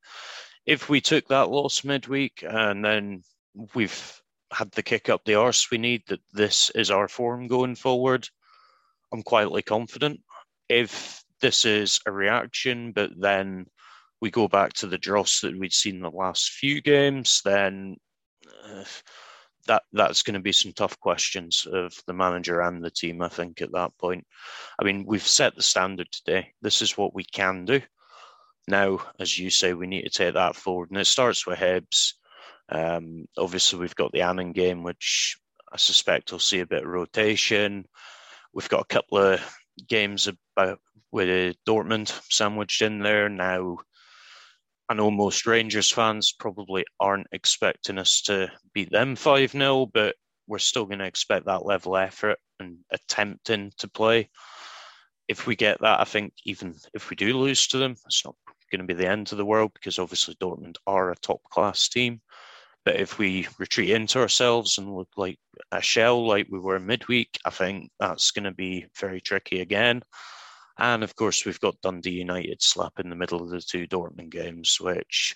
If 0.65 0.87
we 0.87 1.01
took 1.01 1.27
that 1.27 1.49
loss 1.49 1.83
midweek 1.83 2.43
and 2.47 2.85
then 2.85 3.23
we've 3.75 4.21
had 4.53 4.71
the 4.71 4.83
kick 4.83 5.09
up 5.09 5.25
the 5.25 5.35
arse 5.35 5.71
we 5.71 5.77
need, 5.77 6.03
that 6.07 6.21
this 6.31 6.69
is 6.75 6.91
our 6.91 7.07
form 7.07 7.47
going 7.47 7.75
forward, 7.75 8.27
I'm 9.11 9.23
quietly 9.23 9.61
confident. 9.61 10.21
If 10.69 11.23
this 11.41 11.65
is 11.65 11.99
a 12.05 12.11
reaction, 12.11 12.93
but 12.93 13.11
then 13.19 13.65
we 14.21 14.31
go 14.31 14.47
back 14.47 14.73
to 14.73 14.87
the 14.87 14.97
dross 14.97 15.41
that 15.41 15.57
we'd 15.57 15.73
seen 15.73 15.99
the 15.99 16.09
last 16.09 16.51
few 16.51 16.81
games, 16.81 17.41
then 17.43 17.97
uh, 18.65 18.83
that 19.67 19.83
that's 19.91 20.23
going 20.23 20.33
to 20.33 20.39
be 20.39 20.51
some 20.51 20.71
tough 20.73 20.99
questions 20.99 21.67
of 21.71 21.93
the 22.07 22.13
manager 22.13 22.61
and 22.61 22.83
the 22.83 22.89
team. 22.89 23.21
I 23.21 23.29
think 23.29 23.61
at 23.61 23.71
that 23.73 23.97
point, 23.97 24.25
I 24.79 24.83
mean, 24.83 25.05
we've 25.05 25.27
set 25.27 25.55
the 25.55 25.61
standard 25.61 26.11
today. 26.11 26.53
This 26.61 26.81
is 26.81 26.97
what 26.97 27.13
we 27.13 27.23
can 27.23 27.65
do. 27.65 27.81
Now, 28.67 28.99
as 29.19 29.37
you 29.37 29.49
say, 29.49 29.73
we 29.73 29.87
need 29.87 30.03
to 30.03 30.09
take 30.09 30.35
that 30.35 30.55
forward, 30.55 30.89
and 30.89 30.99
it 30.99 31.05
starts 31.05 31.45
with 31.45 31.59
Hibs. 31.59 32.13
Um, 32.69 33.25
obviously, 33.37 33.79
we've 33.79 33.95
got 33.95 34.11
the 34.11 34.21
Annan 34.21 34.51
game, 34.53 34.83
which 34.83 35.37
I 35.71 35.77
suspect 35.77 36.31
will 36.31 36.39
see 36.39 36.59
a 36.59 36.65
bit 36.65 36.83
of 36.83 36.89
rotation. 36.89 37.85
We've 38.53 38.69
got 38.69 38.81
a 38.81 38.93
couple 38.93 39.17
of 39.17 39.41
games 39.87 40.27
about 40.55 40.79
with 41.11 41.55
Dortmund 41.67 42.19
sandwiched 42.31 42.81
in 42.81 42.99
there 42.99 43.29
now. 43.29 43.77
I 44.89 44.95
know 44.95 45.11
most 45.11 45.45
Rangers 45.45 45.91
fans 45.91 46.33
probably 46.37 46.85
aren't 46.99 47.27
expecting 47.31 47.97
us 47.97 48.21
to 48.23 48.51
beat 48.73 48.91
them 48.91 49.15
5 49.15 49.51
0, 49.51 49.85
but 49.93 50.15
we're 50.47 50.59
still 50.59 50.85
going 50.85 50.99
to 50.99 51.05
expect 51.05 51.45
that 51.45 51.65
level 51.65 51.95
of 51.95 52.03
effort 52.03 52.37
and 52.59 52.79
attempting 52.91 53.71
to 53.77 53.87
play. 53.87 54.29
If 55.27 55.47
we 55.47 55.55
get 55.55 55.79
that, 55.81 56.01
I 56.01 56.03
think 56.03 56.33
even 56.45 56.75
if 56.93 57.09
we 57.09 57.15
do 57.15 57.37
lose 57.37 57.67
to 57.67 57.77
them, 57.77 57.95
it's 58.05 58.25
not 58.25 58.35
going 58.71 58.85
to 58.85 58.93
be 58.93 58.93
the 58.93 59.09
end 59.09 59.31
of 59.31 59.37
the 59.37 59.45
world 59.45 59.71
because 59.73 59.99
obviously 59.99 60.35
Dortmund 60.35 60.75
are 60.85 61.11
a 61.11 61.15
top 61.15 61.41
class 61.43 61.87
team. 61.87 62.21
But 62.85 62.97
if 62.97 63.17
we 63.17 63.47
retreat 63.59 63.91
into 63.91 64.19
ourselves 64.19 64.77
and 64.77 64.93
look 64.93 65.09
like 65.15 65.39
a 65.71 65.81
shell 65.81 66.27
like 66.27 66.47
we 66.49 66.59
were 66.59 66.79
midweek, 66.79 67.39
I 67.45 67.49
think 67.49 67.91
that's 67.99 68.31
going 68.31 68.43
to 68.43 68.51
be 68.51 68.87
very 68.99 69.21
tricky 69.21 69.61
again. 69.61 70.03
And 70.77 71.03
of 71.03 71.15
course, 71.15 71.45
we've 71.45 71.59
got 71.59 71.79
Dundee 71.81 72.11
United 72.11 72.61
slap 72.61 72.93
in 72.99 73.09
the 73.09 73.15
middle 73.15 73.41
of 73.41 73.49
the 73.49 73.61
two 73.61 73.87
Dortmund 73.87 74.31
games, 74.31 74.77
which, 74.81 75.35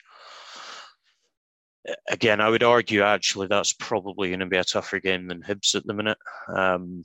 again, 2.10 2.42
I 2.42 2.50
would 2.50 2.64
argue 2.64 3.04
actually 3.04 3.48
that's 3.48 3.74
probably 3.74 4.30
going 4.30 4.40
to 4.40 4.48
be 4.48 4.58
a 4.58 4.64
tougher 4.64 5.00
game 5.00 5.28
than 5.28 5.44
Hibs 5.44 5.76
at 5.76 5.86
the 5.86 5.94
minute. 5.94 6.18
Um, 6.54 7.04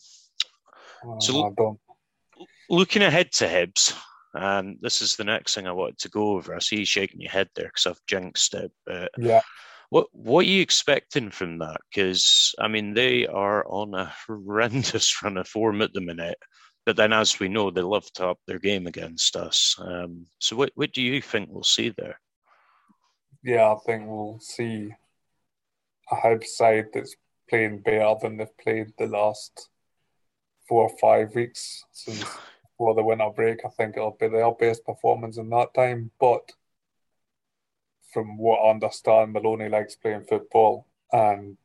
so, 1.20 1.76
looking 2.70 3.02
ahead 3.02 3.32
to 3.32 3.46
Hibs, 3.46 3.96
and 4.34 4.78
this 4.80 5.02
is 5.02 5.14
the 5.14 5.24
next 5.24 5.54
thing 5.54 5.66
I 5.66 5.72
wanted 5.72 5.98
to 5.98 6.08
go 6.08 6.30
over. 6.30 6.54
I 6.54 6.58
see 6.58 6.78
you 6.78 6.86
shaking 6.86 7.20
your 7.20 7.30
head 7.30 7.48
there 7.54 7.66
because 7.66 7.86
I've 7.86 8.06
jinxed 8.06 8.54
it. 8.54 8.72
But 8.86 9.10
yeah. 9.18 9.42
What 9.92 10.06
what 10.12 10.46
are 10.46 10.48
you 10.48 10.62
expecting 10.62 11.30
from 11.30 11.58
that? 11.58 11.76
Because 11.90 12.54
I 12.58 12.66
mean, 12.66 12.94
they 12.94 13.26
are 13.26 13.62
on 13.66 13.92
a 13.92 14.10
horrendous 14.26 15.22
run 15.22 15.36
of 15.36 15.46
form 15.46 15.82
at 15.82 15.92
the 15.92 16.00
minute. 16.00 16.38
But 16.86 16.96
then, 16.96 17.12
as 17.12 17.38
we 17.38 17.48
know, 17.48 17.70
they 17.70 17.82
love 17.82 18.10
to 18.14 18.28
up 18.28 18.38
their 18.46 18.58
game 18.58 18.86
against 18.86 19.36
us. 19.36 19.76
Um, 19.78 20.28
so, 20.38 20.56
what, 20.56 20.70
what 20.76 20.92
do 20.92 21.02
you 21.02 21.20
think 21.20 21.50
we'll 21.50 21.62
see 21.62 21.90
there? 21.90 22.18
Yeah, 23.44 23.70
I 23.70 23.76
think 23.84 24.04
we'll 24.06 24.38
see 24.40 24.94
a 26.10 26.16
Hibs 26.16 26.46
side 26.46 26.86
that's 26.94 27.14
playing 27.50 27.82
better 27.82 28.14
than 28.22 28.38
they've 28.38 28.58
played 28.64 28.94
the 28.96 29.08
last 29.08 29.68
four 30.66 30.84
or 30.84 30.96
five 31.02 31.34
weeks 31.34 31.84
since 31.92 32.20
before 32.78 32.94
the 32.94 33.04
winter 33.04 33.28
break. 33.36 33.58
I 33.66 33.68
think 33.68 33.98
it'll 33.98 34.16
be 34.18 34.28
their 34.28 34.52
best 34.52 34.86
performance 34.86 35.36
in 35.36 35.50
that 35.50 35.74
time. 35.74 36.12
But 36.18 36.50
from 38.12 38.36
what 38.36 38.58
I 38.58 38.70
understand, 38.70 39.32
Maloney 39.32 39.68
likes 39.68 39.96
playing 39.96 40.24
football, 40.24 40.86
and 41.12 41.56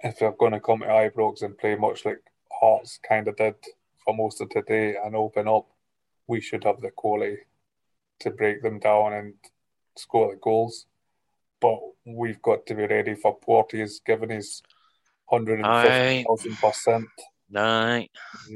if 0.00 0.18
they're 0.18 0.32
going 0.32 0.52
to 0.52 0.60
come 0.60 0.80
to 0.80 0.86
Ibrox 0.86 1.42
and 1.42 1.56
play 1.56 1.74
much 1.74 2.04
like 2.04 2.20
Hearts 2.60 2.98
kind 3.06 3.28
of 3.28 3.36
did 3.36 3.54
for 4.04 4.14
most 4.14 4.40
of 4.40 4.50
today 4.50 4.96
and 5.02 5.16
open 5.16 5.48
up, 5.48 5.66
we 6.26 6.40
should 6.40 6.64
have 6.64 6.80
the 6.80 6.90
quality 6.90 7.38
to 8.20 8.30
break 8.30 8.62
them 8.62 8.78
down 8.78 9.12
and 9.12 9.34
score 9.96 10.32
the 10.32 10.40
goals. 10.40 10.86
But 11.60 11.78
we've 12.04 12.40
got 12.42 12.66
to 12.66 12.74
be 12.74 12.86
ready 12.86 13.14
for 13.14 13.38
Porteous 13.38 14.00
given 14.04 14.30
his 14.30 14.62
150,000 15.28 16.56
percent. 16.56 17.08
Nah, 17.48 18.02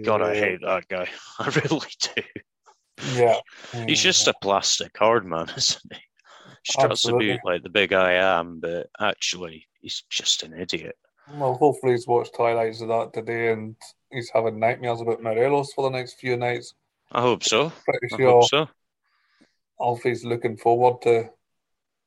God, 0.03 0.23
I 0.23 0.35
hate 0.35 0.61
that 0.63 0.89
guy. 0.89 1.09
I 1.39 1.61
really 1.65 1.89
do. 2.15 2.23
Yeah. 3.15 3.39
He's 3.87 4.03
just 4.03 4.29
a 4.29 4.35
plastic 4.43 4.97
hard 4.99 5.25
man, 5.25 5.47
isn't 5.57 5.93
he? 5.93 6.01
Tries 6.67 7.03
to 7.03 7.17
be 7.17 7.39
like 7.45 7.63
the 7.63 7.71
big 7.71 7.93
I 7.93 8.13
am, 8.13 8.61
but 8.61 8.91
actually, 9.01 9.67
he's 9.81 10.05
just 10.11 10.43
an 10.43 10.53
idiot. 10.53 10.97
Well, 11.33 11.55
hopefully, 11.55 11.93
he's 11.93 12.07
watched 12.07 12.37
highlights 12.37 12.81
of 12.81 12.89
that 12.89 13.13
today 13.13 13.53
and 13.53 13.77
he's 14.11 14.31
having 14.35 14.59
nightmares 14.59 15.01
about 15.01 15.23
Morelos 15.23 15.73
for 15.73 15.83
the 15.89 15.97
next 15.97 16.15
few 16.15 16.37
nights. 16.37 16.75
I 17.13 17.21
hope 17.23 17.45
so. 17.45 17.73
Pretty 17.85 18.15
I 18.15 18.17
sure 18.17 18.31
hope 18.31 18.49
so. 18.49 18.69
Alfie's 19.81 20.25
looking 20.25 20.57
forward 20.57 21.01
to 21.03 21.31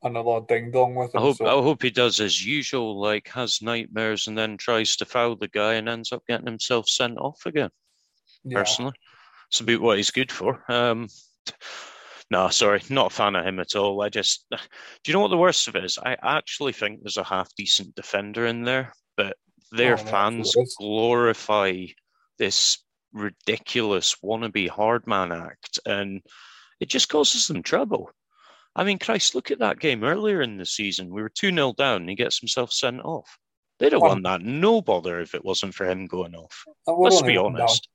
another 0.03 0.41
ding 0.47 0.71
dong 0.71 0.95
with 0.95 1.15
I 1.15 1.19
him. 1.19 1.23
hope 1.23 1.37
so 1.37 1.45
I 1.45 1.63
hope 1.63 1.81
he 1.81 1.89
does 1.89 2.19
as 2.19 2.45
usual, 2.45 2.99
like 2.99 3.27
has 3.29 3.61
nightmares 3.61 4.27
and 4.27 4.37
then 4.37 4.57
tries 4.57 4.95
to 4.97 5.05
foul 5.05 5.35
the 5.35 5.47
guy 5.47 5.75
and 5.75 5.89
ends 5.89 6.11
up 6.11 6.23
getting 6.27 6.45
himself 6.45 6.87
sent 6.87 7.17
off 7.17 7.45
again. 7.45 7.71
yeah. 8.43 8.59
Personally, 8.59 8.93
it's 9.47 9.61
about 9.61 9.81
what 9.81 9.97
he's 9.97 10.11
good 10.11 10.31
for. 10.31 10.63
Um, 10.71 11.07
no, 12.31 12.49
sorry, 12.49 12.81
not 12.89 13.11
a 13.11 13.15
fan 13.15 13.35
of 13.35 13.45
him 13.45 13.59
at 13.59 13.75
all. 13.75 14.01
I 14.01 14.09
just, 14.09 14.45
do 14.51 14.57
you 15.05 15.13
know 15.13 15.19
what 15.19 15.29
the 15.29 15.37
worst 15.37 15.67
of 15.67 15.75
it 15.75 15.85
is? 15.85 15.97
I 15.97 16.17
actually 16.21 16.73
think 16.73 17.01
there's 17.01 17.17
a 17.17 17.23
half 17.23 17.49
decent 17.55 17.95
defender 17.95 18.45
in 18.45 18.63
there, 18.63 18.93
but 19.17 19.35
their 19.71 19.93
Oh, 19.93 19.97
fans 19.97 20.55
glorify 20.79 21.85
this 22.37 22.79
ridiculous 23.13 24.15
wannabe 24.23 24.69
hard 24.69 25.05
man 25.07 25.31
act, 25.31 25.79
and 25.85 26.21
it 26.79 26.89
just 26.89 27.09
causes 27.09 27.47
them 27.47 27.63
trouble. 27.63 28.09
I 28.75 28.83
mean, 28.83 28.97
Christ, 28.97 29.35
look 29.35 29.51
at 29.51 29.59
that 29.59 29.79
game 29.79 30.03
earlier 30.03 30.41
in 30.41 30.57
the 30.57 30.65
season. 30.65 31.13
We 31.13 31.21
were 31.21 31.29
2 31.29 31.51
0 31.53 31.73
down, 31.73 32.01
and 32.01 32.09
he 32.09 32.15
gets 32.15 32.39
himself 32.39 32.71
sent 32.73 33.01
off. 33.01 33.37
They'd 33.79 33.91
have 33.91 34.01
Well- 34.01 34.11
won 34.11 34.17
um, 34.17 34.23
that 34.23 34.41
no 34.41 34.81
bother 34.81 35.19
if 35.21 35.35
it 35.35 35.45
wasn't 35.45 35.75
for 35.75 35.85
him 35.87 36.07
going 36.07 36.35
off. 36.35 36.63
Let's 36.87 37.21
be 37.21 37.35
down. 37.35 37.55
honest. 37.55 37.87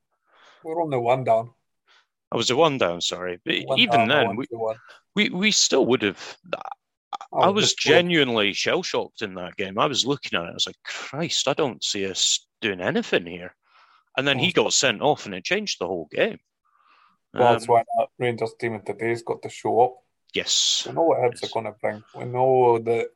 We're 0.63 0.81
only 0.81 0.97
one 0.97 1.23
down. 1.23 1.51
I 2.31 2.37
was 2.37 2.49
a 2.51 2.55
one 2.55 2.77
down, 2.77 3.01
sorry. 3.01 3.39
But 3.43 3.55
One 3.65 3.79
even 3.79 4.07
down, 4.07 4.07
then, 4.07 4.35
we, 4.35 4.47
we, 5.15 5.29
we 5.29 5.51
still 5.51 5.85
would 5.87 6.03
have. 6.03 6.37
Oh, 7.31 7.39
I 7.41 7.47
was 7.49 7.73
genuinely 7.73 8.53
shell 8.53 8.83
shocked 8.83 9.21
in 9.21 9.33
that 9.35 9.55
game. 9.55 9.79
I 9.79 9.87
was 9.87 10.05
looking 10.05 10.37
at 10.37 10.45
it, 10.45 10.51
I 10.51 10.53
was 10.53 10.67
like, 10.67 10.77
Christ, 10.83 11.47
I 11.47 11.53
don't 11.53 11.83
see 11.83 12.05
us 12.09 12.45
doing 12.61 12.81
anything 12.81 13.25
here. 13.25 13.55
And 14.17 14.27
then 14.27 14.37
he 14.37 14.51
got 14.51 14.73
sent 14.73 15.01
off, 15.01 15.25
and 15.25 15.33
it 15.33 15.43
changed 15.43 15.79
the 15.79 15.87
whole 15.87 16.07
game. 16.11 16.39
Well, 17.33 17.53
that's 17.53 17.69
Um, 17.69 17.75
why 17.75 17.83
that 17.97 18.07
Rangers 18.17 18.53
team 18.59 18.75
in 18.75 18.83
today's 18.83 19.23
got 19.23 19.41
to 19.43 19.49
show 19.49 19.81
up. 19.81 19.95
yes. 20.33 20.83
We 20.85 20.93
know 20.93 21.03
what 21.03 21.19
Hibs 21.19 21.41
Yes. 21.41 21.43
are 21.43 21.53
going 21.53 21.65
to 21.65 21.79
bring. 21.79 22.03
We 22.13 22.25
know 22.25 22.79
that 22.79 23.07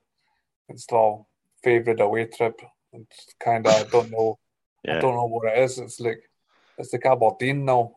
it's 0.69 0.85
their 0.87 1.17
favourite 1.63 1.99
away 1.99 2.25
trip. 2.25 2.61
It's 2.93 3.33
kind 3.39 3.65
of, 3.67 3.73
I 3.73 3.83
don't 3.89 4.11
know, 4.11 4.39
I 4.87 4.99
don't 4.99 5.15
know 5.15 5.25
what 5.25 5.51
it 5.51 5.57
is. 5.59 5.79
It's 5.79 5.99
like, 5.99 6.29
it's 6.77 6.93
like 6.93 7.05
Aberdeen 7.05 7.65
now. 7.65 7.93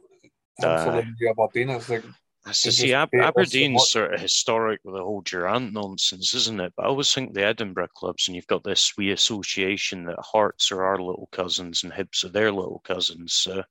Absolutely 0.62 1.28
Aberdeen. 1.28 2.14
That's 2.44 2.62
to 2.62 2.70
see 2.70 2.94
Ab- 2.94 3.10
Aberdeen's 3.12 3.90
sort 3.90 4.14
of 4.14 4.20
historic 4.20 4.80
with 4.84 4.94
the 4.94 5.02
whole 5.02 5.20
Durrant 5.20 5.72
nonsense, 5.72 6.32
isn't 6.32 6.60
it? 6.60 6.72
But 6.76 6.84
I 6.84 6.86
always 6.86 7.12
think 7.12 7.34
the 7.34 7.44
Edinburgh 7.44 7.88
clubs, 7.94 8.28
and 8.28 8.36
you've 8.36 8.46
got 8.46 8.62
this 8.62 8.96
wee 8.96 9.10
association 9.10 10.04
that 10.04 10.18
Hearts 10.20 10.70
are 10.70 10.84
our 10.84 10.98
little 10.98 11.28
cousins 11.32 11.82
and 11.82 11.92
Hibs 11.92 12.24
are 12.24 12.28
their 12.28 12.52
little 12.52 12.80
cousins. 12.84 13.32
So 13.32 13.64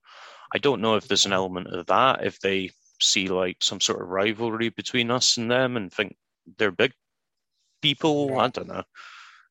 I 0.53 0.57
don't 0.57 0.81
know 0.81 0.95
if 0.95 1.07
there's 1.07 1.25
an 1.25 1.31
element 1.31 1.67
of 1.67 1.85
that, 1.85 2.25
if 2.25 2.39
they 2.41 2.71
see 3.01 3.29
like 3.29 3.57
some 3.61 3.79
sort 3.79 4.01
of 4.01 4.09
rivalry 4.09 4.69
between 4.69 5.09
us 5.09 5.37
and 5.37 5.49
them 5.49 5.77
and 5.77 5.91
think 5.91 6.17
they're 6.57 6.71
big 6.71 6.91
people. 7.81 8.27
Yeah. 8.31 8.37
I 8.37 8.47
don't 8.49 8.67
know. 8.67 8.83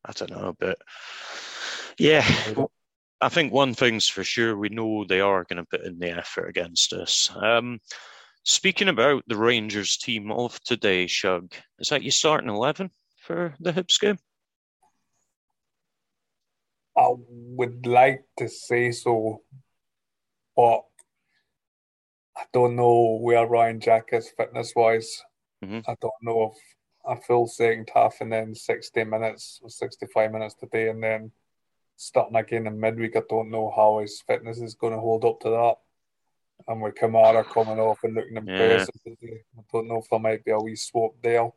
I 0.05 0.11
don't 0.11 0.31
know. 0.31 0.55
But 0.59 0.77
yeah, 1.97 2.27
I 3.21 3.29
think 3.29 3.53
one 3.53 3.73
thing's 3.73 4.07
for 4.07 4.23
sure, 4.23 4.57
we 4.57 4.69
know 4.69 5.05
they 5.05 5.21
are 5.21 5.45
going 5.45 5.57
to 5.57 5.65
put 5.65 5.81
in 5.81 5.99
the 5.99 6.11
effort 6.11 6.47
against 6.47 6.93
us. 6.93 7.31
Um, 7.35 7.79
speaking 8.43 8.89
about 8.89 9.23
the 9.27 9.37
Rangers 9.37 9.97
team 9.97 10.31
of 10.31 10.61
today, 10.63 11.07
Shug, 11.07 11.53
is 11.79 11.89
that 11.89 12.03
your 12.03 12.11
starting 12.11 12.49
11 12.49 12.91
for 13.17 13.55
the 13.59 13.71
Hibs 13.71 13.99
game? 13.99 14.17
I 16.97 17.09
would 17.09 17.85
like 17.85 18.23
to 18.37 18.47
say 18.47 18.91
so, 18.91 19.41
but 20.55 20.83
I 22.37 22.43
don't 22.53 22.75
know 22.75 23.17
where 23.21 23.45
Ryan 23.45 23.79
Jack 23.79 24.09
is 24.11 24.29
fitness 24.29 24.73
wise. 24.75 25.21
Mhm. 25.63 25.83
I 25.87 25.95
don't 25.99 26.13
know 26.21 26.53
if 26.53 26.57
a 27.05 27.21
full 27.21 27.47
second 27.47 27.89
half 27.93 28.21
and 28.21 28.31
then 28.31 28.55
60 28.55 29.03
minutes 29.03 29.59
or 29.61 29.69
65 29.69 30.31
minutes 30.31 30.55
today 30.55 30.89
and 30.89 31.03
then 31.03 31.31
starting 31.95 32.35
again 32.35 32.67
in 32.67 32.79
midweek. 32.79 33.15
I 33.15 33.21
don't 33.29 33.49
know 33.49 33.71
how 33.75 33.99
his 33.99 34.21
fitness 34.21 34.59
is 34.59 34.75
going 34.75 34.93
to 34.93 34.99
hold 34.99 35.25
up 35.25 35.39
to 35.41 35.49
that. 35.49 35.75
And 36.67 36.81
with 36.81 36.95
Kamara 36.95 37.45
coming 37.45 37.79
off 37.79 37.99
and 38.03 38.15
looking 38.15 38.37
impressive 38.37 38.95
today, 39.03 39.41
I 39.57 39.61
don't 39.71 39.87
know 39.87 39.97
if 39.97 40.09
there 40.09 40.19
might 40.19 40.43
be 40.43 40.51
a 40.51 40.57
wee 40.57 40.75
swap 40.75 41.11
there. 41.21 41.49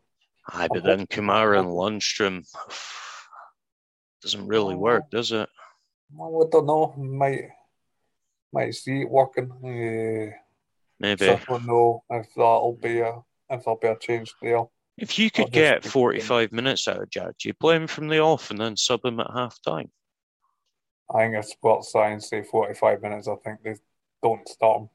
Aye, 0.50 0.68
but 0.72 0.82
then 0.82 1.06
Kamara 1.06 1.58
and 1.60 1.68
Lundstram 1.68 2.46
doesn't 4.22 4.46
really 4.46 4.74
work, 4.74 5.10
does 5.10 5.32
it? 5.32 5.48
Well, 6.12 6.46
I 6.46 6.50
don't 6.50 6.66
know. 6.66 6.94
Might 6.96 7.50
might 8.52 8.74
see 8.74 9.02
it 9.02 9.10
working. 9.10 9.50
Uh, 9.52 10.34
Maybe. 11.00 11.26
So 11.26 11.34
I 11.34 11.44
don't 11.46 11.66
know 11.66 12.02
if 12.10 12.26
that'll 12.34 12.78
be 12.80 13.00
a 13.00 13.22
if 13.50 13.64
there'll 13.64 13.78
be 13.78 13.88
a 13.88 13.96
change 13.98 14.32
there. 14.42 14.64
If 14.96 15.18
you 15.18 15.30
could 15.30 15.52
get 15.52 15.84
45 15.84 16.50
minutes 16.50 16.88
out 16.88 17.00
of 17.00 17.08
Jack, 17.08 17.38
do 17.38 17.48
you 17.48 17.54
play 17.54 17.76
him 17.76 17.86
from 17.86 18.08
the 18.08 18.18
off 18.18 18.50
and 18.50 18.60
then 18.60 18.76
sub 18.76 19.04
him 19.04 19.20
at 19.20 19.30
half 19.32 19.56
time? 19.62 19.90
I 21.14 21.20
think 21.22 21.34
it's 21.36 21.52
sports 21.52 21.90
science 21.92 22.28
say 22.28 22.42
forty 22.42 22.74
five 22.74 23.00
minutes. 23.02 23.28
I 23.28 23.36
think 23.36 23.62
they 23.62 23.76
don't 24.22 24.46
stop 24.48 24.88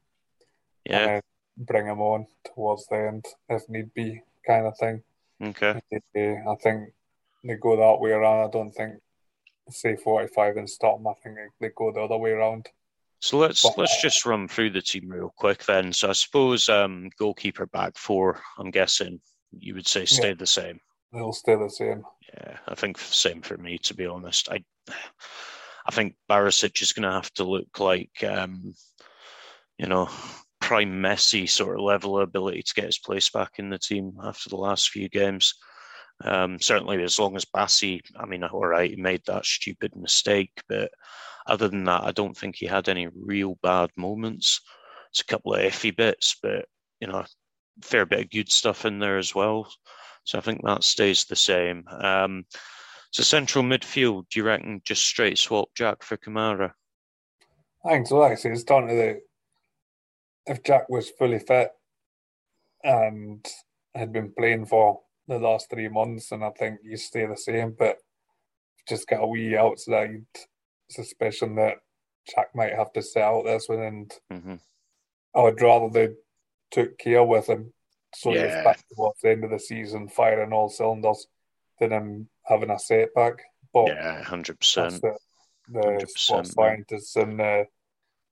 Yeah. 0.86 1.10
and 1.16 1.24
bring 1.58 1.88
him 1.88 2.02
on 2.02 2.28
towards 2.54 2.86
the 2.88 2.98
end 3.08 3.26
if 3.50 3.68
need 3.70 3.94
be, 3.94 4.22
kind 4.46 4.66
of 4.68 4.78
thing. 4.78 5.04
Okay. 5.42 5.80
Uh, 6.16 6.52
I 6.52 6.56
think 6.62 6.90
they 7.44 7.56
go 7.56 7.76
that 7.76 8.00
way 8.00 8.12
around. 8.12 8.48
I 8.48 8.52
don't 8.52 8.72
think 8.72 8.96
say 9.70 9.96
forty 9.96 10.28
five 10.28 10.58
and 10.58 10.70
stop 10.70 10.98
him. 11.00 11.08
I 11.08 11.14
think 11.24 11.38
they 11.60 11.70
go 11.76 11.92
the 11.92 12.02
other 12.02 12.18
way 12.18 12.32
around. 12.32 12.68
So 13.20 13.38
let's 13.38 13.62
But- 13.64 13.78
let's 13.78 14.02
just 14.02 14.26
run 14.26 14.48
through 14.48 14.72
the 14.72 14.82
team 14.82 15.08
real 15.10 15.34
quick 15.38 15.64
then. 15.66 15.94
So 15.94 16.10
I 16.10 16.14
suppose 16.14 16.68
um, 16.70 17.10
goalkeeper 17.18 17.66
back 17.68 17.98
four. 17.98 18.42
I'm 18.58 18.70
guessing 18.70 19.22
you 19.58 19.74
would 19.76 19.88
say 19.88 20.06
stay 20.06 20.34
the 20.34 20.46
same. 20.46 20.80
They'll 21.14 21.32
stay 21.32 21.56
the 21.56 21.70
same. 21.70 22.04
Yeah, 22.34 22.58
I 22.68 22.76
think 22.76 22.98
same 22.98 23.42
for 23.42 23.56
me 23.58 23.78
to 23.80 23.94
be 23.94 24.06
honest. 24.06 24.50
I 24.52 24.64
I 25.86 25.92
think 25.92 26.16
Barisic 26.30 26.82
is 26.82 26.94
going 26.94 27.04
to 27.04 27.12
have 27.12 27.32
to 27.34 27.44
look 27.44 27.80
like 27.80 28.24
um, 28.24 28.74
you 29.78 29.88
know 29.88 30.10
prime 30.62 31.02
Messi 31.02 31.50
sort 31.50 31.78
of 31.78 31.84
level 31.84 32.18
of 32.18 32.24
ability 32.24 32.64
to 32.64 32.74
get 32.74 32.86
his 32.86 33.00
place 33.00 33.30
back 33.30 33.52
in 33.58 33.70
the 33.70 33.78
team 33.78 34.14
after 34.24 34.50
the 34.50 34.56
last 34.56 34.90
few 34.90 35.10
games. 35.10 35.54
Um, 36.24 36.58
certainly, 36.60 37.04
as 37.04 37.20
long 37.20 37.36
as 37.36 37.46
Bassey, 37.46 38.00
I 38.18 38.26
mean, 38.26 38.44
all 38.44 38.66
right, 38.66 38.90
he 38.90 38.96
made 38.96 39.24
that 39.26 39.46
stupid 39.46 39.94
mistake, 39.96 40.52
but 40.70 40.90
other 41.48 41.68
than 41.68 41.84
that, 41.86 42.04
I 42.04 42.12
don't 42.12 42.38
think 42.38 42.56
he 42.56 42.66
had 42.66 42.88
any 42.88 43.08
real 43.14 43.58
bad 43.62 43.90
moments. 43.98 44.62
It's 45.12 45.20
a 45.20 45.26
couple 45.26 45.54
of 45.54 45.60
iffy 45.60 45.96
bits, 45.96 46.38
but 46.42 46.66
you 47.02 47.08
know, 47.08 47.26
fair 47.82 48.06
bit 48.06 48.22
of 48.22 48.30
good 48.30 48.52
stuff 48.52 48.86
in 48.86 49.00
there 49.00 49.18
as 49.18 49.36
well. 49.36 49.70
So 50.24 50.38
I 50.38 50.42
think 50.42 50.62
that 50.64 50.84
stays 50.84 51.26
the 51.26 51.36
same. 51.36 51.84
Um, 51.90 52.46
so 53.14 53.22
central 53.22 53.64
midfield, 53.64 54.28
do 54.30 54.40
you 54.40 54.44
reckon 54.44 54.82
just 54.84 55.06
straight 55.06 55.38
swap 55.38 55.70
Jack 55.76 56.02
for 56.02 56.18
Kamara? 56.18 56.74
I 57.86 57.92
think 57.92 58.08
so. 58.08 58.18
Like 58.18 58.32
I 58.32 58.36
say, 58.36 58.50
it's 58.50 58.64
down 58.64 58.88
to 58.88 58.94
the 58.94 59.22
if 60.48 60.64
Jack 60.64 60.90
was 60.90 61.12
fully 61.12 61.40
fit 61.40 61.72
and 62.84 63.46
had 63.94 64.12
been 64.12 64.34
playing 64.38 64.66
for 64.66 65.02
the 65.28 65.38
last 65.38 65.70
three 65.70 65.90
months, 65.90 66.32
and 66.32 66.44
I 66.44 66.50
think 66.50 66.80
you 66.84 66.98
stay 66.98 67.28
the 67.28 67.38
same. 67.38 67.76
But 67.78 67.98
just 68.90 69.08
got 69.08 69.24
a 69.24 69.28
wee 69.28 69.56
outside 69.56 70.26
suspicion 70.90 71.56
that 71.56 71.78
Jack 72.34 72.56
might 72.56 72.74
have 72.74 72.92
to 72.94 73.02
sit 73.04 73.22
out 73.22 73.46
this 73.46 73.70
one, 73.70 73.80
and 73.80 74.14
hmm 74.32 74.56
I 75.36 75.42
would 75.42 75.62
rather 75.62 75.90
they 75.90 76.14
took 76.72 76.98
care 76.98 77.24
with 77.24 77.48
him 77.48 77.74
so 78.16 78.32
he 78.32 78.38
Yeah. 78.38 78.46
was 78.46 78.56
back 78.64 78.80
towards 78.94 79.22
the 79.22 79.30
end 79.32 79.44
of 79.44 79.52
the 79.52 79.60
season 79.60 80.08
firing 80.08 80.54
all 80.54 80.70
cylinders 80.70 81.28
than 81.80 81.92
him 81.92 82.30
having 82.46 82.70
a 82.70 82.80
setback. 82.80 83.36
But 83.74 83.88
Yeah, 83.88 84.24
hundred 84.24 84.60
percent. 84.60 85.02
the, 85.02 85.18
the 85.70 85.80
100%, 85.80 86.08
sports 86.18 86.54
scientists 86.54 87.16
and 87.16 87.40
the 87.40 87.66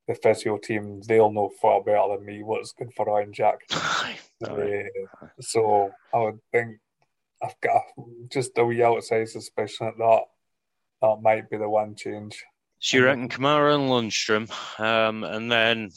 the 0.07 0.15
physio 0.15 0.57
team, 0.57 1.01
they'll 1.07 1.31
know 1.31 1.51
far 1.61 1.83
better 1.83 2.15
than 2.15 2.25
me 2.25 2.43
what's 2.43 2.73
good 2.73 2.91
for 2.95 3.05
Ryan 3.05 3.33
Jack. 3.33 3.59
Uh, 4.43 4.81
so 5.39 5.91
I 6.11 6.17
would 6.17 6.39
think 6.51 6.79
I've 7.43 7.61
got 7.61 7.83
just 8.27 8.57
a 8.57 8.65
wee 8.65 8.81
outside 8.81 9.29
suspicion 9.29 9.85
that 9.85 9.97
that, 9.99 10.21
that 11.01 11.21
might 11.21 11.47
be 11.47 11.57
the 11.57 11.69
one 11.69 11.93
change. 11.95 12.43
So 12.79 12.97
you 12.97 13.05
reckon 13.05 13.29
Kamara 13.29 13.75
and 13.75 13.83
Lundstram, 13.83 14.49
um, 14.79 15.23
and 15.23 15.51
then 15.51 15.91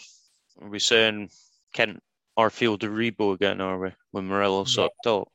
we're 0.60 0.68
we 0.68 0.78
saying 0.78 1.30
Kent 1.72 2.02
Arfield 2.38 2.80
Aribo 2.80 3.32
again, 3.32 3.62
are 3.62 3.78
we? 3.78 3.92
When 4.10 4.26
Morelos 4.26 4.76
Yeah. 4.76 4.84
up 4.84 4.92
top? 5.02 5.32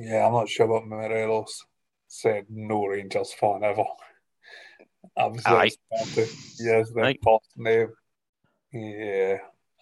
Yeah, 0.00 0.26
I'm 0.26 0.32
not 0.32 0.48
sure 0.48 0.66
about 0.66 0.86
Morelos. 0.86 1.64
Said 2.06 2.46
no 2.48 2.86
Rangers 2.86 3.34
fan 3.34 3.62
ever. 3.64 3.84
Obviously, 5.16 5.52
Aye. 5.52 5.64
it's 5.66 6.16
down 6.16 6.24
to 6.24 6.64
years 6.64 6.92
then 6.94 7.16
first 7.22 7.50
name. 7.56 7.88
Yeah, 8.72 9.38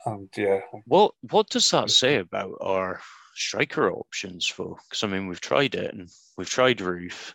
and 0.06 0.28
yeah, 0.36 0.60
What 0.86 1.12
what 1.30 1.48
does 1.50 1.68
that 1.70 1.90
say 1.90 2.16
about 2.16 2.56
our 2.60 3.00
striker 3.34 3.90
options, 3.90 4.52
though? 4.56 4.78
Because 4.88 5.04
I 5.04 5.08
mean, 5.08 5.26
we've 5.26 5.40
tried 5.40 5.74
it 5.74 5.92
and 5.94 6.08
we've 6.36 6.48
tried 6.48 6.78
Roofe, 6.78 7.34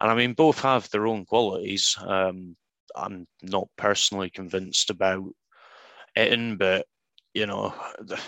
and 0.00 0.10
I 0.10 0.14
mean, 0.14 0.34
both 0.34 0.60
have 0.60 0.88
their 0.90 1.06
own 1.06 1.24
qualities. 1.24 1.96
Um, 2.00 2.56
I'm 2.94 3.26
not 3.42 3.68
personally 3.76 4.30
convinced 4.30 4.90
about 4.90 5.24
Itten, 6.16 6.58
but 6.58 6.86
you 7.32 7.46
know, 7.46 7.74
the, 8.00 8.20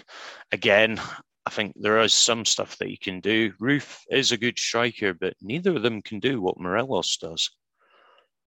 again, 0.51 1.01
I 1.47 1.51
think 1.51 1.75
there 1.77 2.01
is 2.01 2.13
some 2.13 2.45
stuff 2.45 2.77
that 2.79 2.91
you 2.91 2.99
can 2.99 3.21
do. 3.21 3.53
Roofe 3.61 4.01
is 4.11 4.33
a 4.33 4.37
good 4.37 4.59
striker, 4.59 5.15
but 5.15 5.35
neither 5.41 5.77
of 5.77 5.83
them 5.83 6.03
can 6.03 6.19
do 6.19 6.41
what 6.41 6.59
Morelos 6.59 7.17
does. 7.19 7.51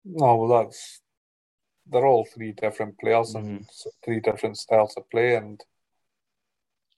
no, 0.04 0.36
well, 0.36 0.64
that's 0.64 1.02
they're 1.88 2.06
all 2.06 2.26
three 2.26 2.52
different 2.52 3.00
players 3.00 3.36
and 3.36 3.62
mm-hmm. 3.62 3.90
three 4.04 4.20
different 4.20 4.58
styles 4.58 4.94
of 4.98 5.10
play, 5.10 5.36
and 5.36 5.64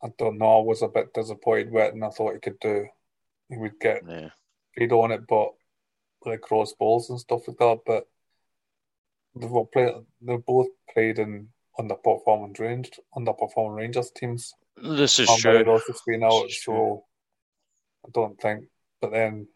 I 0.03 0.07
don't 0.17 0.39
know. 0.39 0.59
I 0.59 0.63
was 0.63 0.81
a 0.81 0.87
bit 0.87 1.13
disappointed 1.13 1.71
with 1.71 1.85
it, 1.85 1.93
and 1.93 2.03
I 2.03 2.09
thought 2.09 2.33
he 2.33 2.39
could 2.39 2.59
do. 2.59 2.87
He 3.49 3.57
would 3.57 3.79
get 3.79 4.01
Yeah, 4.07 4.29
feed 4.75 4.91
on 4.91 5.11
it, 5.11 5.27
but 5.27 5.51
like 6.25 6.41
cross 6.41 6.73
balls 6.73 7.09
and 7.11 7.19
stuff 7.19 7.47
like 7.47 7.57
that. 7.57 7.79
But 7.85 8.07
they've 9.35 9.51
all 9.51 9.67
played. 9.67 9.93
They've 10.19 10.45
both 10.45 10.67
played 10.91 11.19
in 11.19 11.49
underperforming 11.79 12.59
range, 12.59 12.91
underperforming 13.15 13.75
Rangers 13.75 14.11
teams. 14.11 14.53
This 14.83 15.19
is 15.19 15.29
true. 15.37 15.53
Morelos 15.59 15.83
has 15.87 16.01
been 16.05 16.23
out, 16.23 16.43
This 16.43 16.53
is 16.53 16.61
true. 16.61 16.73
so 16.73 17.05
I 18.05 18.09
don't 18.13 18.39
think. 18.39 18.65
But 19.01 19.11
then 19.11 19.47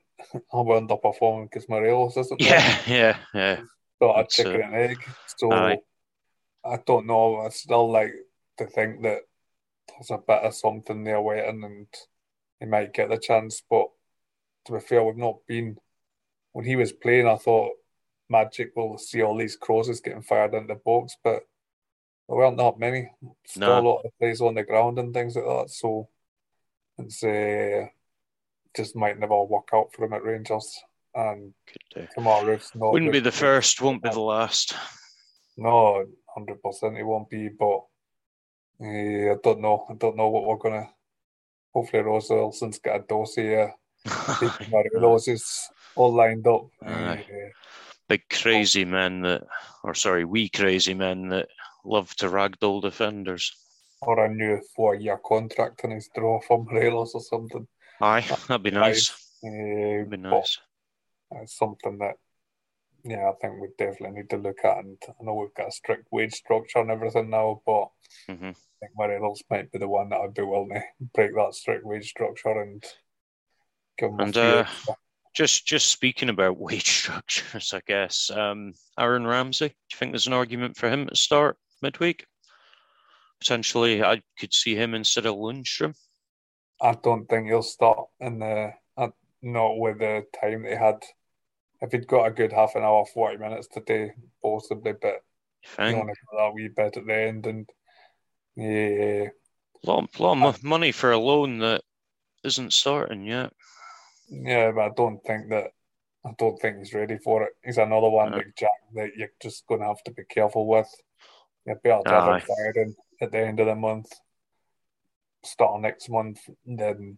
I'm 0.53 0.65
underperforming 0.65 1.49
because 1.51 1.69
Morelos 1.69 2.17
isn't 2.17 2.39
there. 2.39 2.59
Yeah, 2.59 2.77
yeah, 2.87 3.17
yeah. 3.33 3.61
Got 4.01 4.19
a 4.19 4.27
chicken 4.27 4.61
and 4.61 4.75
egg. 4.75 4.97
So 5.37 5.51
aye. 5.51 5.77
I 6.65 6.79
don't 6.85 7.05
know. 7.05 7.37
I 7.37 7.49
still 7.49 7.91
like 7.91 8.13
to 8.57 8.65
think 8.67 9.03
that 9.03 9.19
there's 9.89 10.11
a 10.11 10.17
bit 10.17 10.43
of 10.43 10.55
something 10.55 11.03
there 11.03 11.21
waiting 11.21 11.63
and 11.63 11.87
he 12.59 12.65
might 12.65 12.93
get 12.93 13.09
the 13.09 13.17
chance. 13.17 13.61
But 13.69 13.87
to 14.65 14.73
be 14.73 14.79
fair, 14.79 15.03
we've 15.03 15.17
not 15.17 15.37
been. 15.47 15.77
When 16.53 16.65
he 16.65 16.75
was 16.75 16.93
playing, 16.93 17.27
I 17.27 17.35
thought 17.35 17.73
Magic 18.29 18.71
will 18.75 18.97
see 18.97 19.21
all 19.21 19.37
these 19.37 19.57
crosses 19.57 19.99
getting 19.99 20.21
fired 20.21 20.53
into 20.53 20.73
the 20.73 20.79
box, 20.83 21.15
but 21.23 21.43
there 22.27 22.37
weren't 22.37 22.57
that 22.57 22.79
many. 22.79 23.11
Still 23.45 23.67
No. 23.69 23.79
a 23.79 23.81
lot 23.81 24.01
of 24.05 24.11
plays 24.19 24.41
on 24.41 24.55
the 24.55 24.63
ground 24.63 24.99
and 24.99 25.13
things 25.13 25.35
like 25.35 25.45
that. 25.45 25.69
So 25.69 26.09
it's 26.97 27.23
uh, 27.23 27.87
just 28.75 28.95
might 28.95 29.19
never 29.19 29.43
work 29.43 29.69
out 29.73 29.91
for 29.93 30.05
him 30.05 30.13
at 30.13 30.23
Rangers. 30.23 30.79
And 31.13 31.53
Could 31.67 32.01
do. 32.01 32.07
Kemar 32.17 32.45
Roofe's 32.45 32.71
not. 32.75 32.91
Wouldn't 32.91 33.11
be 33.11 33.19
the 33.19 33.31
first, 33.31 33.81
won't 33.81 34.03
be 34.03 34.09
the 34.09 34.19
last. 34.19 34.75
No, 35.57 36.05
hundred 36.35 36.61
percent, 36.61 36.97
it 36.97 37.03
won't 37.03 37.29
be. 37.29 37.47
But 37.49 37.83
eh, 38.81 39.31
I 39.31 39.35
don't 39.41 39.61
know. 39.61 39.85
I 39.89 39.93
don't 39.93 40.17
know 40.17 40.27
what 40.29 40.45
we're 40.45 40.57
gonna. 40.57 40.89
Hopefully, 41.73 42.03
Ross 42.03 42.29
Wilson's 42.29 42.79
got 42.79 42.99
a 43.01 43.03
dossier. 43.07 43.73
Is 45.27 45.69
all 45.95 46.13
lined 46.13 46.45
up. 46.47 46.67
Eh, 46.85 47.17
Big 48.07 48.21
crazy 48.29 48.85
men 48.85 49.21
that, 49.21 49.43
or 49.83 49.93
sorry, 49.93 50.25
we 50.25 50.49
crazy 50.49 50.93
men 50.93 51.29
that 51.29 51.47
love 51.87 52.15
to 52.17 52.27
ragdoll 52.27 52.81
defenders. 52.81 53.55
or 54.01 54.23
a 54.25 54.29
new 54.29 54.61
four-year 54.75 55.19
contract 55.25 55.83
in 55.83 55.91
his 55.91 56.09
draw 56.15 56.39
from 56.41 56.65
Morelos 56.65 57.13
or 57.15 57.21
something. 57.21 57.67
Aye, 58.01 58.21
that'd 58.47 58.61
be 58.63 58.71
nice. 58.71 59.09
Eh, 59.43 59.49
That'd 59.49 60.09
be 60.09 60.17
nice. 60.17 60.59
It's 61.31 61.57
something 61.57 61.97
that, 61.99 62.15
yeah, 63.03 63.29
I 63.29 63.33
think 63.41 63.59
we 63.61 63.69
definitely 63.77 64.21
need 64.21 64.29
to 64.31 64.37
look 64.37 64.63
at. 64.63 64.77
And 64.79 64.97
I 65.07 65.23
know 65.23 65.33
we've 65.35 65.53
got 65.55 65.69
a 65.69 65.71
strict 65.71 66.07
wage 66.11 66.33
structure 66.33 66.79
and 66.79 66.91
everything 66.91 67.29
now, 67.29 67.61
but 67.65 67.89
hmm 68.27 68.49
I 68.49 68.87
think 68.87 68.91
Morelos 68.97 69.41
might 69.49 69.71
be 69.71 69.79
the 69.79 69.87
one 69.87 70.09
that 70.09 70.19
I'd 70.19 70.33
be 70.33 70.41
willing 70.43 70.69
to 70.69 70.81
break 71.13 71.33
that 71.35 71.55
strict 71.55 71.85
wage 71.85 72.09
structure 72.09 72.61
and 72.61 72.83
give 73.97 74.09
him 74.11 74.19
a 74.19 74.23
And, 74.23 74.33
few 74.33 74.43
uh. 74.43 74.67
Just, 75.33 75.65
just 75.65 75.87
speaking 75.87 76.29
about 76.29 76.57
wage 76.59 76.89
structures, 76.99 77.73
I 77.73 77.81
guess. 77.87 78.29
Um, 78.29 78.73
Aaron 78.99 79.25
Ramsey. 79.25 79.69
Do 79.69 79.73
you 79.91 79.97
think 79.97 80.11
there's 80.11 80.27
an 80.27 80.33
argument 80.33 80.77
for 80.77 80.89
him 80.89 81.07
to 81.07 81.15
start 81.15 81.57
midweek? 81.81 82.25
Potentially, 83.39 84.03
I 84.03 84.21
could 84.39 84.53
see 84.53 84.75
him 84.75 84.93
instead 84.93 85.25
of 85.25 85.35
Lundstram. 85.35 85.95
I 86.81 86.93
don't 86.93 87.27
think 87.27 87.47
he'll 87.47 87.61
start 87.61 88.07
in 88.19 88.39
the 88.39 88.73
uh, 88.97 89.07
not 89.41 89.77
with 89.77 89.99
the 89.99 90.25
time 90.41 90.63
they 90.63 90.75
had. 90.75 91.03
If 91.81 91.91
he'd 91.91 92.07
got 92.07 92.25
a 92.27 92.31
good 92.31 92.51
half 92.53 92.75
an 92.75 92.83
hour, 92.83 93.05
forty 93.05 93.37
minutes 93.37 93.67
today, 93.67 94.11
possibly, 94.41 94.93
but 94.93 95.05
You 95.05 95.69
you 95.69 95.69
think? 95.75 95.99
only 95.99 96.13
got 96.31 96.37
that 96.37 96.53
wee 96.53 96.69
bit 96.75 96.97
at 96.97 97.05
the 97.05 97.13
end, 97.13 97.45
and 97.47 97.69
yeah, 98.55 99.27
A 99.83 99.89
lot, 99.89 100.19
lot 100.19 100.31
of 100.31 100.63
mo- 100.63 100.69
money 100.69 100.91
for 100.91 101.11
a 101.11 101.19
loan 101.19 101.59
that 101.59 101.81
isn't 102.43 102.73
starting 102.73 103.25
yet. 103.25 103.51
yeah, 104.29 104.71
but 104.71 104.81
I 104.81 104.89
don't 104.95 105.19
think 105.25 105.49
that. 105.49 105.71
I 106.25 106.31
don't 106.39 106.59
think 106.59 106.79
he's 106.79 106.93
ready 106.93 107.19
for 107.19 107.43
it. 107.43 107.51
He's 107.63 107.77
another 107.77 108.09
one 108.09 108.31
No. 108.31 108.37
like 108.37 108.55
Jack 108.57 108.71
that 108.95 109.11
you're 109.15 109.29
just 109.39 109.67
going 109.67 109.81
to 109.81 109.87
have 109.87 110.01
to 110.05 110.11
be 110.11 110.23
careful 110.27 110.65
with. 110.65 110.89
You're 111.65 111.75
better 111.77 112.01
to 112.05 112.09
have 112.09 112.23
Aye. 112.23 112.39
him 112.39 112.45
firing 112.47 112.95
at 113.21 113.31
the 113.31 113.39
end 113.39 113.59
of 113.59 113.67
the 113.67 113.75
month, 113.75 114.11
start 115.43 115.81
next 115.81 116.09
month, 116.09 116.39
then 116.65 117.17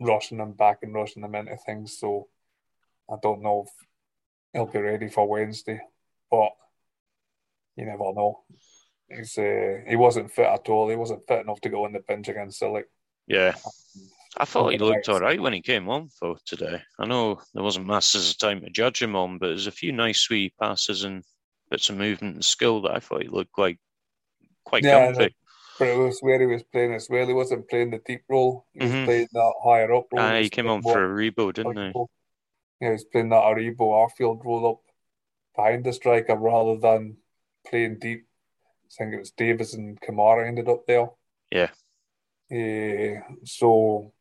rushing 0.00 0.38
them 0.38 0.52
back 0.52 0.78
and 0.82 0.94
rushing 0.94 1.22
them 1.22 1.34
into 1.34 1.56
things. 1.56 1.98
So 1.98 2.28
I 3.10 3.16
don't 3.22 3.42
know 3.42 3.66
if 3.66 3.86
he'll 4.52 4.66
be 4.66 4.80
ready 4.80 5.08
for 5.08 5.28
Wednesday, 5.28 5.80
but 6.30 6.50
you 7.76 7.86
never 7.86 8.12
know. 8.12 8.40
He's 9.08 9.36
uh, 9.38 9.78
he 9.86 9.96
wasn't 9.96 10.30
fit 10.30 10.46
at 10.46 10.68
all. 10.68 10.88
He 10.88 10.96
wasn't 10.96 11.26
fit 11.26 11.40
enough 11.40 11.60
to 11.62 11.68
go 11.68 11.84
on 11.84 11.92
the 11.92 12.00
bench 12.00 12.28
against 12.28 12.58
Celtic. 12.58 12.86
Yeah. 13.26 13.54
I 14.38 14.46
thought 14.46 14.72
he 14.72 14.78
looked 14.78 15.10
all 15.10 15.20
right 15.20 15.40
when 15.40 15.52
he 15.52 15.60
came 15.60 15.90
on, 15.90 16.08
for 16.08 16.36
today. 16.46 16.80
I 16.98 17.06
know 17.06 17.38
there 17.52 17.62
wasn't 17.62 17.86
masses 17.86 18.30
of 18.30 18.38
time 18.38 18.62
to 18.62 18.70
judge 18.70 19.02
him 19.02 19.14
on, 19.14 19.36
but 19.36 19.48
there's 19.48 19.66
a 19.66 19.72
few 19.72 19.92
nice 19.92 20.30
wee 20.30 20.54
passes 20.58 21.04
and 21.04 21.22
bits 21.72 21.88
of 21.88 21.96
movement 21.96 22.34
and 22.34 22.44
skill 22.44 22.82
that 22.82 22.94
I 22.94 23.00
thought 23.00 23.22
he 23.22 23.28
looked 23.28 23.52
quite 23.52 23.78
quite 24.64 24.84
Yeah, 24.84 25.12
comfy. 25.12 25.34
But 25.78 25.88
it 25.88 25.96
was 25.96 26.20
where 26.20 26.38
he 26.38 26.46
was 26.46 26.62
playing 26.64 26.92
as 26.94 27.08
well. 27.08 27.26
He 27.26 27.32
wasn't 27.32 27.68
playing 27.68 27.90
the 27.90 27.98
deep 27.98 28.24
role. 28.28 28.66
He 28.74 28.80
was 28.80 28.92
Mhm. 28.92 29.06
playing 29.06 29.28
that 29.32 29.54
higher 29.64 29.92
up 29.94 30.06
role. 30.12 30.20
Ah, 30.20 30.34
he 30.34 30.40
was 30.42 30.50
came 30.50 30.68
on 30.68 30.82
for 30.82 30.98
Aribo, 31.08 31.52
didn't 31.52 31.76
he? 31.76 31.92
Yeah, 32.80 32.88
he 32.88 32.92
was 32.92 33.04
playing 33.04 33.30
that 33.30 33.42
Aribo 33.42 33.78
Arfield 33.78 34.44
roll 34.44 34.68
up 34.68 34.80
behind 35.56 35.84
the 35.84 35.92
striker 35.94 36.36
rather 36.36 36.78
than 36.78 37.16
playing 37.66 37.98
deep. 38.00 38.26
I 38.84 39.04
think 39.04 39.14
it 39.14 39.18
was 39.18 39.30
Davis 39.30 39.72
and 39.72 39.98
Kamara 39.98 40.46
ended 40.46 40.68
up 40.68 40.86
there. 40.86 41.08
Yeah. 41.50 41.70
Eh, 42.50 43.18
so 43.44 44.12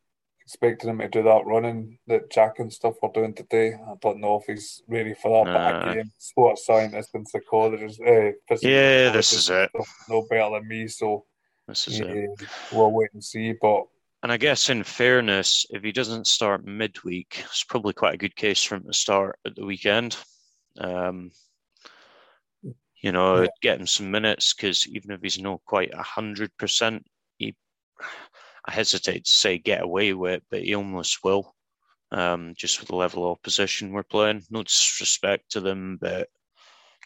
expecting 0.52 0.90
him 0.90 1.00
to 1.00 1.08
do 1.08 1.24
that 1.24 1.46
running 1.46 1.98
that 2.08 2.30
Jack 2.30 2.60
and 2.60 2.72
stuff 2.72 2.96
were 3.02 3.10
doing 3.14 3.34
today. 3.34 3.74
I 3.74 3.94
don't 4.02 4.20
know 4.20 4.36
if 4.38 4.44
he's 4.48 4.84
ready 4.86 5.14
for 5.14 5.32
that. 5.32 5.54
But 5.54 5.86
Nah. 5.86 5.92
again, 5.92 6.12
sports 6.18 6.66
scientists 6.66 7.12
and 7.14 7.26
psychologists, 7.26 8.02
uh, 8.02 8.32
Yeah, 8.62 9.12
this 9.12 9.32
is 9.32 9.50
it. 9.50 9.72
No 10.10 10.28
better 10.30 10.56
than 10.60 10.68
me. 10.68 10.90
So 10.90 11.26
This 11.70 11.88
is 11.88 12.02
it. 12.02 12.10
eh, 12.10 12.46
we'll 12.74 12.92
wait 12.92 13.12
and 13.14 13.24
see. 13.24 13.54
But 13.54 13.86
And 14.24 14.32
I 14.32 14.36
guess 14.36 14.70
in 14.70 14.84
fairness, 14.84 15.66
if 15.70 15.84
he 15.84 15.94
doesn't 15.94 16.28
start 16.28 16.66
midweek, 16.66 17.44
it's 17.46 17.64
probably 17.64 17.94
quite 17.94 18.16
a 18.16 18.18
good 18.18 18.36
case 18.36 18.62
for 18.62 18.76
him 18.76 18.84
to 18.88 18.94
start 18.94 19.40
at 19.46 19.56
the 19.56 19.66
weekend. 19.66 20.18
Um, 20.78 21.32
you 23.02 23.14
know, 23.14 23.44
Yeah. 23.44 23.48
get 23.62 23.80
him 23.80 23.88
some 23.88 24.12
minutes 24.12 24.54
because 24.54 24.86
even 24.90 25.12
if 25.12 25.22
he's 25.22 25.40
not 25.40 25.64
quite 25.66 25.94
a 25.94 26.04
hundred 26.04 26.56
percent, 26.58 27.06
I 28.66 28.72
hesitate 28.72 29.26
to 29.26 29.32
say 29.32 29.58
get 29.58 29.82
away 29.82 30.14
with 30.14 30.34
it, 30.34 30.44
but 30.50 30.64
he 30.64 30.76
almost 30.76 31.24
will. 31.24 31.56
Um, 32.14 32.54
just 32.58 32.80
with 32.80 32.90
the 32.90 32.96
level 32.96 33.24
of 33.24 33.38
opposition 33.38 33.94
we're 33.94 34.04
playing. 34.04 34.44
No 34.50 34.64
disrespect 34.64 35.52
to 35.52 35.62
them, 35.62 35.98
but 36.00 36.28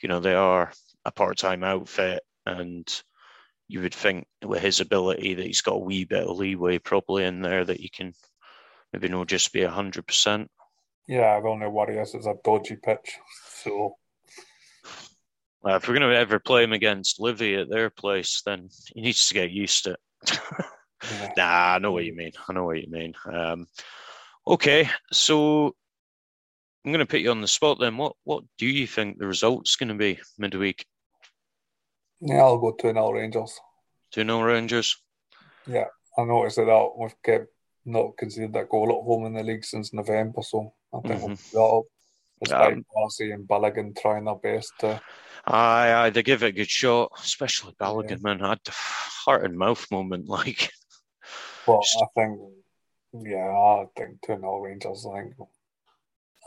you 0.02 0.10
know, 0.10 0.20
they 0.20 0.34
are 0.34 0.74
a 1.06 1.12
part-time 1.12 1.64
outfit 1.64 2.24
and 2.46 3.02
you 3.68 3.82
would 3.82 3.94
think 3.94 4.28
with 4.44 4.62
his 4.62 4.80
ability 4.80 5.34
that 5.36 5.46
he's 5.46 5.62
got 5.62 5.76
a 5.76 5.80
wee 5.80 6.06
bit 6.06 6.28
of 6.28 6.38
leeway 6.38 6.78
probably 6.78 7.24
in 7.24 7.42
there 7.42 7.64
that 7.66 7.80
he 7.80 7.90
can 7.90 8.14
maybe 8.94 9.08
not 9.08 9.28
just 9.28 9.52
be 9.54 9.64
hundred 9.64 10.06
percent. 10.06 10.50
yeah, 11.08 11.40
the 11.40 11.48
only 11.48 11.68
worry 11.68 11.98
is 11.98 12.14
it's 12.14 12.28
a 12.28 12.36
dodgy 12.44 12.76
pitch. 12.76 13.18
So 13.64 13.96
Well, 15.62 15.78
if 15.78 15.88
we're 15.88 15.98
going 15.98 16.10
to 16.10 16.18
ever 16.18 16.40
play 16.40 16.64
him 16.64 16.74
against 16.74 17.20
Livi 17.20 17.60
at 17.60 17.70
their 17.70 17.90
place, 17.90 18.42
then 18.46 18.70
he 18.94 19.02
needs 19.02 19.28
to 19.28 19.34
get 19.34 19.52
used 19.52 19.84
to 19.86 19.92
it. 19.92 20.40
yeah. 21.04 21.34
Nah, 21.38 21.76
I 21.76 21.80
know 21.80 21.92
what 21.92 22.06
you 22.06 22.16
mean. 22.16 22.32
I 22.48 22.54
know 22.54 22.66
what 22.66 22.82
you 22.82 22.90
mean. 22.90 23.14
Um, 23.32 23.68
okay, 24.48 24.90
so 25.12 25.76
I'm 26.84 26.92
going 26.92 27.00
to 27.00 27.06
put 27.06 27.22
you 27.22 27.32
on 27.32 27.42
the 27.42 27.48
spot 27.48 27.80
then. 27.80 27.98
What 27.98 28.14
what 28.24 28.44
do 28.58 28.68
you 28.68 28.88
think 28.88 29.18
the 29.18 29.28
result's 29.28 29.76
going 29.76 29.90
to 29.90 29.96
be 29.96 30.20
midweek? 30.38 30.86
Yeah, 32.22 32.44
I'll 32.44 32.58
go 32.58 32.72
2 32.72 32.94
0 32.94 33.12
Rangers. 33.12 33.60
2 34.12 34.24
0 34.24 34.42
Rangers? 34.42 34.98
Yeah, 35.68 35.86
I 36.18 36.24
noticed 36.24 36.58
that 36.58 36.90
we've 36.98 37.22
kept 37.24 37.48
not 37.86 38.18
conceded 38.18 38.54
that 38.54 38.70
goal 38.70 38.90
at 38.90 39.06
home 39.06 39.26
in 39.26 39.34
the 39.34 39.44
league 39.44 39.66
since 39.66 39.94
November, 39.94 40.42
so 40.42 40.74
I 40.94 41.00
think 41.02 41.22
mm-hmm. 41.22 41.58
we'll 41.58 41.86
Despite 42.44 42.74
um, 42.74 42.86
Darcy 42.94 43.32
and 43.32 43.48
Balogun 43.48 43.98
trying 43.98 44.26
their 44.26 44.36
best 44.36 44.74
to. 44.80 45.02
Aye, 45.48 45.94
aye, 45.94 46.10
they 46.10 46.22
give 46.22 46.44
it 46.44 46.48
a 46.48 46.52
good 46.52 46.70
shot, 46.70 47.12
especially 47.18 47.74
Balogun, 47.80 48.10
yeah. 48.10 48.18
man. 48.22 48.42
I 48.42 48.50
had 48.50 48.60
a 48.68 48.72
heart 48.72 49.46
and 49.46 49.58
mouth 49.58 49.86
moment, 49.92 50.28
like. 50.30 50.72
Well, 51.68 51.82
I 52.02 52.06
think, 52.16 52.40
yeah, 53.14 53.48
I 53.48 53.86
think 53.98 54.22
2 54.26 54.38
0 54.38 54.60
Rangers. 54.60 55.06
I 55.10 55.22
think, 55.22 55.34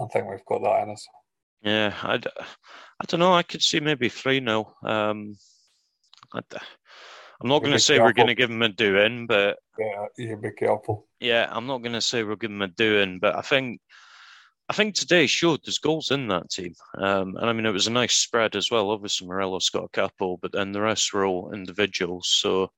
I 0.01 0.07
think 0.07 0.31
we've 0.31 0.45
got 0.45 0.63
that 0.63 0.83
in 0.85 0.91
us. 0.91 1.07
Yeah, 1.63 1.95
I, 2.03 2.15
I 2.15 3.05
don't 3.07 3.21
know. 3.21 3.35
I 3.35 3.43
could 3.43 3.63
see 3.63 3.81
maybe 3.81 4.09
3 4.09 4.41
0. 4.41 4.75
Um, 4.85 5.37
I, 6.33 6.41
I'm 7.41 7.49
not 7.49 7.61
going 7.61 7.73
to 7.73 7.79
say 7.79 7.95
careful. 7.95 8.07
we're 8.07 8.13
going 8.13 8.29
to 8.29 8.35
give 8.35 8.51
them 8.51 8.63
a 8.63 8.69
doing, 8.69 9.27
but 9.27 9.59
yeah, 9.79 10.07
you 10.17 10.37
be 10.37 10.51
careful. 10.51 11.07
Yeah, 11.21 11.49
I'm 11.51 11.67
not 11.67 11.83
going 11.83 11.93
to 11.93 12.01
say 12.01 12.25
we're 12.25 12.37
giving 12.37 12.59
them 12.59 12.71
a 12.71 12.75
doing, 12.75 13.19
but 13.21 13.37
I 13.37 13.43
think 13.43 13.81
I 14.69 14.73
think 14.73 14.95
today 14.95 15.27
showed 15.27 15.61
there's 15.65 15.79
goals 15.79 16.11
in 16.11 16.29
that 16.29 16.51
team, 16.51 16.75
um, 16.99 17.37
and 17.37 17.49
I 17.49 17.53
mean 17.53 17.65
it 17.65 17.73
was 17.73 17.87
a 17.87 17.93
nice 17.93 18.17
spread 18.17 18.57
as 18.57 18.71
well. 18.71 18.91
Obviously, 18.91 19.29
Morelos 19.29 19.71
got 19.71 19.85
a 19.85 19.89
couple, 19.89 20.39
but 20.39 20.53
then 20.53 20.73
the 20.73 20.81
rest 20.81 21.13
were 21.13 21.25
all 21.25 21.53
individuals. 21.55 22.29
So 22.29 22.71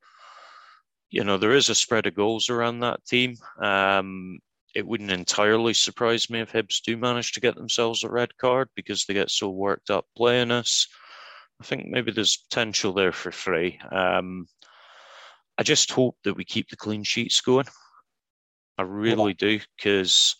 you 1.11 1.25
know 1.25 1.37
there 1.37 1.55
is 1.55 1.69
a 1.69 1.75
spread 1.75 2.07
of 2.07 2.15
goals 2.15 2.49
around 2.49 2.81
that 2.81 3.05
team. 3.05 3.37
Um, 3.61 4.39
it 4.75 4.87
wouldn't 4.87 5.11
entirely 5.11 5.75
surprise 5.75 6.31
me 6.31 6.41
if 6.41 6.53
Hibs 6.53 6.81
do 6.81 6.97
manage 6.97 7.33
to 7.33 7.41
get 7.41 7.57
themselves 7.57 8.05
a 8.05 8.09
red 8.09 8.37
card 8.39 8.69
because 8.77 9.05
they 9.05 9.15
get 9.15 9.31
so 9.31 9.51
worked 9.51 9.91
up 9.91 10.07
playing 10.17 10.53
us. 10.53 10.87
I 11.61 11.65
think 11.65 11.89
maybe 11.89 12.13
there's 12.13 12.37
potential 12.37 12.93
there 12.93 13.13
for 13.13 13.33
free. 13.33 13.79
Um, 13.91 14.47
I 15.59 15.63
just 15.63 15.91
hope 15.91 16.17
that 16.25 16.35
we 16.35 16.45
keep 16.45 16.71
the 16.71 16.77
clean 16.77 17.03
sheets 17.03 17.41
going. 17.41 17.67
I 18.79 18.83
really 18.83 19.35
do 19.35 19.61
because 19.77 20.37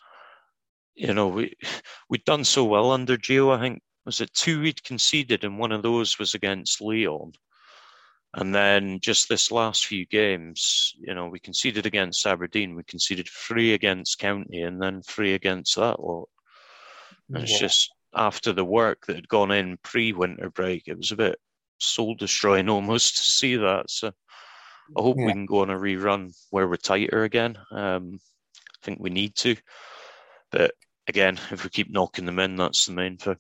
you 0.95 1.13
know 1.13 1.29
we 1.29 1.55
we'd 2.09 2.25
done 2.25 2.45
so 2.45 2.65
well 2.65 2.93
under 2.93 3.17
Gio. 3.17 3.55
I 3.55 3.61
think 3.61 3.83
was 4.07 4.21
it 4.21 4.33
two 4.33 4.63
we'd 4.63 4.83
conceded, 4.83 5.45
and 5.45 5.59
one 5.59 5.73
of 5.73 5.83
those 5.83 6.19
was 6.19 6.35
against 6.35 6.81
Lyon. 6.81 7.33
And 8.35 8.55
then 8.55 9.01
just 9.01 9.29
this 9.29 9.51
last 9.51 9.87
few 9.87 10.07
games, 10.07 10.95
you 10.99 11.15
know, 11.15 11.27
we 11.27 11.41
conceded 11.41 11.85
against 11.85 12.25
Aberdeen, 12.27 12.77
we 12.77 12.85
conceded 12.85 13.29
three 13.29 13.75
against 13.75 14.21
County, 14.21 14.63
and 14.63 14.81
then 14.81 15.03
three 15.03 15.35
against 15.35 15.75
that 15.77 15.99
lot. 16.01 16.29
And 17.29 17.43
it's 17.43 17.59
just 17.59 17.93
after 18.15 18.53
the 18.53 18.65
work 18.65 19.07
that 19.07 19.17
had 19.17 19.29
gone 19.29 19.51
in 19.51 19.79
pre 19.83 20.13
winter 20.13 20.51
break, 20.51 20.85
it 20.87 20.97
was 20.97 21.11
a 21.11 21.17
bit 21.17 21.39
soul 21.79 22.15
destroying 22.15 22.69
almost 22.69 23.17
to 23.17 23.23
see 23.23 23.57
that. 23.57 23.91
So 23.91 24.13
I 24.97 25.03
hope 25.03 25.17
yeah. 25.19 25.27
we 25.27 25.33
can 25.33 25.47
go 25.47 25.61
on 25.61 25.71
a 25.71 25.79
rerun 25.79 26.33
where 26.51 26.69
we're 26.69 26.77
tighter 26.77 27.25
again. 27.25 27.59
Um, 27.73 28.21
I 28.55 28.85
think 28.85 28.99
we 29.01 29.11
need 29.11 29.35
to. 29.37 29.57
But 30.53 30.73
again, 31.09 31.39
if 31.51 31.65
we 31.65 31.71
keep 31.71 31.91
knocking 31.91 32.27
them 32.27 32.39
in, 32.39 32.57
that's 32.57 32.87
the 32.87 32.93
main 32.93 33.17
thing. 33.17 33.37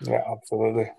Yeah, 0.00 0.22
absolutely. 0.30 0.90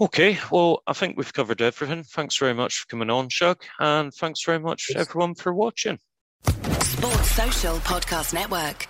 Okay, 0.00 0.38
well, 0.52 0.82
I 0.86 0.92
think 0.92 1.16
we've 1.16 1.32
covered 1.32 1.60
everything. 1.60 2.04
Thanks 2.04 2.38
very 2.38 2.54
much 2.54 2.78
for 2.78 2.86
coming 2.86 3.10
on, 3.10 3.28
Shug, 3.30 3.64
and 3.80 4.14
thanks 4.14 4.44
very 4.44 4.60
much, 4.60 4.86
yes. 4.90 5.08
everyone, 5.08 5.34
for 5.34 5.52
watching. 5.52 5.98
Sports 6.44 7.32
Social 7.32 7.78
Podcast 7.78 8.32
Network. 8.32 8.86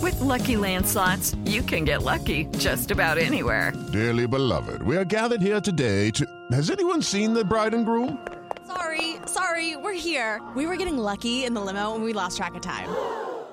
With 0.00 0.18
Lucky 0.22 0.56
Land 0.56 0.86
slots, 0.86 1.34
you 1.44 1.60
can 1.60 1.84
get 1.84 2.02
lucky 2.02 2.46
just 2.56 2.90
about 2.90 3.18
anywhere. 3.18 3.74
Dearly 3.92 4.26
beloved, 4.26 4.82
we 4.84 4.96
are 4.96 5.04
gathered 5.04 5.42
here 5.42 5.60
today 5.60 6.10
to. 6.12 6.26
Has 6.50 6.70
anyone 6.70 7.02
seen 7.02 7.34
the 7.34 7.44
bride 7.44 7.74
and 7.74 7.84
groom? 7.84 8.26
Sorry, 8.66 9.16
sorry, 9.26 9.76
we're 9.76 9.92
here. 9.92 10.40
We 10.56 10.66
were 10.66 10.76
getting 10.76 10.96
lucky 10.96 11.44
in 11.44 11.52
the 11.52 11.60
limo 11.60 11.94
and 11.94 12.02
we 12.02 12.14
lost 12.14 12.38
track 12.38 12.54
of 12.54 12.62
time. 12.62 12.88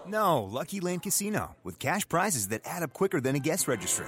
No, 0.08 0.44
Lucky 0.44 0.80
Land 0.80 1.04
Casino, 1.04 1.58
with 1.66 1.78
cash 1.78 2.08
prizes 2.08 2.48
that 2.50 2.62
add 2.64 2.84
up 2.84 2.94
quicker 2.94 3.20
than 3.20 3.36
a 3.36 3.40
guest 3.40 3.68
registry 3.68 4.08